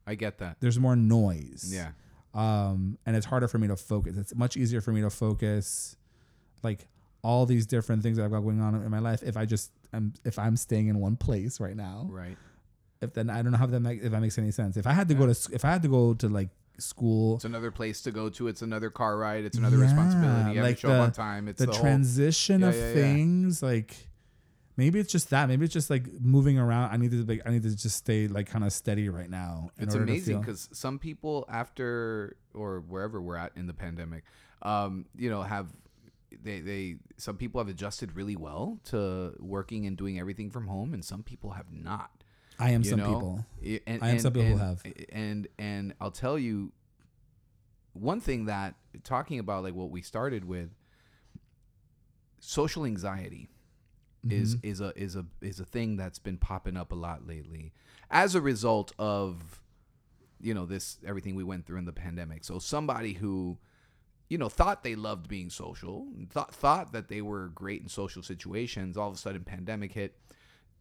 I 0.07 0.15
get 0.15 0.39
that. 0.39 0.57
There's 0.59 0.79
more 0.79 0.95
noise. 0.95 1.71
Yeah. 1.73 1.91
um, 2.33 2.97
and 3.05 3.15
it's 3.15 3.25
harder 3.25 3.47
for 3.47 3.57
me 3.57 3.67
to 3.67 3.75
focus. 3.75 4.17
It's 4.17 4.35
much 4.35 4.57
easier 4.57 4.81
for 4.81 4.91
me 4.91 5.01
to 5.01 5.09
focus, 5.09 5.95
like 6.63 6.87
all 7.23 7.45
these 7.45 7.65
different 7.67 8.01
things 8.03 8.17
that 8.17 8.23
I've 8.25 8.31
got 8.31 8.41
going 8.41 8.61
on 8.61 8.75
in 8.75 8.89
my 8.89 8.99
life. 8.99 9.21
If 9.23 9.37
I 9.37 9.45
just 9.45 9.71
am, 9.93 10.13
if 10.25 10.39
I'm 10.39 10.57
staying 10.57 10.87
in 10.87 10.99
one 10.99 11.15
place 11.17 11.59
right 11.59 11.75
now, 11.75 12.07
Right. 12.09 12.37
if 13.01 13.13
then 13.13 13.29
I 13.29 13.41
don't 13.41 13.51
know 13.51 13.57
how 13.57 13.67
that 13.67 13.79
make, 13.79 14.01
if 14.01 14.11
that 14.11 14.21
makes 14.21 14.37
any 14.37 14.51
sense. 14.51 14.75
If 14.77 14.87
I 14.87 14.93
had 14.93 15.07
to 15.09 15.13
go 15.13 15.31
to, 15.31 15.49
if 15.53 15.63
I 15.65 15.69
had 15.71 15.81
to 15.83 15.87
go 15.87 16.13
to 16.15 16.27
like 16.29 16.49
school. 16.79 17.35
It's 17.35 17.45
another 17.45 17.69
place 17.69 18.01
to 18.03 18.11
go 18.11 18.29
to. 18.29 18.47
It's 18.47 18.63
another 18.63 18.89
car 18.89 19.17
ride. 19.17 19.43
It's 19.45 19.57
another 19.57 19.77
responsibility. 19.77 20.51
You 20.51 20.55
have 20.57 20.65
like 20.65 20.75
to 20.77 20.81
show 20.81 20.91
up 20.91 21.01
on 21.01 21.09
the- 21.09 21.15
time. 21.15 21.47
It's 21.47 21.59
the, 21.59 21.67
the, 21.67 21.73
whole. 21.73 21.81
transition 21.81 22.61
Yeah, 22.61 22.69
of 22.69 22.75
yeah, 22.75 22.87
yeah. 22.87 22.93
things 22.93 23.61
like 23.61 24.07
maybe 24.77 24.99
it's 24.99 25.12
just 25.12 25.29
that 25.29 25.47
maybe 25.49 25.65
it's 25.65 25.73
just 25.73 25.89
like 25.89 26.07
moving 26.21 26.57
around 26.57 26.91
i 26.91 26.97
need 26.97 27.12
to 27.12 27.23
like 27.25 27.41
i 27.45 27.49
need 27.51 27.63
to 27.63 27.75
just 27.75 27.95
stay 27.97 28.27
like 28.27 28.47
kind 28.47 28.63
of 28.63 28.71
steady 28.71 29.10
right 29.10 29.29
now 29.29 29.69
It's 29.77 29.95
amazing 29.95 30.39
because 30.39 30.69
some 30.73 30.97
people 30.99 31.45
after 31.49 32.36
or 32.53 32.79
wherever 32.81 33.21
we're 33.21 33.36
at 33.38 33.51
in 33.55 33.67
the 33.67 33.73
pandemic, 33.73 34.23
um, 34.62 35.05
you 35.17 35.29
know, 35.29 35.41
have 35.41 35.67
they 36.43 36.60
they 36.62 36.95
some 37.17 37.38
people 37.38 37.60
have 37.62 37.67
adjusted 37.67 38.15
really 38.15 38.36
well 38.36 38.79
to 38.86 39.34
working 39.39 39.86
and 39.86 39.97
doing 39.97 40.19
everything 40.19 40.49
from 40.49 40.67
home, 40.67 40.93
and 40.93 41.03
some 41.03 41.23
people 41.23 41.51
have 41.51 41.71
not. 41.71 42.12
i 42.60 42.71
am 42.71 42.84
some 42.84 42.99
know? 42.99 43.05
people 43.13 43.45
I- 43.63 43.81
And, 43.88 44.03
I 44.03 44.07
am 44.07 44.12
and- 44.13 44.21
some 44.21 44.34
people 44.34 44.49
who 44.51 44.57
have. 44.57 44.84
And 45.12 45.47
and 45.60 45.93
I'll 46.01 46.12
tell 46.12 46.38
you 46.39 46.71
one 47.93 48.21
thing 48.21 48.45
that 48.45 48.75
talking 49.03 49.39
about 49.39 49.63
like 49.63 49.73
what 49.75 49.89
we 49.91 50.01
started 50.01 50.45
with 50.45 50.69
social 52.39 52.86
anxiety 52.86 53.49
Mm-hmm. 54.25 54.57
is 54.62 54.81
a 54.81 54.93
is 54.95 55.15
a 55.15 55.25
is 55.41 55.60
a 55.60 55.65
thing 55.65 55.97
that's 55.97 56.19
been 56.19 56.38
popping 56.38 56.77
up 56.77 56.91
a 56.91 56.95
lot 56.95 57.25
lately 57.25 57.73
as 58.12 58.36
a 58.36 58.41
result 58.41 58.91
of 58.99 59.62
you 60.39 60.53
know 60.53 60.65
this 60.65 60.97
everything 61.05 61.36
we 61.36 61.43
went 61.43 61.65
through 61.65 61.79
in 61.79 61.86
the 61.86 61.93
pandemic. 61.93 62.43
So 62.43 62.60
somebody 62.60 63.13
who 63.13 63.57
you 64.29 64.38
know 64.38 64.49
thought 64.49 64.84
they 64.84 64.95
loved 64.95 65.27
being 65.27 65.49
social, 65.49 66.07
thought 66.29 66.53
thought 66.53 66.93
that 66.93 67.07
they 67.07 67.21
were 67.21 67.47
great 67.47 67.81
in 67.81 67.89
social 67.89 68.23
situations, 68.23 68.97
all 68.97 69.10
of 69.10 69.15
a 69.15 69.17
sudden 69.17 69.43
pandemic 69.43 69.93
hit. 69.93 70.17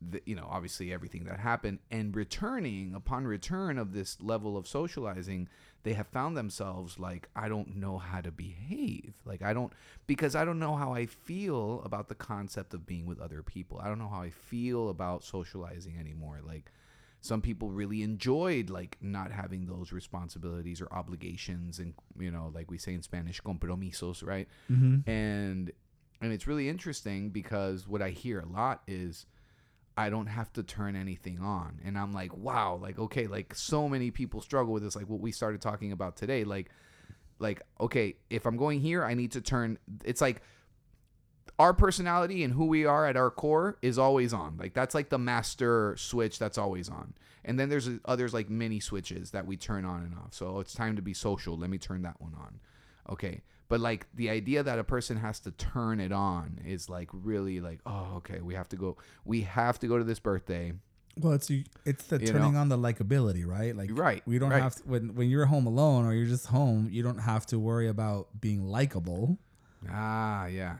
The, 0.02 0.22
you 0.24 0.34
know, 0.34 0.48
obviously 0.50 0.94
everything 0.94 1.24
that 1.24 1.40
happened 1.40 1.80
and 1.90 2.16
returning 2.16 2.94
upon 2.94 3.26
return 3.26 3.76
of 3.76 3.92
this 3.92 4.18
level 4.22 4.56
of 4.56 4.66
socializing, 4.66 5.46
they 5.82 5.94
have 5.94 6.06
found 6.08 6.36
themselves 6.36 6.98
like 6.98 7.28
I 7.34 7.48
don't 7.48 7.76
know 7.76 7.98
how 7.98 8.20
to 8.20 8.30
behave. 8.30 9.14
Like 9.24 9.42
I 9.42 9.52
don't 9.52 9.72
because 10.06 10.34
I 10.34 10.44
don't 10.44 10.58
know 10.58 10.76
how 10.76 10.92
I 10.92 11.06
feel 11.06 11.82
about 11.84 12.08
the 12.08 12.14
concept 12.14 12.74
of 12.74 12.86
being 12.86 13.06
with 13.06 13.20
other 13.20 13.42
people. 13.42 13.78
I 13.82 13.88
don't 13.88 13.98
know 13.98 14.08
how 14.08 14.22
I 14.22 14.30
feel 14.30 14.88
about 14.90 15.24
socializing 15.24 15.96
anymore. 15.98 16.40
Like 16.46 16.70
some 17.22 17.42
people 17.42 17.70
really 17.70 18.02
enjoyed 18.02 18.70
like 18.70 18.96
not 19.00 19.30
having 19.30 19.66
those 19.66 19.92
responsibilities 19.92 20.80
or 20.80 20.88
obligations 20.90 21.78
and 21.78 21.92
you 22.18 22.30
know 22.30 22.50
like 22.54 22.70
we 22.70 22.78
say 22.78 22.94
in 22.94 23.02
spanish 23.02 23.40
compromisos 23.42 24.22
right 24.22 24.48
Mhm. 24.70 25.06
and 25.06 25.70
and 26.22 26.32
it's 26.32 26.46
really 26.46 26.66
interesting 26.70 27.28
because 27.28 27.86
what 27.86 28.00
i 28.00 28.08
hear 28.08 28.40
a 28.40 28.46
lot 28.46 28.80
is 28.86 29.26
i 29.96 30.08
don't 30.08 30.26
have 30.26 30.52
to 30.52 30.62
turn 30.62 30.96
anything 30.96 31.40
on 31.40 31.80
and 31.84 31.98
i'm 31.98 32.12
like 32.12 32.36
wow 32.36 32.78
like 32.80 32.98
okay 32.98 33.26
like 33.26 33.54
so 33.54 33.88
many 33.88 34.10
people 34.10 34.40
struggle 34.40 34.72
with 34.72 34.82
this 34.82 34.96
like 34.96 35.08
what 35.08 35.20
we 35.20 35.32
started 35.32 35.60
talking 35.60 35.92
about 35.92 36.16
today 36.16 36.44
like 36.44 36.70
like 37.38 37.62
okay 37.80 38.16
if 38.28 38.46
i'm 38.46 38.56
going 38.56 38.80
here 38.80 39.04
i 39.04 39.14
need 39.14 39.32
to 39.32 39.40
turn 39.40 39.78
it's 40.04 40.20
like 40.20 40.42
our 41.60 41.74
personality 41.74 42.42
and 42.42 42.54
who 42.54 42.64
we 42.64 42.86
are 42.86 43.06
at 43.06 43.18
our 43.18 43.30
core 43.30 43.76
is 43.82 43.98
always 43.98 44.32
on. 44.32 44.56
Like 44.56 44.72
that's 44.72 44.94
like 44.94 45.10
the 45.10 45.18
master 45.18 45.94
switch 45.98 46.38
that's 46.38 46.56
always 46.56 46.88
on. 46.88 47.12
And 47.44 47.60
then 47.60 47.68
there's 47.68 47.86
others 48.06 48.32
like 48.32 48.48
mini 48.48 48.80
switches 48.80 49.32
that 49.32 49.46
we 49.46 49.58
turn 49.58 49.84
on 49.84 50.02
and 50.02 50.14
off. 50.14 50.32
So 50.32 50.60
it's 50.60 50.72
time 50.72 50.96
to 50.96 51.02
be 51.02 51.12
social. 51.12 51.58
Let 51.58 51.68
me 51.68 51.76
turn 51.76 52.00
that 52.02 52.18
one 52.18 52.34
on. 52.34 52.60
Okay. 53.10 53.42
But 53.70 53.80
like 53.80 54.06
the 54.14 54.28
idea 54.28 54.62
that 54.62 54.78
a 54.78 54.84
person 54.84 55.16
has 55.16 55.40
to 55.40 55.50
turn 55.52 56.00
it 56.00 56.12
on 56.12 56.60
is 56.66 56.88
like 56.90 57.08
really 57.12 57.60
like, 57.60 57.80
oh, 57.86 58.16
okay, 58.18 58.40
we 58.42 58.54
have 58.54 58.68
to 58.70 58.76
go 58.76 58.98
we 59.24 59.42
have 59.42 59.78
to 59.78 59.86
go 59.86 59.96
to 59.96 60.04
this 60.04 60.18
birthday. 60.20 60.74
well 61.16 61.32
it's 61.38 61.50
it's 61.90 62.04
the 62.10 62.18
You 62.20 62.26
turning 62.32 62.52
know? 62.54 62.60
on 62.60 62.68
the 62.68 62.76
likability 62.78 63.44
right 63.56 63.74
like 63.80 63.90
Right, 63.92 64.22
we 64.26 64.38
don't 64.40 64.50
right. 64.50 64.62
have 64.62 64.76
to 64.76 64.82
when 64.92 65.14
when 65.18 65.28
you're 65.32 65.46
home 65.54 65.66
alone 65.66 66.04
or 66.06 66.12
you're 66.14 66.32
just 66.36 66.46
home 66.58 66.88
you 66.90 67.02
don't 67.02 67.18
have 67.32 67.44
to 67.52 67.56
worry 67.58 67.88
about 67.96 68.22
being 68.46 68.60
likable 68.78 69.38
Ah, 69.90 70.46
yeah. 70.46 70.76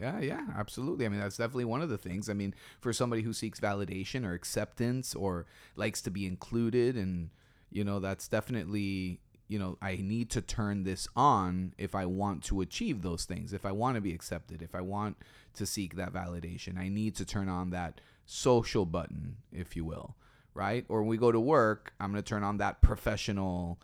Yeah, 0.00 0.18
yeah, 0.20 0.46
absolutely. 0.56 1.04
I 1.04 1.08
mean, 1.10 1.20
that's 1.20 1.36
definitely 1.36 1.66
one 1.66 1.82
of 1.82 1.88
the 1.90 1.98
things. 1.98 2.28
I 2.30 2.34
mean, 2.34 2.54
for 2.80 2.92
somebody 2.92 3.22
who 3.22 3.32
seeks 3.32 3.60
validation 3.60 4.24
or 4.24 4.32
acceptance 4.32 5.14
or 5.14 5.46
likes 5.76 6.00
to 6.02 6.10
be 6.10 6.24
included, 6.26 6.96
and, 6.96 7.30
you 7.70 7.84
know, 7.84 7.98
that's 8.00 8.26
definitely, 8.28 9.20
you 9.50 9.58
know, 9.58 9.76
I 9.82 9.96
need 9.96 10.30
to 10.30 10.40
turn 10.40 10.84
this 10.84 11.08
on 11.16 11.74
if 11.76 11.92
I 11.96 12.06
want 12.06 12.44
to 12.44 12.60
achieve 12.60 13.02
those 13.02 13.24
things. 13.24 13.52
If 13.52 13.66
I 13.66 13.72
want 13.72 13.96
to 13.96 14.00
be 14.00 14.14
accepted, 14.14 14.62
if 14.62 14.76
I 14.76 14.80
want 14.80 15.16
to 15.54 15.66
seek 15.66 15.96
that 15.96 16.12
validation, 16.12 16.78
I 16.78 16.88
need 16.88 17.16
to 17.16 17.24
turn 17.24 17.48
on 17.48 17.70
that 17.70 18.00
social 18.24 18.86
button, 18.86 19.38
if 19.52 19.74
you 19.74 19.84
will, 19.84 20.14
right? 20.54 20.84
Or 20.88 21.00
when 21.02 21.08
we 21.08 21.16
go 21.16 21.32
to 21.32 21.40
work, 21.40 21.92
I'm 21.98 22.12
going 22.12 22.22
to 22.22 22.28
turn 22.28 22.44
on 22.44 22.58
that 22.58 22.80
professional, 22.80 23.80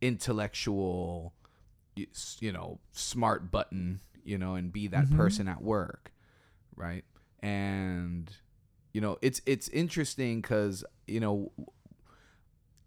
intellectual, 0.00 1.34
you 1.96 2.52
know, 2.52 2.78
smart 2.92 3.50
button, 3.50 4.00
you 4.24 4.38
know, 4.38 4.54
and 4.54 4.72
be 4.72 4.86
that 4.88 5.06
Mhm. 5.10 5.16
person 5.16 5.48
at 5.48 5.60
work, 5.62 6.12
right? 6.76 7.04
And 7.40 8.30
you 8.94 9.00
know, 9.02 9.18
it's 9.22 9.40
it's 9.44 9.68
interesting 9.68 10.40
because 10.40 10.82
you 11.06 11.20
know, 11.20 11.52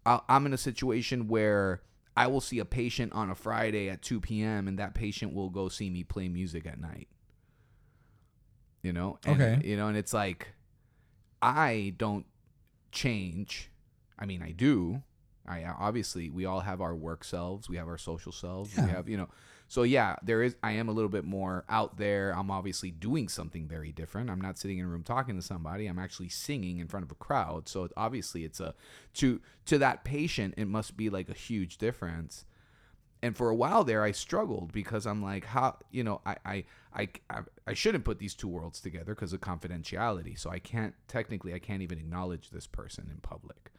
I, 0.04 0.20
I'm 0.28 0.46
in 0.46 0.52
a 0.52 0.58
situation 0.58 1.28
where 1.28 1.80
I 2.16 2.26
will 2.28 2.40
see 2.40 2.58
a 2.60 2.64
patient 2.64 3.12
on 3.12 3.30
a 3.30 3.34
Friday 3.34 3.88
at 3.88 4.02
2 4.02 4.20
p.m. 4.20 4.68
and 4.68 4.78
that 4.78 4.94
patient 4.94 5.34
will 5.34 5.50
go 5.50 5.68
see 5.68 5.90
me 5.90 6.04
play 6.04 6.28
music 6.28 6.66
at 6.66 6.80
night. 6.80 7.08
You 8.82 8.92
know, 8.92 9.18
and, 9.24 9.40
Okay. 9.40 9.66
You 9.68 9.76
know, 9.76 9.88
and 9.88 9.96
it's 9.96 10.12
like 10.12 10.48
I 11.42 11.94
don't 11.96 12.26
change. 12.92 13.70
I 14.18 14.26
mean, 14.26 14.42
I 14.42 14.52
do. 14.52 15.02
I 15.46 15.64
obviously 15.64 16.30
we 16.30 16.46
all 16.46 16.60
have 16.60 16.80
our 16.80 16.94
work 16.94 17.24
selves, 17.24 17.68
we 17.68 17.76
have 17.76 17.88
our 17.88 17.98
social 17.98 18.32
selves, 18.32 18.76
we 18.76 18.88
have 18.88 19.08
you 19.08 19.16
know. 19.16 19.28
So 19.66 19.82
yeah, 19.82 20.16
there 20.22 20.42
is. 20.42 20.56
I 20.62 20.72
am 20.72 20.88
a 20.88 20.92
little 20.92 21.08
bit 21.08 21.24
more 21.24 21.64
out 21.68 21.96
there. 21.96 22.32
I'm 22.36 22.50
obviously 22.50 22.90
doing 22.90 23.28
something 23.28 23.66
very 23.66 23.92
different. 23.92 24.30
I'm 24.30 24.40
not 24.40 24.58
sitting 24.58 24.78
in 24.78 24.84
a 24.84 24.88
room 24.88 25.02
talking 25.02 25.36
to 25.36 25.42
somebody. 25.42 25.86
I'm 25.86 25.98
actually 25.98 26.28
singing 26.28 26.78
in 26.78 26.86
front 26.86 27.04
of 27.04 27.10
a 27.10 27.14
crowd. 27.14 27.68
So 27.68 27.88
obviously, 27.96 28.44
it's 28.44 28.60
a 28.60 28.74
to 29.14 29.40
to 29.66 29.78
that 29.78 30.04
patient, 30.04 30.54
it 30.56 30.68
must 30.68 30.96
be 30.96 31.10
like 31.10 31.28
a 31.28 31.34
huge 31.34 31.78
difference. 31.78 32.44
And 33.22 33.34
for 33.34 33.48
a 33.48 33.54
while 33.54 33.84
there, 33.84 34.02
I 34.02 34.12
struggled 34.12 34.70
because 34.70 35.06
I'm 35.06 35.22
like, 35.22 35.46
how 35.46 35.78
you 35.90 36.04
know, 36.04 36.20
I 36.26 36.36
I 36.44 36.64
I 36.94 37.08
I, 37.30 37.40
I 37.66 37.72
shouldn't 37.74 38.04
put 38.04 38.18
these 38.18 38.34
two 38.34 38.48
worlds 38.48 38.80
together 38.80 39.14
because 39.14 39.32
of 39.32 39.40
confidentiality. 39.40 40.38
So 40.38 40.50
I 40.50 40.58
can't 40.58 40.94
technically, 41.08 41.54
I 41.54 41.58
can't 41.58 41.82
even 41.82 41.98
acknowledge 41.98 42.50
this 42.50 42.66
person 42.66 43.08
in 43.10 43.20
public. 43.22 43.72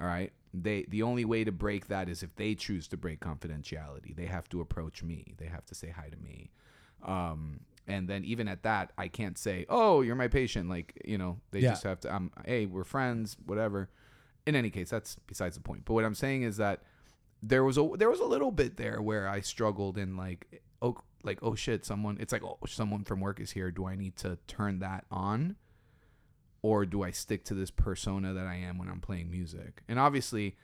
All 0.00 0.06
right. 0.06 0.32
They 0.54 0.84
the 0.88 1.02
only 1.02 1.24
way 1.24 1.44
to 1.44 1.52
break 1.52 1.88
that 1.88 2.08
is 2.08 2.22
if 2.22 2.34
they 2.36 2.54
choose 2.54 2.88
to 2.88 2.96
break 2.96 3.20
confidentiality. 3.20 4.16
They 4.16 4.26
have 4.26 4.48
to 4.50 4.60
approach 4.60 5.02
me. 5.02 5.34
They 5.38 5.46
have 5.46 5.64
to 5.66 5.74
say 5.74 5.90
hi 5.90 6.08
to 6.08 6.16
me. 6.16 6.50
Um, 7.04 7.60
and 7.86 8.08
then 8.08 8.24
even 8.24 8.48
at 8.48 8.62
that, 8.64 8.92
I 8.98 9.08
can't 9.08 9.38
say, 9.38 9.64
"Oh, 9.68 10.00
you're 10.02 10.16
my 10.16 10.28
patient." 10.28 10.68
Like 10.68 11.00
you 11.04 11.18
know, 11.18 11.40
they 11.50 11.60
Yeah. 11.60 11.70
just 11.70 11.84
have 11.84 12.00
to. 12.00 12.14
Um, 12.14 12.30
hey, 12.44 12.66
we're 12.66 12.84
friends, 12.84 13.36
whatever. 13.46 13.88
In 14.46 14.56
any 14.56 14.70
case, 14.70 14.90
that's 14.90 15.16
besides 15.26 15.56
the 15.56 15.62
point. 15.62 15.84
But 15.84 15.94
what 15.94 16.04
I'm 16.04 16.14
saying 16.14 16.42
is 16.42 16.56
that 16.56 16.82
there 17.42 17.62
was 17.64 17.76
a 17.78 17.88
there 17.96 18.10
was 18.10 18.20
a 18.20 18.24
little 18.24 18.50
bit 18.50 18.76
there 18.78 19.00
where 19.00 19.28
I 19.28 19.40
struggled 19.40 19.96
in 19.98 20.16
like 20.16 20.60
oh 20.82 20.96
like 21.22 21.38
oh 21.42 21.54
shit 21.54 21.84
someone 21.84 22.16
it's 22.20 22.32
like 22.32 22.42
oh 22.42 22.58
someone 22.66 23.04
from 23.04 23.20
work 23.20 23.38
is 23.40 23.52
here 23.52 23.70
do 23.70 23.86
I 23.86 23.94
need 23.94 24.16
to 24.16 24.38
turn 24.48 24.78
that 24.80 25.04
on 25.10 25.54
or 26.62 26.84
do 26.86 27.02
I 27.02 27.10
stick 27.10 27.44
to 27.44 27.54
this 27.54 27.70
persona 27.70 28.32
that 28.34 28.46
I 28.46 28.56
am 28.56 28.78
when 28.78 28.88
I'm 28.88 29.00
playing 29.00 29.30
music 29.30 29.82
and 29.88 29.98
obviously 29.98 30.56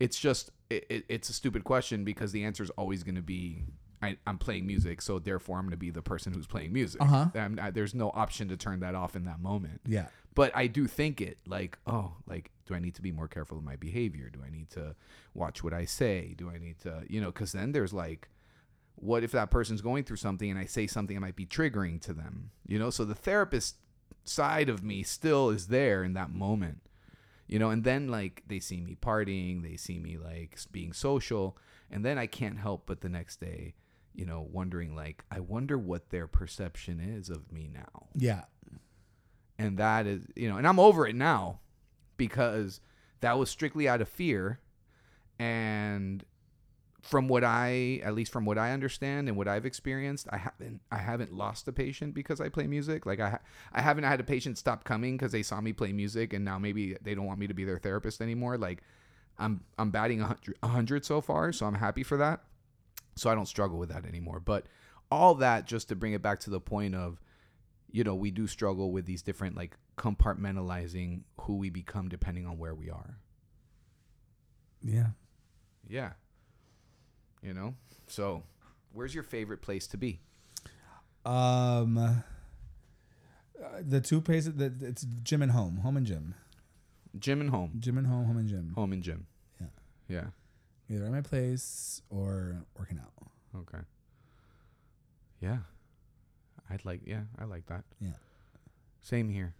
it's 0.00 0.18
just 0.18 0.50
it, 0.70 0.86
it, 0.88 1.04
it's 1.08 1.28
a 1.28 1.32
stupid 1.32 1.64
question 1.64 2.04
because 2.04 2.32
the 2.32 2.44
answer 2.44 2.62
is 2.62 2.70
always 2.70 3.02
going 3.02 3.14
to 3.14 3.22
be 3.22 3.64
I, 4.02 4.18
I'm 4.26 4.38
playing 4.38 4.66
music 4.66 5.00
so 5.00 5.18
therefore 5.18 5.58
I'm 5.58 5.64
going 5.64 5.70
to 5.70 5.76
be 5.76 5.90
the 5.90 6.02
person 6.02 6.32
who's 6.34 6.46
playing 6.46 6.72
music 6.72 7.00
Uh-huh. 7.00 7.26
I, 7.60 7.70
there's 7.70 7.94
no 7.94 8.10
option 8.10 8.48
to 8.48 8.56
turn 8.56 8.80
that 8.80 8.94
off 8.94 9.16
in 9.16 9.24
that 9.24 9.40
moment 9.40 9.80
yeah 9.86 10.06
but 10.34 10.50
I 10.54 10.66
do 10.66 10.86
think 10.86 11.20
it 11.20 11.38
like, 11.46 11.78
oh, 11.86 12.14
like, 12.26 12.50
do 12.66 12.74
I 12.74 12.80
need 12.80 12.96
to 12.96 13.02
be 13.02 13.12
more 13.12 13.28
careful 13.28 13.56
of 13.56 13.64
my 13.64 13.76
behavior? 13.76 14.28
Do 14.30 14.40
I 14.44 14.50
need 14.50 14.68
to 14.70 14.96
watch 15.32 15.62
what 15.62 15.72
I 15.72 15.84
say? 15.84 16.34
Do 16.36 16.50
I 16.50 16.58
need 16.58 16.80
to, 16.80 17.04
you 17.08 17.20
know, 17.20 17.28
because 17.28 17.52
then 17.52 17.70
there's 17.72 17.92
like, 17.92 18.28
what 18.96 19.22
if 19.22 19.32
that 19.32 19.50
person's 19.50 19.80
going 19.80 20.02
through 20.04 20.16
something 20.16 20.50
and 20.50 20.58
I 20.58 20.64
say 20.64 20.86
something 20.86 21.14
that 21.14 21.20
might 21.20 21.36
be 21.36 21.46
triggering 21.46 22.00
to 22.02 22.12
them? 22.12 22.50
You 22.66 22.80
know, 22.80 22.90
so 22.90 23.04
the 23.04 23.14
therapist 23.14 23.76
side 24.24 24.68
of 24.68 24.82
me 24.82 25.02
still 25.02 25.50
is 25.50 25.68
there 25.68 26.02
in 26.02 26.14
that 26.14 26.30
moment, 26.30 26.80
you 27.46 27.58
know, 27.58 27.70
and 27.70 27.84
then 27.84 28.08
like 28.08 28.42
they 28.46 28.60
see 28.60 28.80
me 28.80 28.96
partying, 29.00 29.62
they 29.62 29.76
see 29.76 29.98
me 29.98 30.16
like 30.16 30.58
being 30.72 30.92
social, 30.92 31.56
and 31.90 32.04
then 32.04 32.18
I 32.18 32.26
can't 32.26 32.58
help 32.58 32.86
but 32.86 33.00
the 33.00 33.08
next 33.08 33.40
day, 33.40 33.74
you 34.14 34.24
know, 34.24 34.46
wondering 34.50 34.96
like, 34.96 35.24
I 35.30 35.40
wonder 35.40 35.78
what 35.78 36.10
their 36.10 36.26
perception 36.26 37.00
is 37.00 37.28
of 37.28 37.52
me 37.52 37.70
now. 37.72 38.08
Yeah. 38.14 38.44
And 39.58 39.78
that 39.78 40.06
is 40.06 40.26
you 40.34 40.48
know 40.48 40.56
and 40.56 40.66
i'm 40.66 40.80
over 40.80 41.06
it 41.06 41.14
now 41.14 41.60
because 42.16 42.80
that 43.20 43.38
was 43.38 43.48
strictly 43.48 43.88
out 43.88 44.00
of 44.00 44.08
fear 44.08 44.58
and 45.38 46.24
from 47.04 47.28
what 47.28 47.44
i 47.44 48.00
at 48.02 48.14
least 48.14 48.32
from 48.32 48.44
what 48.44 48.56
i 48.56 48.72
understand 48.72 49.28
and 49.28 49.36
what 49.36 49.46
i've 49.46 49.66
experienced 49.66 50.26
i 50.30 50.38
haven't 50.38 50.80
i 50.90 50.96
haven't 50.96 51.32
lost 51.32 51.68
a 51.68 51.72
patient 51.72 52.14
because 52.14 52.40
i 52.40 52.48
play 52.48 52.66
music 52.66 53.04
like 53.04 53.20
i 53.20 53.30
ha- 53.30 53.40
i 53.72 53.80
haven't 53.80 54.04
had 54.04 54.20
a 54.20 54.24
patient 54.24 54.56
stop 54.56 54.84
coming 54.84 55.16
because 55.16 55.30
they 55.30 55.42
saw 55.42 55.60
me 55.60 55.72
play 55.72 55.92
music 55.92 56.32
and 56.32 56.44
now 56.44 56.58
maybe 56.58 56.96
they 57.02 57.14
don't 57.14 57.26
want 57.26 57.38
me 57.38 57.46
to 57.46 57.54
be 57.54 57.64
their 57.64 57.78
therapist 57.78 58.22
anymore 58.22 58.56
like 58.56 58.82
I'm 59.38 59.62
I'm 59.78 59.90
batting 59.90 60.20
100, 60.20 60.56
100 60.60 61.04
so 61.04 61.20
far, 61.20 61.52
so 61.52 61.66
I'm 61.66 61.74
happy 61.74 62.02
for 62.02 62.16
that. 62.18 62.40
So 63.16 63.30
I 63.30 63.34
don't 63.34 63.46
struggle 63.46 63.78
with 63.78 63.90
that 63.90 64.04
anymore. 64.04 64.40
But 64.40 64.66
all 65.10 65.34
that 65.36 65.66
just 65.66 65.88
to 65.88 65.96
bring 65.96 66.12
it 66.12 66.22
back 66.22 66.40
to 66.40 66.50
the 66.50 66.60
point 66.60 66.94
of 66.94 67.20
you 67.90 68.02
know, 68.02 68.14
we 68.16 68.32
do 68.32 68.48
struggle 68.48 68.90
with 68.90 69.06
these 69.06 69.22
different 69.22 69.56
like 69.56 69.76
compartmentalizing 69.96 71.22
who 71.42 71.56
we 71.56 71.70
become 71.70 72.08
depending 72.08 72.44
on 72.46 72.58
where 72.58 72.74
we 72.74 72.90
are. 72.90 73.18
Yeah. 74.82 75.08
Yeah. 75.88 76.12
You 77.44 77.52
know? 77.54 77.74
So, 78.06 78.42
where's 78.92 79.14
your 79.14 79.22
favorite 79.24 79.60
place 79.62 79.86
to 79.88 79.96
be? 79.98 80.20
Um, 81.26 81.96
uh, 81.98 82.14
the 83.80 84.00
two 84.00 84.20
places 84.20 84.54
that 84.54 84.82
it's 84.82 85.06
gym 85.22 85.42
and 85.42 85.52
home, 85.52 85.78
home 85.78 85.96
and 85.96 86.06
gym, 86.06 86.34
Gym 87.18 87.40
and 87.40 87.50
home. 87.50 87.72
gym 87.78 87.96
and 87.98 88.06
home, 88.06 88.24
home 88.26 88.38
and 88.38 88.48
gym. 88.48 88.72
Home 88.74 88.92
and 88.92 89.02
gym. 89.02 89.26
Yeah. 89.60 89.66
Yeah. 90.08 90.24
Either 90.90 91.04
at 91.06 91.12
my 91.12 91.20
place 91.20 92.02
or 92.10 92.64
working 92.78 92.98
out. 92.98 93.12
Okay. 93.56 93.84
Yeah. 95.40 95.58
I'd 96.70 96.84
like 96.84 97.02
yeah, 97.06 97.22
I 97.38 97.44
like 97.44 97.66
that. 97.66 97.84
Yeah. 98.00 98.10
Same 99.02 99.28
here. 99.28 99.54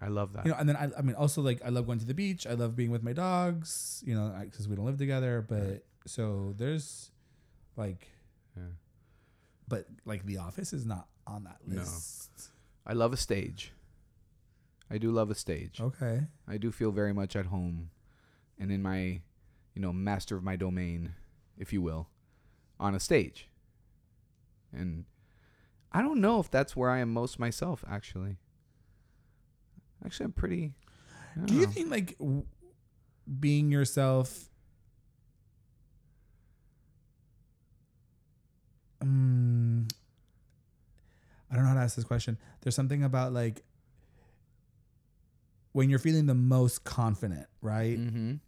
I 0.00 0.08
love 0.08 0.32
that. 0.34 0.44
You 0.44 0.52
know, 0.52 0.56
and 0.58 0.68
then 0.68 0.76
I, 0.76 0.90
I 0.98 1.02
mean, 1.02 1.14
also 1.16 1.40
like 1.42 1.60
I 1.64 1.68
love 1.68 1.86
going 1.86 1.98
to 1.98 2.04
the 2.06 2.14
beach. 2.14 2.46
I 2.46 2.52
love 2.54 2.74
being 2.76 2.90
with 2.90 3.02
my 3.02 3.12
dogs. 3.12 4.02
You 4.06 4.14
know, 4.14 4.34
because 4.42 4.68
we 4.68 4.76
don't 4.76 4.86
live 4.86 4.98
together. 4.98 5.44
But. 5.46 5.84
So 6.06 6.54
there's 6.56 7.10
like, 7.76 8.06
yeah. 8.56 8.62
but 9.68 9.86
like 10.04 10.24
The 10.26 10.38
Office 10.38 10.72
is 10.72 10.84
not 10.86 11.08
on 11.26 11.44
that 11.44 11.58
No. 11.66 11.76
list. 11.80 12.50
I 12.86 12.92
love 12.92 13.12
a 13.12 13.16
stage. 13.16 13.72
I 14.90 14.98
do 14.98 15.10
love 15.10 15.30
a 15.30 15.34
stage. 15.34 15.80
Okay. 15.80 16.26
I 16.46 16.58
do 16.58 16.70
feel 16.70 16.90
very 16.92 17.12
much 17.14 17.34
at 17.34 17.46
home 17.46 17.90
and 18.58 18.70
in 18.70 18.82
my, 18.82 19.22
you 19.74 19.80
know, 19.82 19.92
master 19.92 20.36
of 20.36 20.44
my 20.44 20.56
domain, 20.56 21.14
if 21.58 21.72
you 21.72 21.80
will, 21.80 22.08
on 22.78 22.94
a 22.94 23.00
stage. 23.00 23.48
And 24.72 25.04
I 25.90 26.02
don't 26.02 26.20
know 26.20 26.38
if 26.40 26.50
that's 26.50 26.76
where 26.76 26.90
I 26.90 26.98
am 26.98 27.12
most 27.12 27.38
myself, 27.38 27.84
actually. 27.88 28.36
Actually, 30.04 30.24
I'm 30.26 30.32
pretty. 30.32 30.72
Do 31.46 31.54
you 31.54 31.62
know. 31.62 31.72
think 31.72 31.90
like 31.90 32.18
w- 32.18 32.44
being 33.40 33.70
yourself? 33.72 34.50
I 41.54 41.56
don't 41.56 41.66
know 41.66 41.68
how 41.70 41.76
to 41.76 41.82
ask 41.82 41.94
this 41.94 42.04
question. 42.04 42.36
There's 42.62 42.74
something 42.74 43.04
about 43.04 43.32
like 43.32 43.62
when 45.70 45.88
you're 45.88 46.00
feeling 46.00 46.26
the 46.26 46.34
most 46.34 46.82
confident, 46.82 47.46
right? 47.62 47.96
Mhm. 47.96 48.40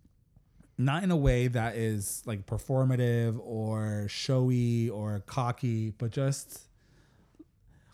Not 0.76 1.04
in 1.04 1.12
a 1.12 1.16
way 1.16 1.46
that 1.46 1.76
is 1.76 2.22
like 2.26 2.46
performative 2.46 3.38
or 3.40 4.06
showy 4.08 4.90
or 4.90 5.20
cocky, 5.20 5.90
but 5.90 6.10
just 6.10 6.62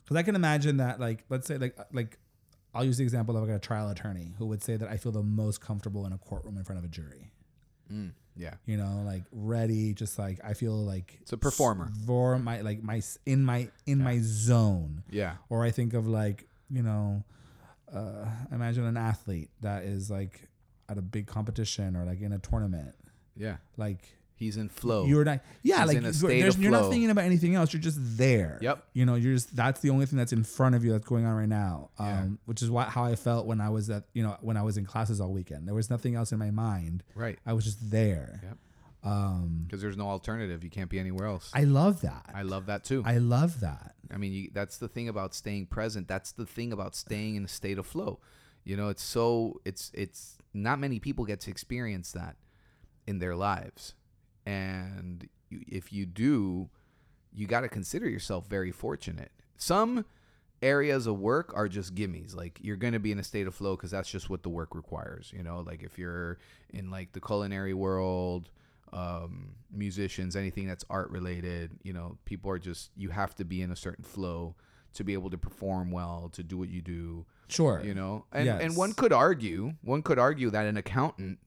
because 0.02 0.16
I 0.16 0.22
can 0.22 0.34
imagine 0.34 0.78
that, 0.78 0.98
like, 0.98 1.24
let's 1.28 1.46
say, 1.46 1.58
like, 1.58 1.78
like 1.92 2.18
I'll 2.74 2.84
use 2.84 2.96
the 2.96 3.04
example 3.04 3.36
of 3.36 3.46
like 3.46 3.54
a 3.54 3.58
trial 3.58 3.90
attorney 3.90 4.34
who 4.38 4.46
would 4.46 4.62
say 4.62 4.76
that 4.76 4.88
I 4.88 4.96
feel 4.96 5.12
the 5.12 5.22
most 5.22 5.60
comfortable 5.60 6.06
in 6.06 6.12
a 6.14 6.18
courtroom 6.18 6.56
in 6.56 6.64
front 6.64 6.78
of 6.78 6.84
a 6.86 6.88
jury. 6.88 7.32
Mm, 7.92 8.12
yeah. 8.36 8.54
You 8.66 8.76
know, 8.76 9.02
like 9.04 9.24
ready, 9.32 9.92
just 9.94 10.18
like 10.18 10.40
I 10.44 10.54
feel 10.54 10.74
like 10.76 11.18
It's 11.22 11.32
a 11.32 11.36
performer. 11.36 11.90
for 12.06 12.38
my 12.38 12.60
like 12.62 12.82
my 12.82 13.02
in 13.26 13.44
my 13.44 13.68
in 13.86 13.98
my 14.02 14.18
zone. 14.22 15.02
Yeah. 15.10 15.34
Or 15.48 15.64
I 15.64 15.70
think 15.70 15.94
of 15.94 16.06
like 16.06 16.46
you 16.70 16.82
know, 16.82 17.24
uh, 17.92 18.26
imagine 18.50 18.84
an 18.84 18.96
athlete 18.96 19.50
that 19.60 19.82
is 19.84 20.10
like 20.10 20.48
at 20.88 20.98
a 20.98 21.02
big 21.02 21.26
competition 21.26 21.94
or 21.96 22.04
like 22.04 22.20
in 22.20 22.32
a 22.32 22.38
tournament, 22.38 22.94
Yeah. 23.36 23.56
like. 23.76 24.08
He's 24.42 24.56
in 24.56 24.68
flow. 24.68 25.06
You're 25.06 25.24
not, 25.24 25.40
yeah, 25.62 25.78
He's 25.86 26.22
like 26.22 26.34
you're, 26.36 26.50
you're 26.50 26.70
not 26.70 26.90
thinking 26.90 27.10
about 27.10 27.24
anything 27.24 27.54
else. 27.54 27.72
You're 27.72 27.80
just 27.82 27.98
there. 28.18 28.58
Yep. 28.60 28.84
You 28.92 29.06
know, 29.06 29.14
you're 29.14 29.34
just 29.34 29.54
that's 29.56 29.80
the 29.80 29.90
only 29.90 30.06
thing 30.06 30.18
that's 30.18 30.32
in 30.32 30.44
front 30.44 30.74
of 30.74 30.84
you 30.84 30.92
that's 30.92 31.06
going 31.06 31.24
on 31.26 31.34
right 31.34 31.48
now. 31.48 31.90
Um, 31.98 32.06
Yeah. 32.08 32.24
which 32.46 32.62
is 32.62 32.70
what 32.70 32.88
how 32.88 33.04
I 33.04 33.14
felt 33.16 33.46
when 33.46 33.60
I 33.60 33.70
was 33.70 33.88
at 33.90 34.04
you 34.12 34.22
know 34.22 34.36
when 34.40 34.56
I 34.56 34.62
was 34.62 34.76
in 34.76 34.84
classes 34.84 35.20
all 35.20 35.32
weekend. 35.32 35.66
There 35.66 35.74
was 35.74 35.88
nothing 35.90 36.14
else 36.14 36.32
in 36.32 36.38
my 36.38 36.50
mind. 36.50 37.02
right. 37.14 37.38
I 37.46 37.52
was 37.52 37.64
just 37.64 37.90
there. 37.90 38.40
Yep. 38.42 38.58
Um, 39.04 39.64
Because 39.66 39.80
there's 39.82 39.96
no 39.96 40.06
alternative. 40.08 40.62
You 40.62 40.70
can't 40.70 40.88
be 40.90 40.98
anywhere 40.98 41.26
else. 41.26 41.50
I 41.54 41.64
love 41.64 42.02
that. 42.02 42.26
I 42.34 42.42
love 42.42 42.66
that 42.66 42.84
too. 42.84 43.02
I 43.04 43.18
love 43.18 43.60
that. 43.60 43.94
I 44.12 44.16
mean, 44.16 44.32
you, 44.32 44.50
that's 44.52 44.78
the 44.78 44.88
thing 44.88 45.08
about 45.08 45.34
staying 45.34 45.66
present. 45.66 46.06
That's 46.06 46.32
the 46.32 46.46
thing 46.46 46.72
about 46.72 46.94
staying 46.94 47.34
in 47.36 47.44
a 47.44 47.48
state 47.48 47.78
of 47.78 47.86
flow. 47.86 48.20
You 48.64 48.76
know, 48.76 48.88
it's 48.90 49.02
so 49.02 49.60
it's 49.64 49.90
it's 49.94 50.38
not 50.54 50.78
many 50.78 51.00
people 51.00 51.24
get 51.24 51.40
to 51.40 51.50
experience 51.50 52.12
that 52.12 52.36
in 53.06 53.18
their 53.18 53.34
lives, 53.34 53.94
and 54.46 55.28
if 55.50 55.92
you 55.92 56.06
do, 56.06 56.68
you 57.34 57.46
got 57.46 57.60
to 57.60 57.68
consider 57.68 58.08
yourself 58.08 58.46
very 58.46 58.70
fortunate. 58.70 59.32
Some 59.56 60.04
areas 60.62 61.06
of 61.06 61.18
work 61.18 61.52
are 61.54 61.68
just 61.68 61.94
gimmies. 61.94 62.34
Like 62.34 62.58
you're 62.62 62.76
going 62.76 62.92
to 62.92 63.00
be 63.00 63.12
in 63.12 63.18
a 63.18 63.24
state 63.24 63.46
of 63.46 63.54
flow 63.54 63.76
because 63.76 63.90
that's 63.90 64.10
just 64.10 64.30
what 64.30 64.42
the 64.42 64.48
work 64.48 64.74
requires. 64.74 65.32
You 65.34 65.42
know, 65.42 65.60
like 65.60 65.82
if 65.82 65.98
you're 65.98 66.38
in 66.70 66.90
like 66.90 67.12
the 67.12 67.20
culinary 67.20 67.74
world, 67.74 68.50
um, 68.92 69.54
musicians, 69.70 70.36
anything 70.36 70.66
that's 70.66 70.84
art 70.90 71.10
related, 71.10 71.72
you 71.82 71.92
know, 71.92 72.18
people 72.24 72.50
are 72.50 72.58
just 72.58 72.90
you 72.96 73.10
have 73.10 73.34
to 73.36 73.44
be 73.44 73.62
in 73.62 73.70
a 73.70 73.76
certain 73.76 74.04
flow 74.04 74.54
to 74.94 75.04
be 75.04 75.14
able 75.14 75.30
to 75.30 75.38
perform 75.38 75.90
well, 75.90 76.30
to 76.34 76.42
do 76.42 76.58
what 76.58 76.68
you 76.68 76.82
do. 76.82 77.24
Sure. 77.48 77.82
You 77.84 77.94
know, 77.94 78.24
and 78.32 78.48
and 78.48 78.76
one 78.76 78.92
could 78.92 79.12
argue, 79.12 79.74
one 79.82 80.02
could 80.02 80.18
argue 80.18 80.50
that 80.50 80.66
an 80.66 80.76
accountant 80.76 81.38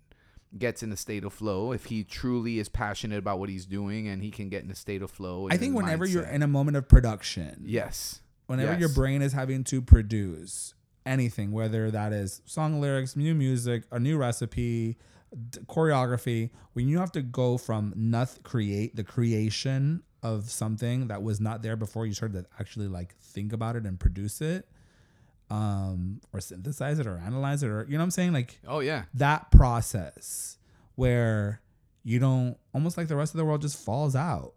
gets 0.58 0.82
in 0.84 0.92
a 0.92 0.96
state 0.98 1.24
of 1.24 1.34
flow 1.34 1.72
if 1.72 1.86
he 1.86 2.04
truly 2.04 2.60
is 2.60 2.70
passionate 2.70 3.18
about 3.18 3.40
what 3.40 3.50
he's 3.50 3.66
doing 3.66 4.08
and 4.08 4.22
he 4.24 4.32
can 4.32 4.50
get 4.50 4.64
in 4.64 4.72
a 4.72 4.76
state 4.76 5.02
of 5.02 5.12
flow. 5.12 5.48
I 5.52 5.58
think 5.58 5.76
whenever 5.76 6.06
you're 6.06 6.24
in 6.24 6.42
a 6.44 6.48
moment 6.48 6.78
of 6.78 6.88
production, 6.88 7.64
yes, 7.66 8.22
whenever 8.48 8.72
Yes. 8.72 8.80
your 8.80 8.90
brain 8.90 9.22
is 9.22 9.34
having 9.34 9.64
to 9.66 9.82
produce 9.82 10.74
anything, 11.06 11.52
whether 11.52 11.92
that 11.92 12.14
is 12.14 12.42
song 12.46 12.80
lyrics, 12.80 13.16
new 13.16 13.36
music, 13.36 13.84
a 13.92 14.00
new 14.00 14.18
recipe, 14.18 14.98
d- 15.50 15.60
choreography, 15.68 16.50
when 16.74 16.88
you 16.88 17.00
have 17.00 17.12
to 17.12 17.22
go 17.22 17.58
from 17.58 17.94
nothing, 17.96 18.42
create 18.44 18.96
the 18.96 19.04
creation 19.04 20.02
of 20.24 20.50
something 20.50 21.08
that 21.08 21.22
was 21.22 21.40
not 21.40 21.62
there 21.62 21.76
before 21.76 22.06
you 22.08 22.14
started 22.14 22.44
to 22.44 22.50
actually 22.60 22.88
like 22.88 23.16
think 23.20 23.54
about 23.54 23.76
it 23.76 23.86
and 23.86 24.00
produce 24.00 24.42
it, 24.42 24.68
um, 25.50 26.22
or 26.34 26.40
synthesize 26.40 27.00
it 27.00 27.08
or 27.08 27.18
analyze 27.18 27.64
it, 27.64 27.70
or 27.70 27.86
you 27.86 27.94
know 27.94 28.00
what 28.00 28.06
I'm 28.06 28.12
saying, 28.12 28.34
like 28.34 28.60
oh 28.68 28.80
yeah, 28.80 29.04
that 29.14 29.52
process 29.52 30.58
where 30.96 31.62
you 32.04 32.20
don't 32.20 32.58
almost 32.74 32.98
like 32.98 33.08
the 33.08 33.16
rest 33.16 33.34
of 33.34 33.38
the 33.38 33.46
world 33.46 33.62
just 33.62 33.84
falls 33.84 34.16
out 34.16 34.54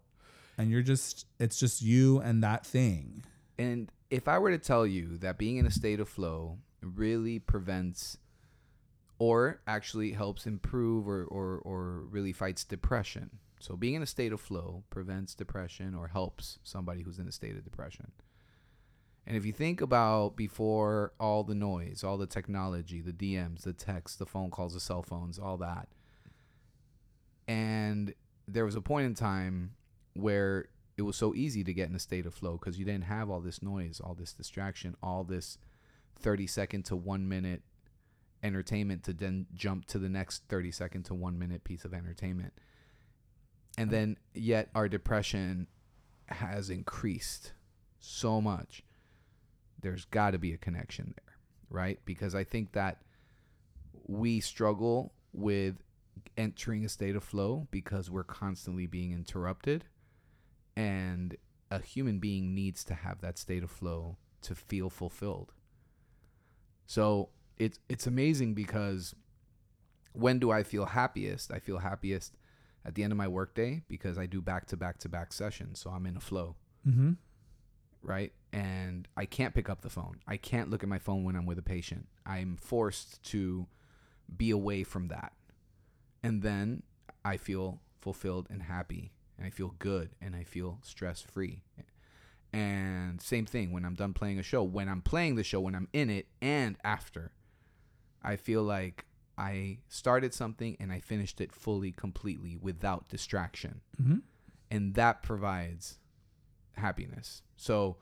and 0.57 0.69
you're 0.69 0.81
just 0.81 1.25
it's 1.39 1.59
just 1.59 1.81
you 1.81 2.19
and 2.19 2.43
that 2.43 2.65
thing 2.65 3.23
And 3.57 3.91
if 4.09 4.27
I 4.27 4.39
were 4.39 4.51
to 4.51 4.57
tell 4.57 4.85
you 4.87 5.17
that 5.17 5.37
being 5.37 5.57
in 5.57 5.65
a 5.65 5.71
state 5.71 5.99
of 5.99 6.07
flow 6.07 6.59
really 6.81 7.39
prevents 7.39 8.17
or 9.17 9.59
actually 9.67 10.13
helps 10.13 10.45
improve 10.45 11.07
or, 11.07 11.25
or, 11.25 11.57
or 11.57 12.03
really 12.09 12.31
fights 12.31 12.63
depression. 12.63 13.29
So 13.59 13.75
being 13.75 13.95
in 13.95 14.01
a 14.01 14.05
state 14.07 14.31
of 14.31 14.39
flow 14.39 14.83
prevents 14.89 15.35
depression 15.35 15.93
or 15.93 16.07
helps 16.07 16.59
somebody 16.63 17.03
who's 17.03 17.19
in 17.19 17.27
a 17.27 17.31
state 17.33 17.57
of 17.57 17.63
depression. 17.65 18.11
And 19.27 19.37
if 19.37 19.45
you 19.45 19.53
think 19.53 19.81
about 19.81 20.35
before 20.35 21.13
all 21.19 21.43
the 21.43 21.55
noise, 21.55 22.03
all 22.03 22.17
the 22.17 22.25
technology, 22.25 23.01
the 23.01 23.13
DMs, 23.13 23.61
the 23.61 23.73
texts, 23.73 24.17
the 24.17 24.25
phone 24.25 24.49
calls, 24.49 24.73
the 24.73 24.79
cell 24.79 25.03
phones, 25.03 25.37
all 25.37 25.57
that. 25.57 25.87
And 27.47 28.13
there 28.47 28.65
was 28.65 28.75
a 28.75 28.81
point 28.81 29.05
in 29.05 29.13
time 29.13 29.71
where 30.13 30.69
it 30.97 31.03
was 31.03 31.15
so 31.15 31.33
easy 31.35 31.63
to 31.63 31.73
get 31.73 31.89
in 31.89 31.95
a 31.95 31.99
state 31.99 32.25
of 32.25 32.33
flow 32.33 32.53
because 32.53 32.77
you 32.77 32.85
didn't 32.85 33.05
have 33.05 33.29
all 33.29 33.39
this 33.39 33.61
noise, 33.61 34.01
all 34.03 34.15
this 34.15 34.33
distraction, 34.33 34.95
all 35.01 35.23
this 35.23 35.57
30 36.19 36.47
second 36.47 36.83
to 36.85 36.95
one 36.95 37.27
minute 37.27 37.61
entertainment 38.43 39.03
to 39.03 39.13
then 39.13 39.45
jump 39.53 39.85
to 39.85 39.99
the 39.99 40.09
next 40.09 40.43
30 40.49 40.71
second 40.71 41.03
to 41.03 41.13
one 41.13 41.37
minute 41.37 41.63
piece 41.63 41.85
of 41.85 41.93
entertainment. 41.93 42.53
And 43.77 43.91
then, 43.91 44.17
yet, 44.33 44.69
our 44.75 44.89
depression 44.89 45.67
has 46.27 46.69
increased 46.69 47.53
so 47.99 48.41
much. 48.41 48.83
There's 49.81 50.05
got 50.05 50.31
to 50.31 50.37
be 50.37 50.53
a 50.53 50.57
connection 50.57 51.13
there, 51.15 51.35
right? 51.69 51.99
Because 52.05 52.35
I 52.35 52.43
think 52.43 52.73
that 52.73 53.01
we 54.07 54.39
struggle 54.39 55.13
with 55.33 55.75
entering 56.37 56.83
a 56.85 56.89
state 56.89 57.15
of 57.15 57.23
flow 57.23 57.67
because 57.71 58.09
we're 58.09 58.23
constantly 58.23 58.85
being 58.85 59.11
interrupted 59.11 59.85
and 60.75 61.35
a 61.71 61.79
human 61.79 62.19
being 62.19 62.55
needs 62.55 62.83
to 62.85 62.93
have 62.93 63.21
that 63.21 63.37
state 63.37 63.63
of 63.63 63.69
flow 63.69 64.17
to 64.41 64.55
feel 64.55 64.89
fulfilled. 64.89 65.53
So 66.85 67.29
it's 67.57 67.79
it's 67.89 68.07
amazing 68.07 68.53
because 68.55 69.13
when 70.13 70.39
do 70.39 70.51
I 70.51 70.63
feel 70.63 70.85
happiest? 70.85 71.51
I 71.51 71.59
feel 71.59 71.77
happiest 71.77 72.35
at 72.85 72.95
the 72.95 73.03
end 73.03 73.11
of 73.11 73.17
my 73.17 73.27
workday 73.27 73.83
because 73.87 74.17
I 74.17 74.25
do 74.25 74.41
back 74.41 74.65
to 74.67 74.77
back 74.77 74.97
to 74.99 75.09
back 75.09 75.33
sessions, 75.33 75.79
so 75.79 75.91
I'm 75.91 76.05
in 76.05 76.17
a 76.17 76.21
flow, 76.21 76.55
mm-hmm. 76.87 77.11
Right? 78.01 78.31
And 78.51 79.07
I 79.17 79.25
can't 79.25 79.53
pick 79.53 79.69
up 79.69 79.81
the 79.81 79.89
phone. 79.89 80.19
I 80.27 80.37
can't 80.37 80.69
look 80.69 80.83
at 80.83 80.89
my 80.89 80.99
phone 80.99 81.23
when 81.23 81.35
I'm 81.35 81.45
with 81.45 81.59
a 81.59 81.63
patient. 81.63 82.07
I'm 82.25 82.57
forced 82.57 83.21
to 83.31 83.67
be 84.35 84.51
away 84.51 84.83
from 84.83 85.07
that. 85.09 85.33
and 86.23 86.41
then 86.41 86.83
I 87.23 87.37
feel 87.37 87.81
fulfilled 87.99 88.47
and 88.49 88.63
happy, 88.63 89.11
and 89.37 89.45
I 89.45 89.49
feel 89.49 89.75
good, 89.79 90.11
and 90.21 90.35
I 90.35 90.43
feel 90.43 90.79
stress 90.83 91.21
free. 91.21 91.63
And 92.51 93.21
same 93.21 93.45
thing 93.45 93.71
when 93.71 93.85
I'm 93.85 93.95
done 93.95 94.13
playing 94.13 94.39
a 94.39 94.43
show, 94.43 94.63
when 94.63 94.89
I'm 94.89 95.01
playing 95.01 95.35
the 95.35 95.43
show, 95.43 95.59
when 95.59 95.75
I'm 95.75 95.87
in 95.93 96.09
it, 96.09 96.27
and 96.41 96.77
after, 96.83 97.31
I 98.23 98.35
feel 98.35 98.63
like 98.63 99.05
I 99.37 99.77
started 99.87 100.33
something 100.33 100.75
and 100.79 100.91
I 100.91 100.99
finished 100.99 101.39
it 101.39 101.53
fully, 101.53 101.91
completely 101.91 102.57
without 102.57 103.07
distraction. 103.07 103.81
Mm-hmm. 104.01 104.17
And 104.71 104.95
that 104.95 105.23
provides 105.23 105.99
happiness. 106.79 107.41
So 107.57 107.97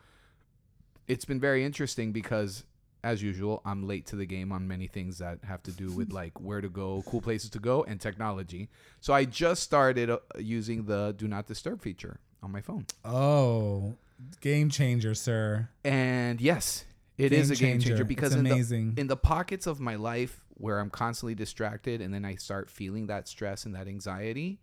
it's 1.08 1.26
been 1.26 1.40
very 1.40 1.64
interesting 1.64 2.12
because, 2.12 2.64
as 3.04 3.22
usual, 3.22 3.62
I'm 3.66 3.88
late 3.88 4.06
to 4.08 4.16
the 4.16 4.26
game 4.26 4.52
on 4.52 4.68
many 4.68 4.88
things 4.88 5.18
that 5.20 5.40
have 5.44 5.64
to 5.64 5.72
do 5.72 5.92
with 5.92 6.12
like 6.22 6.40
where 6.40 6.62
to 6.62 6.70
go, 6.70 7.04
cool 7.06 7.22
places 7.22 7.50
to 7.52 7.60
go, 7.60 7.84
and 7.84 8.00
technology. 8.00 8.70
So 9.02 9.14
I 9.14 9.26
just 9.26 9.64
started 9.64 10.10
uh, 10.10 10.20
using 10.38 10.86
the 10.86 11.14
do 11.18 11.28
not 11.28 11.48
disturb 11.48 11.82
feature 11.82 12.20
on 12.44 12.52
my 12.52 12.62
phone. 12.62 12.86
Oh, 13.04 13.96
game 14.42 14.70
changer, 14.70 15.16
sir. 15.16 15.70
And 15.84 16.40
yes, 16.42 16.86
it 17.18 17.34
is 17.34 17.50
a 17.52 17.56
game 17.56 17.80
changer 17.80 18.04
because 18.04 18.34
it's 18.34 18.40
in 18.40 18.44
the, 18.46 18.52
amazing. 18.52 18.94
in 18.98 19.08
the 19.08 19.18
pockets 19.18 19.68
of 19.68 19.80
my 19.80 19.96
life 19.96 20.42
where 20.56 20.80
I'm 20.80 20.90
constantly 20.90 21.36
distracted 21.36 22.02
and 22.02 22.14
then 22.14 22.26
I 22.26 22.36
start 22.36 22.70
feeling 22.70 23.08
that 23.08 23.28
stress 23.28 23.66
and 23.66 23.76
that 23.76 23.88
anxiety 23.88 24.60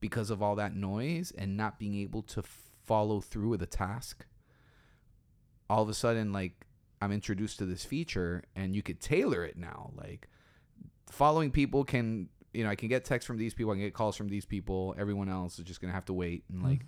because 0.00 0.30
of 0.30 0.42
all 0.42 0.56
that 0.56 0.74
noise 0.74 1.32
and 1.36 1.56
not 1.56 1.78
being 1.78 1.94
able 1.94 2.22
to 2.22 2.42
follow 2.86 3.20
through 3.20 3.50
with 3.50 3.62
a 3.62 3.66
task, 3.66 4.26
all 5.68 5.82
of 5.82 5.88
a 5.88 5.94
sudden, 5.94 6.32
like, 6.32 6.66
I'm 7.02 7.12
introduced 7.12 7.58
to 7.58 7.66
this 7.66 7.84
feature 7.84 8.44
and 8.54 8.74
you 8.74 8.82
could 8.82 9.00
tailor 9.00 9.44
it 9.44 9.56
now. 9.58 9.90
Like, 9.96 10.28
following 11.10 11.50
people 11.50 11.84
can, 11.84 12.28
you 12.54 12.64
know, 12.64 12.70
I 12.70 12.74
can 12.74 12.88
get 12.88 13.04
texts 13.04 13.26
from 13.26 13.38
these 13.38 13.52
people, 13.52 13.72
I 13.72 13.74
can 13.74 13.82
get 13.82 13.94
calls 13.94 14.16
from 14.16 14.28
these 14.28 14.46
people. 14.46 14.94
Everyone 14.98 15.28
else 15.28 15.58
is 15.58 15.64
just 15.64 15.80
going 15.80 15.90
to 15.90 15.94
have 15.94 16.06
to 16.06 16.14
wait. 16.14 16.44
And, 16.50 16.62
like, 16.62 16.86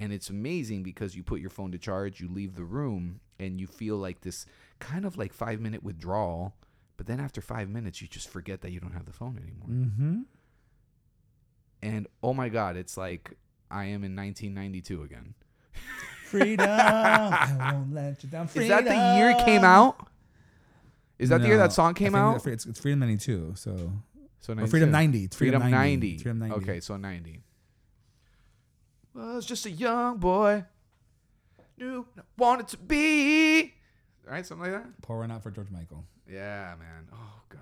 and 0.00 0.12
it's 0.12 0.30
amazing 0.30 0.82
because 0.82 1.16
you 1.16 1.22
put 1.22 1.40
your 1.40 1.50
phone 1.50 1.72
to 1.72 1.78
charge, 1.78 2.20
you 2.20 2.28
leave 2.28 2.54
the 2.54 2.64
room, 2.64 3.20
and 3.38 3.60
you 3.60 3.66
feel 3.66 3.96
like 3.96 4.20
this 4.20 4.46
kind 4.80 5.04
of 5.04 5.16
like 5.16 5.32
five 5.32 5.60
minute 5.60 5.82
withdrawal. 5.82 6.54
But 6.96 7.06
then 7.06 7.20
after 7.20 7.40
five 7.40 7.68
minutes, 7.68 8.02
you 8.02 8.08
just 8.08 8.28
forget 8.28 8.60
that 8.62 8.72
you 8.72 8.80
don't 8.80 8.92
have 8.92 9.06
the 9.06 9.12
phone 9.12 9.38
anymore. 9.42 9.68
mm-hmm. 9.68 10.20
And 11.80 12.08
oh 12.24 12.34
my 12.34 12.48
God, 12.48 12.76
it's 12.76 12.96
like 12.96 13.36
I 13.70 13.84
am 13.84 14.04
in 14.04 14.16
1992 14.16 15.02
again. 15.02 15.34
Freedom. 16.26 16.66
I 16.70 17.70
won't 17.74 17.94
let 17.94 18.22
you 18.22 18.28
down. 18.28 18.48
Freedom. 18.48 18.78
Is 18.78 18.84
that 18.84 18.84
the 18.84 19.16
year 19.18 19.30
it 19.30 19.44
came 19.44 19.64
out? 19.64 20.06
Is 21.18 21.30
that 21.30 21.40
the 21.40 21.46
year 21.48 21.56
No, 21.56 21.62
that 21.64 21.72
song 21.72 21.90
I 21.90 21.92
came 21.94 22.12
think 22.12 22.16
out? 22.16 22.42
that- 22.44 22.52
It's, 22.52 22.66
it's 22.66 22.78
Freedom 22.80 23.00
92. 23.00 23.54
So, 23.56 23.92
So 24.40 24.52
or 24.54 24.66
Freedom 24.66 24.90
90. 24.90 25.24
It's 25.24 25.36
Freedom, 25.36 25.60
Freedom, 25.62 25.70
90. 25.78 26.06
90. 26.12 26.18
Freedom 26.22 26.38
90. 26.38 26.54
Okay, 26.56 26.80
so 26.80 26.96
90. 26.96 27.40
Well, 29.14 29.34
Was 29.34 29.46
just 29.46 29.66
a 29.66 29.70
young 29.70 30.18
boy. 30.18 30.64
Knew 31.78 32.06
what 32.14 32.18
I 32.18 32.22
wanted 32.36 32.68
to 32.68 32.76
be. 32.78 33.74
Right? 34.24 34.44
Something 34.46 34.70
like 34.72 34.82
that? 34.82 35.00
Pour 35.02 35.18
one 35.18 35.30
out 35.30 35.42
for 35.42 35.50
George 35.50 35.70
Michael. 35.70 36.04
Yeah, 36.30 36.74
man. 36.78 37.08
Oh 37.12 37.40
God. 37.48 37.60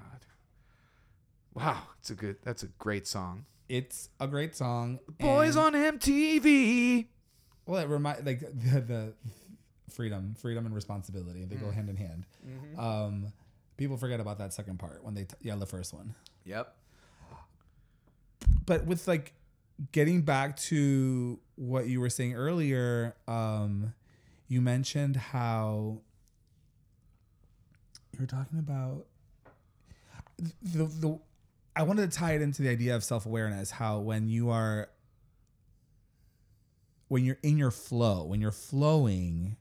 Wow, 1.55 1.83
it's 2.01 2.11
a 2.11 2.15
good. 2.15 2.37
That's 2.43 2.63
a 2.63 2.67
great 2.79 3.07
song. 3.07 3.45
It's 3.69 4.09
a 4.21 4.27
great 4.29 4.55
song. 4.57 5.01
Boys 5.19 5.57
on 5.57 5.73
MTV. 5.73 7.07
Well, 7.67 7.83
it 7.83 7.89
remind 7.89 8.25
like 8.25 8.41
the, 8.41 8.81
the 8.81 9.13
freedom, 9.91 10.35
freedom 10.39 10.67
and 10.67 10.75
responsibility. 10.75 11.45
They 11.45 11.57
Mm. 11.57 11.61
go 11.61 11.71
hand 11.71 11.89
in 11.89 11.97
hand. 11.97 12.27
Mm-hmm. 12.47 12.79
Um, 12.81 13.33
people 13.77 13.97
forget 13.97 14.21
about 14.21 14.39
that 14.39 14.53
second 14.53 14.79
part 14.79 15.03
when 15.05 15.15
they 15.15 15.25
t- 15.25 15.35
yeah 15.43 15.57
the 15.57 15.67
first 15.67 15.93
one. 15.93 16.15
Yep. 16.45 16.75
But 18.67 18.85
with 18.87 19.09
like 19.09 19.33
getting 19.93 20.23
back 20.23 20.57
to 20.57 21.39
what 21.57 21.89
you 21.89 22.01
were 22.01 22.11
saying 22.11 22.35
earlier, 22.35 23.15
um, 23.27 23.95
you 24.49 24.61
mentioned 24.61 25.17
how 25.17 25.99
you 28.13 28.21
were 28.21 28.27
talking 28.27 28.59
about 28.59 29.07
the 30.63 30.85
the. 30.85 31.19
I 31.77 31.83
wanted 31.83 32.11
to 32.11 32.19
tie 32.19 32.33
it 32.33 32.41
into 32.43 32.63
the 32.63 32.71
idea 32.71 32.97
of 32.97 33.05
self 33.05 33.27
awareness. 33.27 33.71
How 33.71 33.99
when 33.99 34.29
you 34.29 34.51
are 34.51 34.89
when 37.09 37.25
you're 37.25 37.39
in 37.43 37.59
your 37.59 37.71
flow, 37.71 38.25
when 38.25 38.41
you're 38.41 38.51
flowing, 38.51 39.57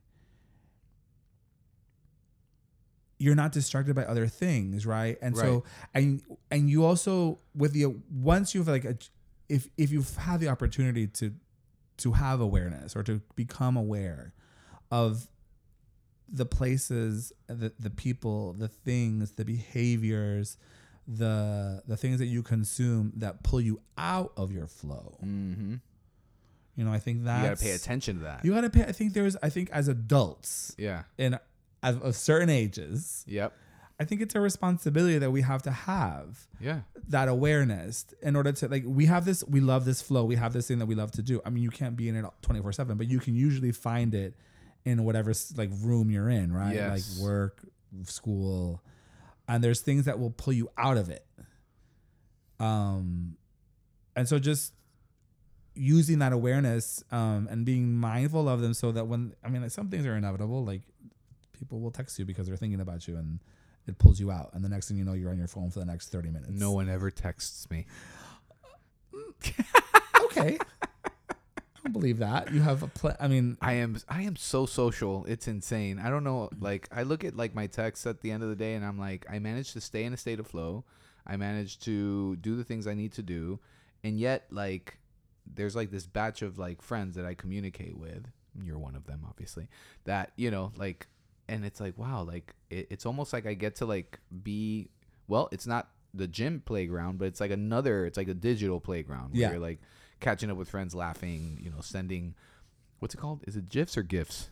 you're 3.18 3.34
not 3.34 3.52
distracted 3.52 3.94
by 3.94 4.04
other 4.04 4.26
things, 4.26 4.86
right? 4.86 5.18
And 5.20 5.36
so, 5.36 5.64
and 5.94 6.22
and 6.50 6.70
you 6.70 6.84
also 6.84 7.38
with 7.54 7.72
the 7.72 7.94
once 8.10 8.54
you've 8.54 8.68
like 8.68 8.86
a, 8.86 8.96
if 9.48 9.68
if 9.76 9.90
you've 9.90 10.16
had 10.16 10.40
the 10.40 10.48
opportunity 10.48 11.06
to 11.08 11.34
to 11.98 12.12
have 12.12 12.40
awareness 12.40 12.96
or 12.96 13.02
to 13.02 13.20
become 13.34 13.76
aware 13.76 14.32
of 14.90 15.28
the 16.28 16.46
places, 16.46 17.32
the 17.46 17.72
the 17.78 17.90
people, 17.90 18.54
the 18.54 18.68
things, 18.68 19.32
the 19.32 19.44
behaviors, 19.44 20.56
the 21.08 21.82
the 21.86 21.96
things 21.96 22.18
that 22.18 22.26
you 22.26 22.42
consume 22.42 23.12
that 23.16 23.42
pull 23.42 23.60
you 23.60 23.80
out 23.96 24.32
of 24.36 24.52
your 24.52 24.66
flow. 24.66 25.18
Mm-hmm. 25.24 25.74
You 26.76 26.84
know, 26.84 26.92
I 26.92 26.98
think 26.98 27.24
that 27.24 27.42
You 27.42 27.48
got 27.48 27.56
to 27.58 27.64
pay 27.64 27.70
attention 27.70 28.16
to 28.18 28.22
that. 28.24 28.44
You 28.44 28.52
got 28.52 28.60
to 28.62 28.70
pay. 28.70 28.82
I 28.82 28.92
think 28.92 29.14
there's. 29.14 29.36
I 29.42 29.48
think 29.48 29.70
as 29.70 29.88
adults 29.88 30.74
yeah. 30.78 31.04
in 31.16 31.38
of, 31.82 32.02
of 32.02 32.16
certain 32.16 32.50
ages, 32.50 33.24
Yep. 33.28 33.52
I 33.98 34.04
think 34.04 34.20
it's 34.20 34.34
a 34.34 34.40
responsibility 34.40 35.16
that 35.16 35.30
we 35.30 35.40
have 35.40 35.62
to 35.62 35.70
have 35.70 36.46
Yeah. 36.60 36.80
that 37.08 37.28
awareness 37.28 38.04
in 38.20 38.36
order 38.36 38.52
to 38.52 38.68
like 38.68 38.82
we 38.86 39.06
have 39.06 39.24
this 39.24 39.42
we 39.44 39.60
love 39.60 39.86
this 39.86 40.02
flow 40.02 40.24
we 40.26 40.36
have 40.36 40.52
this 40.52 40.68
thing 40.68 40.80
that 40.80 40.86
we 40.86 40.94
love 40.94 41.12
to 41.12 41.22
do 41.22 41.40
i 41.46 41.48
mean 41.50 41.62
you 41.62 41.70
can't 41.70 41.96
be 41.96 42.10
in 42.10 42.16
it 42.16 42.24
24 42.42 42.72
7 42.72 42.98
but 42.98 43.08
you 43.08 43.20
can 43.20 43.34
usually 43.34 43.72
find 43.72 44.14
it 44.14 44.34
in 44.84 45.02
whatever 45.04 45.32
like 45.56 45.70
room 45.82 46.10
you're 46.10 46.28
in 46.28 46.52
right 46.52 46.74
Yes. 46.74 47.16
like 47.16 47.24
work 47.26 47.62
school 48.04 48.82
and 49.48 49.62
there's 49.62 49.80
things 49.80 50.04
that 50.04 50.18
will 50.18 50.30
pull 50.30 50.52
you 50.52 50.68
out 50.76 50.96
of 50.96 51.08
it 51.10 51.26
um 52.60 53.36
and 54.14 54.28
so 54.28 54.38
just 54.38 54.72
using 55.74 56.18
that 56.20 56.32
awareness 56.32 57.04
um 57.10 57.46
and 57.50 57.64
being 57.66 57.94
mindful 57.94 58.48
of 58.48 58.60
them 58.60 58.72
so 58.74 58.92
that 58.92 59.06
when 59.06 59.34
i 59.44 59.48
mean 59.48 59.62
like, 59.62 59.70
some 59.70 59.88
things 59.88 60.06
are 60.06 60.16
inevitable 60.16 60.64
like 60.64 60.82
people 61.52 61.80
will 61.80 61.90
text 61.90 62.18
you 62.18 62.24
because 62.24 62.46
they're 62.46 62.56
thinking 62.56 62.80
about 62.80 63.06
you 63.06 63.16
and 63.16 63.40
it 63.86 63.98
pulls 63.98 64.18
you 64.18 64.30
out 64.30 64.50
and 64.52 64.64
the 64.64 64.68
next 64.68 64.88
thing 64.88 64.96
you 64.96 65.04
know 65.04 65.12
you're 65.12 65.30
on 65.30 65.38
your 65.38 65.46
phone 65.46 65.70
for 65.70 65.78
the 65.78 65.84
next 65.84 66.08
30 66.08 66.30
minutes 66.30 66.50
No 66.50 66.72
one 66.72 66.88
ever 66.88 67.10
texts 67.10 67.70
me. 67.70 67.86
okay. 70.24 70.58
I 71.86 71.88
believe 71.88 72.18
that. 72.18 72.52
You 72.52 72.62
have 72.62 72.82
a 72.82 72.88
pl- 72.88 73.16
I 73.20 73.28
mean, 73.28 73.56
I 73.60 73.74
am 73.74 73.96
I 74.08 74.22
am 74.22 74.34
so 74.34 74.66
social. 74.66 75.24
It's 75.26 75.46
insane. 75.46 76.00
I 76.00 76.10
don't 76.10 76.24
know. 76.24 76.50
Like 76.58 76.88
I 76.90 77.04
look 77.04 77.24
at 77.24 77.36
like 77.36 77.54
my 77.54 77.68
texts 77.68 78.06
at 78.06 78.20
the 78.22 78.32
end 78.32 78.42
of 78.42 78.48
the 78.48 78.56
day, 78.56 78.74
and 78.74 78.84
I'm 78.84 78.98
like, 78.98 79.24
I 79.30 79.38
managed 79.38 79.72
to 79.74 79.80
stay 79.80 80.02
in 80.04 80.12
a 80.12 80.16
state 80.16 80.40
of 80.40 80.48
flow. 80.48 80.84
I 81.26 81.36
managed 81.36 81.82
to 81.84 82.34
do 82.36 82.56
the 82.56 82.64
things 82.64 82.86
I 82.88 82.94
need 82.94 83.12
to 83.12 83.22
do, 83.22 83.60
and 84.02 84.18
yet 84.18 84.46
like 84.50 84.98
there's 85.46 85.76
like 85.76 85.92
this 85.92 86.06
batch 86.06 86.42
of 86.42 86.58
like 86.58 86.82
friends 86.82 87.14
that 87.14 87.24
I 87.24 87.34
communicate 87.34 87.96
with. 87.96 88.26
You're 88.64 88.78
one 88.78 88.96
of 88.96 89.06
them, 89.06 89.20
obviously. 89.28 89.68
That 90.06 90.32
you 90.36 90.50
know 90.50 90.72
like, 90.76 91.06
and 91.48 91.64
it's 91.64 91.80
like 91.80 91.96
wow, 91.96 92.22
like 92.24 92.52
it, 92.68 92.88
it's 92.90 93.06
almost 93.06 93.32
like 93.32 93.46
I 93.46 93.54
get 93.54 93.76
to 93.76 93.86
like 93.86 94.18
be 94.42 94.90
well. 95.28 95.48
It's 95.52 95.68
not 95.68 95.88
the 96.12 96.26
gym 96.26 96.62
playground, 96.66 97.18
but 97.20 97.26
it's 97.28 97.40
like 97.40 97.52
another. 97.52 98.06
It's 98.06 98.16
like 98.16 98.28
a 98.28 98.34
digital 98.34 98.80
playground 98.80 99.32
where 99.34 99.42
Yeah. 99.42 99.50
you're 99.52 99.60
like 99.60 99.78
catching 100.20 100.50
up 100.50 100.56
with 100.56 100.68
friends, 100.68 100.94
laughing. 100.94 101.58
You 101.62 101.70
know, 101.70 101.80
sending 101.80 102.34
what's 102.98 103.14
it 103.14 103.18
called? 103.18 103.42
Is 103.46 103.56
it 103.56 103.68
gifs 103.68 103.96
or 103.96 104.02
gifs? 104.02 104.50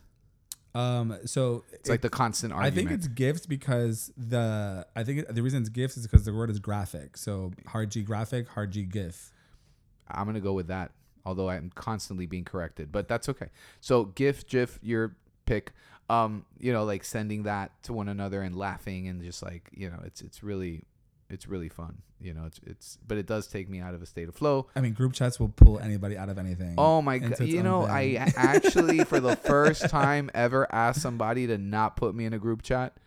um, 0.75 1.17
so 1.25 1.63
It's 1.71 1.89
like 1.89 2.01
the 2.01 2.09
constant 2.09 2.51
argument. 2.51 2.73
I 2.73 2.75
think 2.75 2.91
it's 2.91 3.07
gifts 3.07 3.45
because 3.45 4.11
the 4.17 4.85
I 4.95 5.03
think 5.03 5.19
it, 5.19 5.33
the 5.33 5.41
reason 5.41 5.61
it's 5.61 5.69
gifts 5.69 5.95
is 5.95 6.05
because 6.05 6.25
the 6.25 6.33
word 6.33 6.49
is 6.49 6.59
graphic. 6.59 7.15
So 7.17 7.53
hard 7.65 7.91
G 7.91 8.01
graphic, 8.03 8.49
hard 8.49 8.71
G 8.71 8.83
gif. 8.83 9.31
I'm 10.09 10.25
gonna 10.25 10.41
go 10.41 10.53
with 10.53 10.67
that. 10.67 10.91
Although 11.25 11.49
I'm 11.49 11.71
constantly 11.73 12.27
being 12.27 12.43
corrected, 12.43 12.91
but 12.91 13.07
that's 13.07 13.29
okay. 13.29 13.47
So 13.81 14.05
GIF, 14.05 14.45
GIF, 14.47 14.77
your 14.83 15.15
pick. 15.45 15.71
Um, 16.07 16.45
you 16.59 16.71
know, 16.71 16.83
like 16.83 17.03
sending 17.03 17.43
that 17.43 17.71
to 17.83 17.93
one 17.93 18.09
another 18.09 18.43
and 18.43 18.55
laughing 18.55 19.07
and 19.07 19.23
just 19.23 19.41
like 19.41 19.69
you 19.73 19.89
know, 19.89 19.99
it's 20.05 20.21
it's 20.21 20.43
really, 20.43 20.83
it's 21.29 21.47
really 21.47 21.69
fun. 21.69 22.01
You 22.19 22.33
know, 22.33 22.45
it's 22.45 22.59
it's, 22.65 22.97
but 23.05 23.17
it 23.17 23.25
does 23.25 23.47
take 23.47 23.69
me 23.69 23.79
out 23.79 23.93
of 23.93 24.01
a 24.01 24.05
state 24.05 24.29
of 24.29 24.35
flow. 24.35 24.67
I 24.75 24.81
mean, 24.81 24.93
group 24.93 25.13
chats 25.13 25.39
will 25.39 25.49
pull 25.49 25.79
anybody 25.79 26.17
out 26.17 26.29
of 26.29 26.37
anything. 26.37 26.75
Oh 26.77 27.01
my 27.01 27.17
god! 27.17 27.39
You 27.39 27.63
know, 27.63 27.81
thing. 27.81 28.17
I 28.17 28.33
actually 28.35 29.03
for 29.03 29.19
the 29.19 29.35
first 29.35 29.89
time 29.89 30.29
ever 30.33 30.71
asked 30.73 31.01
somebody 31.01 31.47
to 31.47 31.57
not 31.57 31.95
put 31.95 32.15
me 32.15 32.25
in 32.25 32.33
a 32.33 32.39
group 32.39 32.61
chat. 32.61 32.97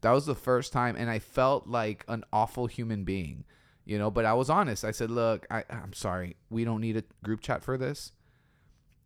That 0.00 0.12
was 0.12 0.26
the 0.26 0.34
first 0.34 0.72
time, 0.72 0.96
and 0.96 1.10
I 1.10 1.18
felt 1.18 1.66
like 1.66 2.04
an 2.08 2.24
awful 2.32 2.66
human 2.66 3.04
being. 3.04 3.44
You 3.84 3.98
know, 3.98 4.10
but 4.10 4.24
I 4.24 4.34
was 4.34 4.50
honest. 4.50 4.84
I 4.84 4.90
said, 4.90 5.10
"Look, 5.10 5.46
I, 5.50 5.64
I'm 5.70 5.92
sorry. 5.92 6.36
We 6.50 6.64
don't 6.64 6.80
need 6.80 6.96
a 6.96 7.04
group 7.22 7.40
chat 7.40 7.62
for 7.62 7.76
this. 7.76 8.12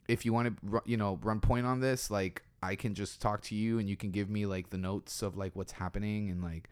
If 0.09 0.25
you 0.25 0.33
want 0.33 0.61
to, 0.61 0.83
you 0.85 0.97
know, 0.97 1.19
run 1.23 1.41
point 1.41 1.67
on 1.67 1.81
this, 1.81 2.11
like 2.11 2.43
I 2.63 2.75
can 2.75 2.95
just 2.95 3.21
talk 3.21 3.43
to 3.43 3.55
you, 3.55 3.79
and 3.79 3.89
you 3.89 3.97
can 3.97 4.11
give 4.11 4.29
me 4.29 4.47
like 4.47 4.71
the 4.71 4.79
notes 4.79 5.23
of 5.23 5.37
like 5.37 5.55
what's 5.55 5.73
happening, 5.73 6.31
and 6.31 6.43
like." 6.43 6.69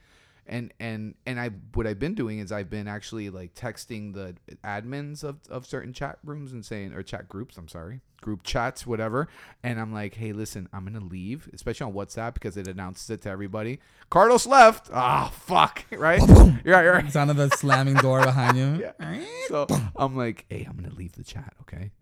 And 0.51 0.75
and 0.81 1.15
and 1.25 1.41
I 1.41 1.51
what 1.75 1.87
I've 1.87 2.01
been 2.01 2.15
doing 2.15 2.41
is 2.41 2.51
I've 2.51 2.69
been 2.69 2.89
actually 2.89 3.31
like 3.31 3.55
texting 3.55 4.13
the 4.13 4.35
admins 4.65 5.23
of 5.23 5.39
of 5.49 5.65
certain 5.65 5.93
chat 5.93 6.19
rooms 6.25 6.53
and 6.53 6.67
saying 6.67 6.93
or 6.93 7.03
chat 7.03 7.29
groups. 7.29 7.57
I'm 7.57 7.69
sorry, 7.69 8.01
group 8.21 8.43
chats, 8.43 8.85
whatever. 8.85 9.29
And 9.63 9.81
I'm 9.81 9.95
like, 9.95 10.15
hey, 10.15 10.33
listen, 10.33 10.69
I'm 10.73 10.85
gonna 10.85 11.05
leave, 11.05 11.49
especially 11.55 11.87
on 11.87 11.93
WhatsApp 11.93 12.35
because 12.35 12.57
it 12.57 12.67
announces 12.67 13.09
it 13.11 13.23
to 13.23 13.31
everybody. 13.31 13.79
Carlos 14.11 14.45
left. 14.45 14.91
Ah, 14.93 15.33
fuck. 15.33 15.87
Right? 16.01 16.21
you're 16.21 16.37
right. 16.37 16.83
You're 16.83 16.93
right. 16.95 17.13
Sound 17.13 17.31
of 17.31 17.37
the 17.37 17.51
slamming 17.51 17.95
door 17.95 18.23
behind 18.23 18.59
you. 18.59 18.93
Yeah. 19.01 19.25
So 19.47 19.67
I'm 19.97 20.17
like, 20.17 20.47
hey, 20.51 20.67
I'm 20.69 20.77
gonna 20.77 20.95
leave 20.95 21.13
the 21.13 21.25
chat. 21.25 21.55
Okay. 21.63 21.93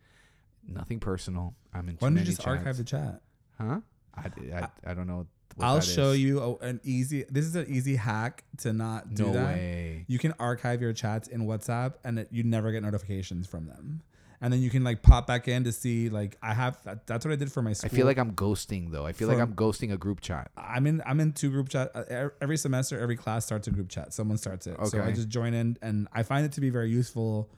Nothing 0.66 1.00
personal. 1.00 1.54
I'm 1.74 1.88
in. 1.88 1.96
Why 1.98 2.08
don't 2.08 2.18
you 2.18 2.24
just 2.24 2.38
chats. 2.38 2.58
archive 2.58 2.76
the 2.78 2.84
chat? 2.84 3.20
Huh? 3.60 3.80
I, 4.14 4.30
I, 4.54 4.68
I 4.86 4.94
don't 4.94 5.06
know. 5.06 5.26
I'll 5.60 5.80
show 5.80 6.10
is. 6.10 6.20
you 6.20 6.40
a, 6.40 6.56
an 6.64 6.80
easy. 6.84 7.24
This 7.30 7.44
is 7.44 7.56
an 7.56 7.66
easy 7.68 7.96
hack 7.96 8.44
to 8.58 8.72
not 8.72 9.14
do 9.14 9.24
No 9.26 9.32
that. 9.32 9.54
way. 9.54 10.04
You 10.08 10.18
can 10.18 10.32
archive 10.38 10.80
your 10.80 10.92
chats 10.92 11.28
in 11.28 11.46
WhatsApp, 11.46 11.94
and 12.04 12.18
it, 12.20 12.28
you 12.30 12.42
never 12.44 12.70
get 12.72 12.82
notifications 12.82 13.46
from 13.46 13.66
them. 13.66 14.02
And 14.40 14.52
then 14.52 14.60
you 14.62 14.70
can 14.70 14.84
like 14.84 15.02
pop 15.02 15.26
back 15.26 15.48
in 15.48 15.64
to 15.64 15.72
see 15.72 16.10
like 16.10 16.38
I 16.40 16.54
have. 16.54 16.80
That, 16.84 17.08
that's 17.08 17.24
what 17.26 17.32
I 17.32 17.36
did 17.36 17.50
for 17.50 17.60
my 17.60 17.72
school. 17.72 17.90
I 17.92 17.96
feel 17.96 18.06
like 18.06 18.18
I'm 18.18 18.34
ghosting 18.34 18.92
though. 18.92 19.04
I 19.04 19.10
feel 19.12 19.26
like 19.26 19.40
I'm 19.40 19.54
ghosting 19.54 19.92
a 19.92 19.96
group 19.96 20.20
chat. 20.20 20.52
I'm 20.56 20.86
in. 20.86 21.02
I'm 21.04 21.18
in 21.18 21.32
two 21.32 21.50
group 21.50 21.68
chat. 21.70 21.90
uh, 21.92 22.28
Every 22.40 22.56
semester, 22.56 23.00
every 23.00 23.16
class 23.16 23.44
starts 23.44 23.66
a 23.66 23.72
group 23.72 23.88
chat. 23.88 24.14
Someone 24.14 24.38
starts 24.38 24.68
it, 24.68 24.78
Okay. 24.78 24.88
so 24.90 25.02
I 25.02 25.10
just 25.10 25.28
join 25.28 25.54
in, 25.54 25.76
and 25.82 26.06
I 26.12 26.22
find 26.22 26.46
it 26.46 26.52
to 26.52 26.60
be 26.60 26.70
very 26.70 26.88
useful. 26.88 27.50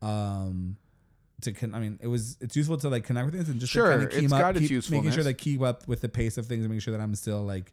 Um, 0.00 0.78
to 1.42 1.52
con- 1.52 1.74
I 1.74 1.80
mean, 1.80 1.98
it 2.02 2.06
was 2.08 2.36
it's 2.40 2.56
useful 2.56 2.76
to 2.78 2.88
like 2.88 3.04
connect 3.04 3.26
with 3.26 3.34
things 3.34 3.48
and 3.48 3.60
just 3.60 3.72
Sure, 3.72 3.92
of 3.92 4.10
keep 4.10 4.24
it's 4.24 4.32
up, 4.32 4.40
got 4.40 4.56
its 4.56 4.68
keep, 4.68 4.70
making 4.70 4.88
sure 4.88 5.02
usefulness. 5.04 5.24
that 5.26 5.34
keep 5.38 5.60
up 5.62 5.86
with 5.88 6.00
the 6.00 6.08
pace 6.08 6.38
of 6.38 6.46
things 6.46 6.60
and 6.64 6.70
making 6.70 6.80
sure 6.80 6.92
that 6.96 7.02
I'm 7.02 7.14
still 7.14 7.42
like, 7.42 7.72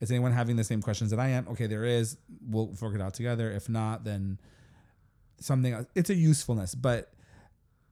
is 0.00 0.10
anyone 0.10 0.32
having 0.32 0.56
the 0.56 0.64
same 0.64 0.80
questions 0.82 1.10
that 1.10 1.18
I 1.20 1.28
am? 1.28 1.48
Okay, 1.48 1.66
there 1.66 1.84
is. 1.84 2.16
We'll 2.48 2.68
work 2.80 2.94
it 2.94 3.00
out 3.00 3.14
together. 3.14 3.50
If 3.50 3.68
not, 3.68 4.04
then 4.04 4.38
something. 5.40 5.72
else. 5.72 5.86
It's 5.94 6.10
a 6.10 6.14
usefulness, 6.14 6.74
but 6.74 7.12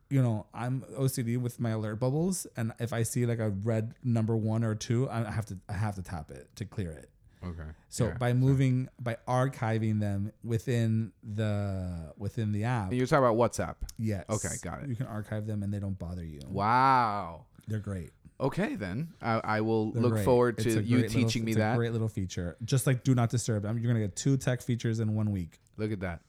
you 0.09 0.23
know, 0.23 0.47
I'm 0.55 0.83
OCD 0.97 1.37
with 1.37 1.59
my 1.59 1.71
alert 1.71 1.97
bubbles, 1.97 2.47
and 2.57 2.73
if 2.79 2.93
I 2.93 3.03
see 3.03 3.27
like 3.27 3.41
a 3.41 3.51
red 3.51 3.95
number 4.05 4.37
one 4.37 4.63
or 4.63 4.77
two, 4.77 5.09
I 5.11 5.29
have 5.31 5.47
to 5.47 5.59
I 5.69 5.73
have 5.73 5.97
to 5.97 6.03
tap 6.03 6.31
it 6.31 6.49
to 6.57 6.65
clear 6.65 6.93
it. 6.93 7.11
Okay. 7.45 7.63
So 7.89 8.13
by 8.19 8.33
moving 8.33 8.89
by 9.01 9.17
archiving 9.29 10.01
them 10.01 10.33
within 10.43 11.13
the 11.23 12.13
within 12.17 12.53
the 12.53 12.65
app, 12.65 12.93
you're 12.93 13.07
talking 13.07 13.25
about 13.25 13.37
WhatsApp. 13.37 13.77
yes, 13.99 14.25
Okay, 14.31 14.55
got 14.63 14.83
it. 14.83 14.89
You 14.89 14.97
can 14.97 15.07
archive 15.07 15.47
them 15.47 15.63
and 15.63 15.73
they 15.73 15.79
don't 15.79 15.99
bother 15.99 16.25
you. 16.25 16.41
Wow. 16.49 17.45
They're 17.69 17.79
great. 17.79 18.13
Okay, 18.39 18.75
then 18.77 19.09
I, 19.23 19.41
I 19.45 19.61
will 19.63 19.93
They're 19.93 20.03
look 20.03 20.13
great. 20.13 20.25
forward 20.25 20.59
to 20.59 20.69
you 20.71 20.75
great 20.75 20.89
little- 20.91 21.09
teaching 21.23 21.45
me 21.45 21.53
it's 21.53 21.59
that. 21.59 21.75
A 21.75 21.77
great 21.77 21.93
little 21.93 22.09
feature, 22.09 22.57
just 22.65 22.87
like 22.87 23.03
Do 23.05 23.15
Not 23.15 23.31
Disturb. 23.31 23.65
I 23.65 23.73
mean, 23.73 23.83
you're 23.83 23.93
gonna 23.93 24.05
get 24.05 24.15
two 24.17 24.37
tech 24.37 24.61
features 24.61 25.01
in 25.01 25.15
one 25.15 25.31
week. 25.31 25.59
Look 25.77 25.91
at 25.93 26.01
that. 26.01 26.21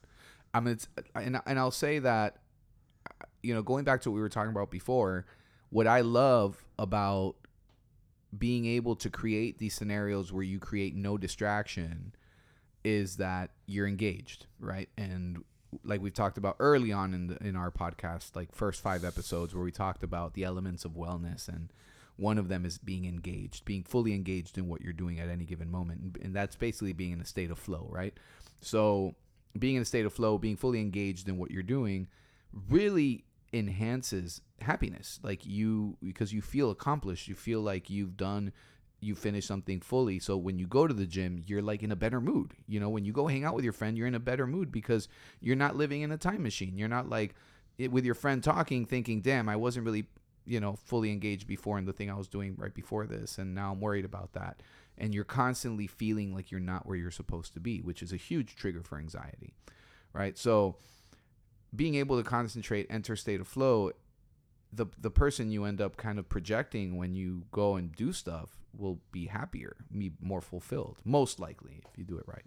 I 0.53 0.59
mean, 0.61 0.73
it's 0.73 0.87
and 1.15 1.41
and 1.45 1.59
I'll 1.59 1.71
say 1.71 1.99
that, 1.99 2.37
uh, 3.09 3.25
you 3.43 3.53
know, 3.53 3.61
going 3.61 3.83
back 3.83 4.01
to 4.01 4.09
what 4.11 4.15
we 4.15 4.21
were 4.21 4.29
talking 4.29 4.51
about 4.51 4.71
before, 4.71 5.25
what 5.69 5.85
I 5.87 6.01
love 6.01 6.63
about 6.79 7.35
being 8.35 8.65
able 8.65 8.95
to 8.95 9.09
create 9.09 9.57
these 9.57 9.73
scenarios 9.73 10.33
where 10.33 10.43
you 10.43 10.59
create 10.59 10.95
no 10.95 11.17
distraction 11.17 12.13
is 12.83 13.17
that 13.17 13.51
you're 13.65 13.87
engaged, 13.87 14.47
right? 14.59 14.89
And 14.97 15.43
like 15.83 16.01
we've 16.01 16.13
talked 16.13 16.37
about 16.37 16.55
early 16.59 16.91
on 16.91 17.13
in 17.13 17.27
the, 17.27 17.37
in 17.45 17.55
our 17.55 17.71
podcast, 17.71 18.35
like 18.35 18.53
first 18.53 18.81
five 18.81 19.03
episodes 19.03 19.53
where 19.53 19.63
we 19.63 19.71
talked 19.71 20.03
about 20.03 20.33
the 20.33 20.43
elements 20.43 20.85
of 20.85 20.91
wellness 20.91 21.47
and 21.47 21.71
one 22.17 22.37
of 22.37 22.49
them 22.49 22.65
is 22.65 22.77
being 22.77 23.05
engaged, 23.05 23.63
being 23.63 23.83
fully 23.83 24.13
engaged 24.13 24.57
in 24.57 24.67
what 24.67 24.81
you're 24.81 24.93
doing 24.93 25.19
at 25.19 25.29
any 25.29 25.45
given 25.45 25.69
moment. 25.69 26.01
And, 26.01 26.17
and 26.23 26.35
that's 26.35 26.55
basically 26.55 26.93
being 26.93 27.11
in 27.11 27.21
a 27.21 27.25
state 27.25 27.51
of 27.51 27.59
flow, 27.59 27.87
right? 27.91 28.13
So, 28.59 29.15
being 29.57 29.75
in 29.75 29.83
a 29.83 29.85
state 29.85 30.05
of 30.05 30.13
flow, 30.13 30.37
being 30.37 30.57
fully 30.57 30.81
engaged 30.81 31.29
in 31.29 31.37
what 31.37 31.51
you're 31.51 31.63
doing 31.63 32.07
really 32.69 33.23
enhances 33.57 34.41
happiness. 34.61 35.19
Like 35.23 35.45
you, 35.45 35.97
because 36.03 36.33
you 36.33 36.41
feel 36.41 36.71
accomplished, 36.71 37.27
you 37.27 37.35
feel 37.35 37.61
like 37.61 37.89
you've 37.89 38.17
done, 38.17 38.51
you 38.99 39.15
finish 39.15 39.45
something 39.45 39.79
fully. 39.79 40.19
So, 40.19 40.37
when 40.37 40.57
you 40.59 40.67
go 40.67 40.87
to 40.87 40.93
the 40.93 41.05
gym, 41.05 41.43
you're 41.45 41.61
like 41.61 41.83
in 41.83 41.91
a 41.91 41.95
better 41.95 42.21
mood. 42.21 42.53
You 42.67 42.79
know, 42.79 42.89
when 42.89 43.05
you 43.05 43.13
go 43.13 43.27
hang 43.27 43.43
out 43.43 43.55
with 43.55 43.63
your 43.63 43.73
friend, 43.73 43.97
you're 43.97 44.07
in 44.07 44.15
a 44.15 44.19
better 44.19 44.47
mood 44.47 44.71
because 44.71 45.07
you're 45.39 45.55
not 45.55 45.75
living 45.75 46.01
in 46.01 46.11
a 46.11 46.17
time 46.17 46.43
machine. 46.43 46.77
You're 46.77 46.87
not 46.87 47.09
like, 47.09 47.35
it, 47.77 47.91
with 47.91 48.05
your 48.05 48.15
friend 48.15 48.43
talking, 48.43 48.85
thinking, 48.85 49.21
"Damn, 49.21 49.49
I 49.49 49.55
wasn't 49.55 49.85
really 49.85 50.07
you 50.47 50.59
know 50.59 50.77
fully 50.85 51.11
engaged 51.11 51.45
before 51.45 51.77
in 51.77 51.85
the 51.85 51.93
thing 51.93 52.09
I 52.09 52.15
was 52.15 52.27
doing 52.27 52.55
right 52.57 52.73
before 52.73 53.05
this 53.05 53.37
and 53.37 53.53
now 53.53 53.73
I'm 53.73 53.81
worried 53.81 54.05
about 54.05 54.33
that 54.33 54.61
and 54.97 55.13
you're 55.13 55.25
constantly 55.25 55.87
feeling 55.87 56.33
like 56.33 56.51
you're 56.51 56.59
not 56.59 56.87
where 56.87 56.95
you're 56.95 57.11
supposed 57.11 57.53
to 57.53 57.59
be 57.59 57.81
which 57.81 58.01
is 58.01 58.13
a 58.13 58.17
huge 58.17 58.55
trigger 58.55 58.81
for 58.81 58.97
anxiety 58.97 59.53
right 60.13 60.37
so 60.37 60.77
being 61.75 61.95
able 61.95 62.17
to 62.17 62.23
concentrate 62.23 62.87
enter 62.89 63.15
state 63.15 63.39
of 63.39 63.47
flow 63.47 63.91
the 64.71 64.85
the 64.99 65.09
person 65.09 65.51
you 65.51 65.63
end 65.63 65.81
up 65.81 65.97
kind 65.97 66.19
of 66.19 66.27
projecting 66.27 66.97
when 66.97 67.13
you 67.13 67.43
go 67.51 67.75
and 67.75 67.95
do 67.95 68.11
stuff 68.11 68.57
will 68.77 68.99
be 69.11 69.25
happier 69.25 69.75
be 69.97 70.11
more 70.21 70.41
fulfilled 70.41 70.97
most 71.03 71.39
likely 71.39 71.81
if 71.89 71.97
you 71.97 72.03
do 72.03 72.17
it 72.17 72.25
right. 72.27 72.45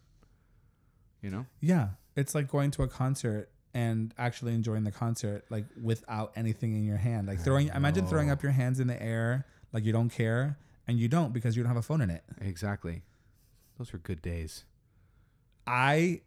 You 1.23 1.29
know? 1.29 1.47
Yeah, 1.61 1.89
it's 2.17 2.35
like 2.35 2.49
going 2.49 2.71
to 2.73 2.83
a 2.83 2.89
concert 2.89 3.51
and 3.75 4.15
actually 4.17 4.55
enjoying 4.55 4.85
the 4.85 4.91
concert 4.91 5.45
like 5.51 5.65
without 5.81 6.33
anything 6.35 6.75
in 6.75 6.85
your 6.85 6.97
hand. 6.97 7.29
Like 7.29 7.41
throwing 7.41 7.69
imagine 7.69 8.07
throwing 8.07 8.31
up 8.31 8.43
your 8.43 8.53
hands 8.53 8.81
in 8.81 8.87
the 8.87 9.01
air 9.03 9.47
like 9.73 9.85
you 9.85 9.93
don't 9.93 10.11
care 10.11 10.59
and 10.87 10.99
you 10.99 11.09
don't 11.09 11.33
because 11.33 11.57
you 11.57 11.63
don't 11.63 11.69
have 11.69 11.77
a 11.77 11.83
phone 11.83 12.01
in 12.01 12.11
it. 12.11 12.23
exactly. 12.41 13.03
Those 13.79 13.93
were 13.93 13.99
good 13.99 14.21
days. 14.21 14.65
I 15.67 16.21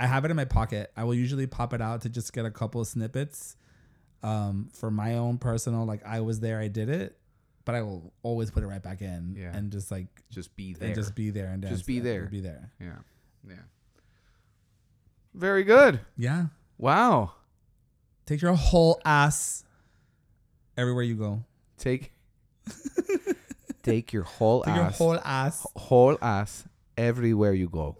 I 0.00 0.06
have 0.06 0.24
it 0.24 0.30
in 0.30 0.36
my 0.36 0.44
pocket. 0.44 0.92
I 0.96 1.04
will 1.04 1.14
usually 1.14 1.46
pop 1.46 1.72
it 1.74 1.80
out 1.80 2.02
to 2.02 2.08
just 2.08 2.32
get 2.32 2.44
a 2.44 2.50
couple 2.50 2.80
of 2.80 2.86
snippets 2.86 3.56
um, 4.22 4.68
for 4.72 4.90
my 4.90 5.14
own 5.14 5.38
personal 5.38 5.84
like 5.86 6.04
I 6.06 6.20
was 6.20 6.40
there, 6.40 6.58
I 6.60 6.68
did 6.68 6.88
it, 6.88 7.16
but 7.64 7.74
I 7.74 7.82
will 7.82 8.12
always 8.22 8.50
put 8.50 8.62
it 8.62 8.66
right 8.66 8.82
back 8.82 9.00
in 9.02 9.34
Yeah. 9.38 9.56
and 9.56 9.70
just 9.72 9.90
like 9.90 10.06
just 10.30 10.54
be 10.56 10.72
there 10.74 10.86
and 10.88 10.94
just 10.94 11.14
be 11.14 11.30
there 11.30 11.46
and 11.48 11.62
Just 11.62 11.86
be 11.86 11.98
there. 12.00 12.26
Be 12.26 12.40
there. 12.40 12.72
yeah 12.80 12.96
yeah 13.48 13.54
very 15.34 15.64
good 15.64 16.00
Yeah. 16.16 16.46
wow 16.78 17.32
Take 18.26 18.42
your 18.42 18.52
whole 18.54 19.00
ass 19.06 19.64
everywhere 20.76 21.02
you 21.04 21.14
go. 21.14 21.44
Take 21.78 22.12
take 23.82 24.12
your 24.12 24.24
whole 24.24 24.62
Take 24.64 24.74
your 24.76 24.84
whole 24.84 25.18
ass. 25.24 25.66
whole 25.76 26.18
ass 26.20 26.64
everywhere 26.96 27.54
you 27.54 27.68
go. 27.70 27.96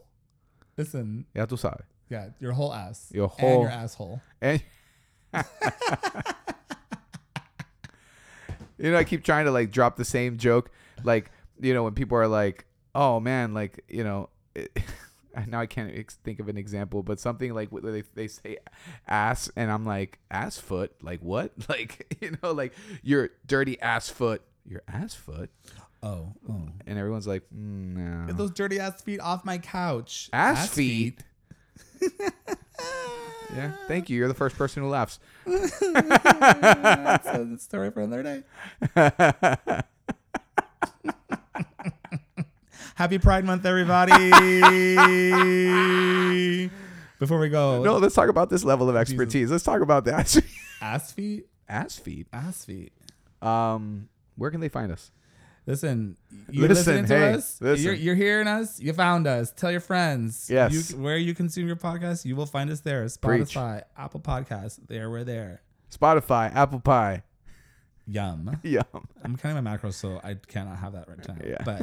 Listen, 0.79 1.27
Ya 1.35 1.45
tú 1.45 1.59
sabes. 1.59 1.83
yeah, 2.09 2.29
your 2.41 2.53
whole 2.53 2.73
ass. 2.73 3.11
Your 3.13 3.31
and 3.39 3.41
whole- 3.41 3.63
your 3.63 3.71
asshole. 3.71 4.23
And 4.41 4.63
you 8.79 8.91
know, 8.93 8.97
I 8.97 9.05
keep 9.05 9.25
trying 9.25 9.45
to 9.47 9.51
like 9.51 9.71
drop 9.71 9.97
the 9.97 10.05
same 10.05 10.39
joke, 10.39 10.71
like 11.05 11.31
you 11.61 11.75
know, 11.75 11.83
when 11.85 11.95
people 11.95 12.17
are 12.17 12.29
like, 12.29 12.65
"Oh 12.95 13.21
man," 13.21 13.55
like 13.55 13.85
you 13.89 14.05
know. 14.05 14.31
It, 14.55 14.71
now 15.47 15.61
I 15.61 15.67
can't 15.67 15.93
ex- 15.95 16.17
think 16.25 16.41
of 16.41 16.49
an 16.49 16.57
example, 16.57 17.03
but 17.03 17.21
something 17.21 17.53
like 17.55 17.69
where 17.71 17.83
they, 17.83 18.03
they 18.15 18.27
say 18.29 18.59
ass, 19.07 19.51
and 19.57 19.71
I'm 19.71 19.85
like 19.85 20.19
ass 20.31 20.59
foot, 20.59 20.93
like 21.03 21.21
what? 21.21 21.53
Like 21.69 22.17
you 22.21 22.37
know, 22.43 22.53
like 22.53 22.73
your 23.03 23.31
dirty 23.47 23.81
ass 23.81 24.09
foot, 24.09 24.43
your 24.65 24.83
ass 24.89 25.15
foot, 25.15 25.51
Oh, 26.03 26.33
oh. 26.49 26.69
and 26.87 26.99
everyone's 26.99 27.27
like, 27.27 27.43
mm, 27.55 27.97
no. 27.97 28.27
Get 28.27 28.37
those 28.37 28.53
dirty 28.53 28.79
ass 28.79 29.03
feet 29.03 29.21
off 29.21 29.45
my 29.45 29.59
couch. 29.59 30.31
ass, 30.33 30.69
feet. 30.71 31.19
yeah, 33.55 33.73
thank 33.89 34.09
you. 34.09 34.17
You're 34.17 34.29
the 34.29 34.35
first 34.35 34.57
person 34.57 34.83
who 34.85 34.89
laughs. 34.89 35.19
That's 35.45 37.27
a 37.27 37.59
story 37.59 37.91
for 37.91 38.01
another 38.03 38.23
day. 38.23 38.43
Happy 42.95 43.19
Pride 43.19 43.45
Month, 43.45 43.67
everybody. 43.67 44.13
Before 47.19 47.39
we 47.41 47.49
go, 47.49 47.83
No, 47.83 47.97
let's 47.99 48.15
talk 48.15 48.29
about 48.29 48.51
this 48.51 48.63
level 48.65 48.89
of 48.89 48.95
expertise. 48.97 49.51
Let's 49.51 49.65
talk 49.65 49.81
about 49.81 50.05
the 50.05 50.15
ass, 50.15 50.41
ass 50.81 51.13
feet, 51.13 51.47
ass 51.69 51.97
feet. 51.97 52.29
ass 52.33 52.65
feet. 52.65 52.93
Um, 53.43 54.09
where 54.37 54.51
can 54.53 54.61
they 54.61 54.69
find 54.69 54.93
us? 54.93 55.11
Listen, 55.69 56.17
you're 56.51 56.67
Listen, 56.67 56.95
listening 56.95 57.07
to 57.09 57.15
hey, 57.19 57.33
us. 57.35 57.61
listen. 57.61 57.85
You're, 57.85 57.93
you're 57.93 58.15
hearing 58.15 58.49
us. 58.49 58.81
You 58.81 58.95
found 58.95 59.27
us. 59.27 59.53
Tell 59.53 59.71
your 59.71 59.83
friends. 59.83 60.49
Yes. 60.51 60.73
You, 60.93 60.97
where 60.97 61.19
you 61.19 61.35
consume 61.35 61.67
your 61.67 61.77
podcast, 61.77 62.25
you 62.25 62.37
will 62.37 62.47
find 62.47 62.71
us 62.71 62.81
there. 62.81 63.07
Preach. 63.21 63.51
Spotify, 63.51 63.83
Apple 63.95 64.21
Podcasts. 64.21 64.79
There, 64.89 65.11
we're 65.11 65.25
there. 65.25 65.61
Spotify, 65.95 66.55
Apple 66.55 66.81
Pie. 66.81 67.23
Yum. 68.07 68.59
Yum. 68.63 68.83
I'm 69.23 69.37
kind 69.37 69.53
of 69.53 69.59
a 69.59 69.63
macro, 69.63 69.91
so 69.91 70.19
I 70.25 70.37
cannot 70.47 70.79
have 70.79 70.95
that 70.95 71.07
right 71.07 71.29
now. 71.29 71.37
Yeah. 71.45 71.63
But 71.63 71.83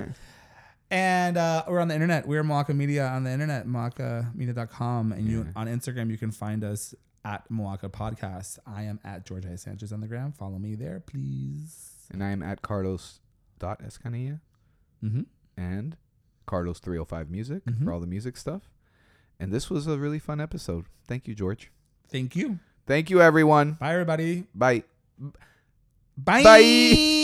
and 0.90 1.38
uh, 1.38 1.66
we're 1.68 1.80
on 1.80 1.88
the 1.88 1.94
internet. 1.94 2.28
We're 2.28 2.44
Moaka 2.44 2.76
Media 2.76 3.06
on 3.06 3.24
the 3.24 3.30
internet, 3.32 3.68
moakamedia.com. 3.68 5.12
And 5.12 5.28
you 5.28 5.44
Yeah. 5.44 5.52
on 5.56 5.68
Instagram, 5.68 6.10
you 6.10 6.18
can 6.18 6.32
find 6.32 6.64
us 6.64 6.96
at 7.24 7.48
Moaka 7.52 7.92
Podcast. 7.92 8.58
I 8.66 8.84
am 8.84 9.00
at 9.04 9.28
George 9.28 9.46
I. 9.46 9.58
Sanchez 9.58 9.94
on 9.94 10.02
the 10.02 10.08
gram. 10.08 10.32
Follow 10.32 10.58
me 10.58 10.74
there, 10.74 11.02
please. 11.06 11.92
And 12.12 12.24
I 12.24 12.32
am 12.32 12.42
at 12.42 12.64
Carlos 12.64 13.20
dot 13.60 13.82
Escanilla. 13.82 14.39
Mm-hmm. 15.03 15.22
And 15.58 15.97
Carlos 16.45 16.80
305 16.80 17.30
Music 17.30 17.64
Mhm. 17.66 17.84
for 17.84 17.91
all 17.93 17.99
the 17.99 18.08
music 18.08 18.38
stuff. 18.38 18.70
And 19.39 19.51
this 19.51 19.70
was 19.70 19.88
a 19.88 19.97
really 19.97 20.20
fun 20.20 20.39
episode. 20.39 20.86
Thank 21.08 21.28
you, 21.28 21.36
George. 21.36 21.72
Thank 22.10 22.36
you. 22.36 22.60
Thank 22.86 23.10
you, 23.10 23.22
everyone. 23.22 23.74
Bye, 23.74 23.93
everybody. 23.93 24.45
Bye. 24.53 24.84
Bye. 26.18 26.43
Bye. 26.43 27.22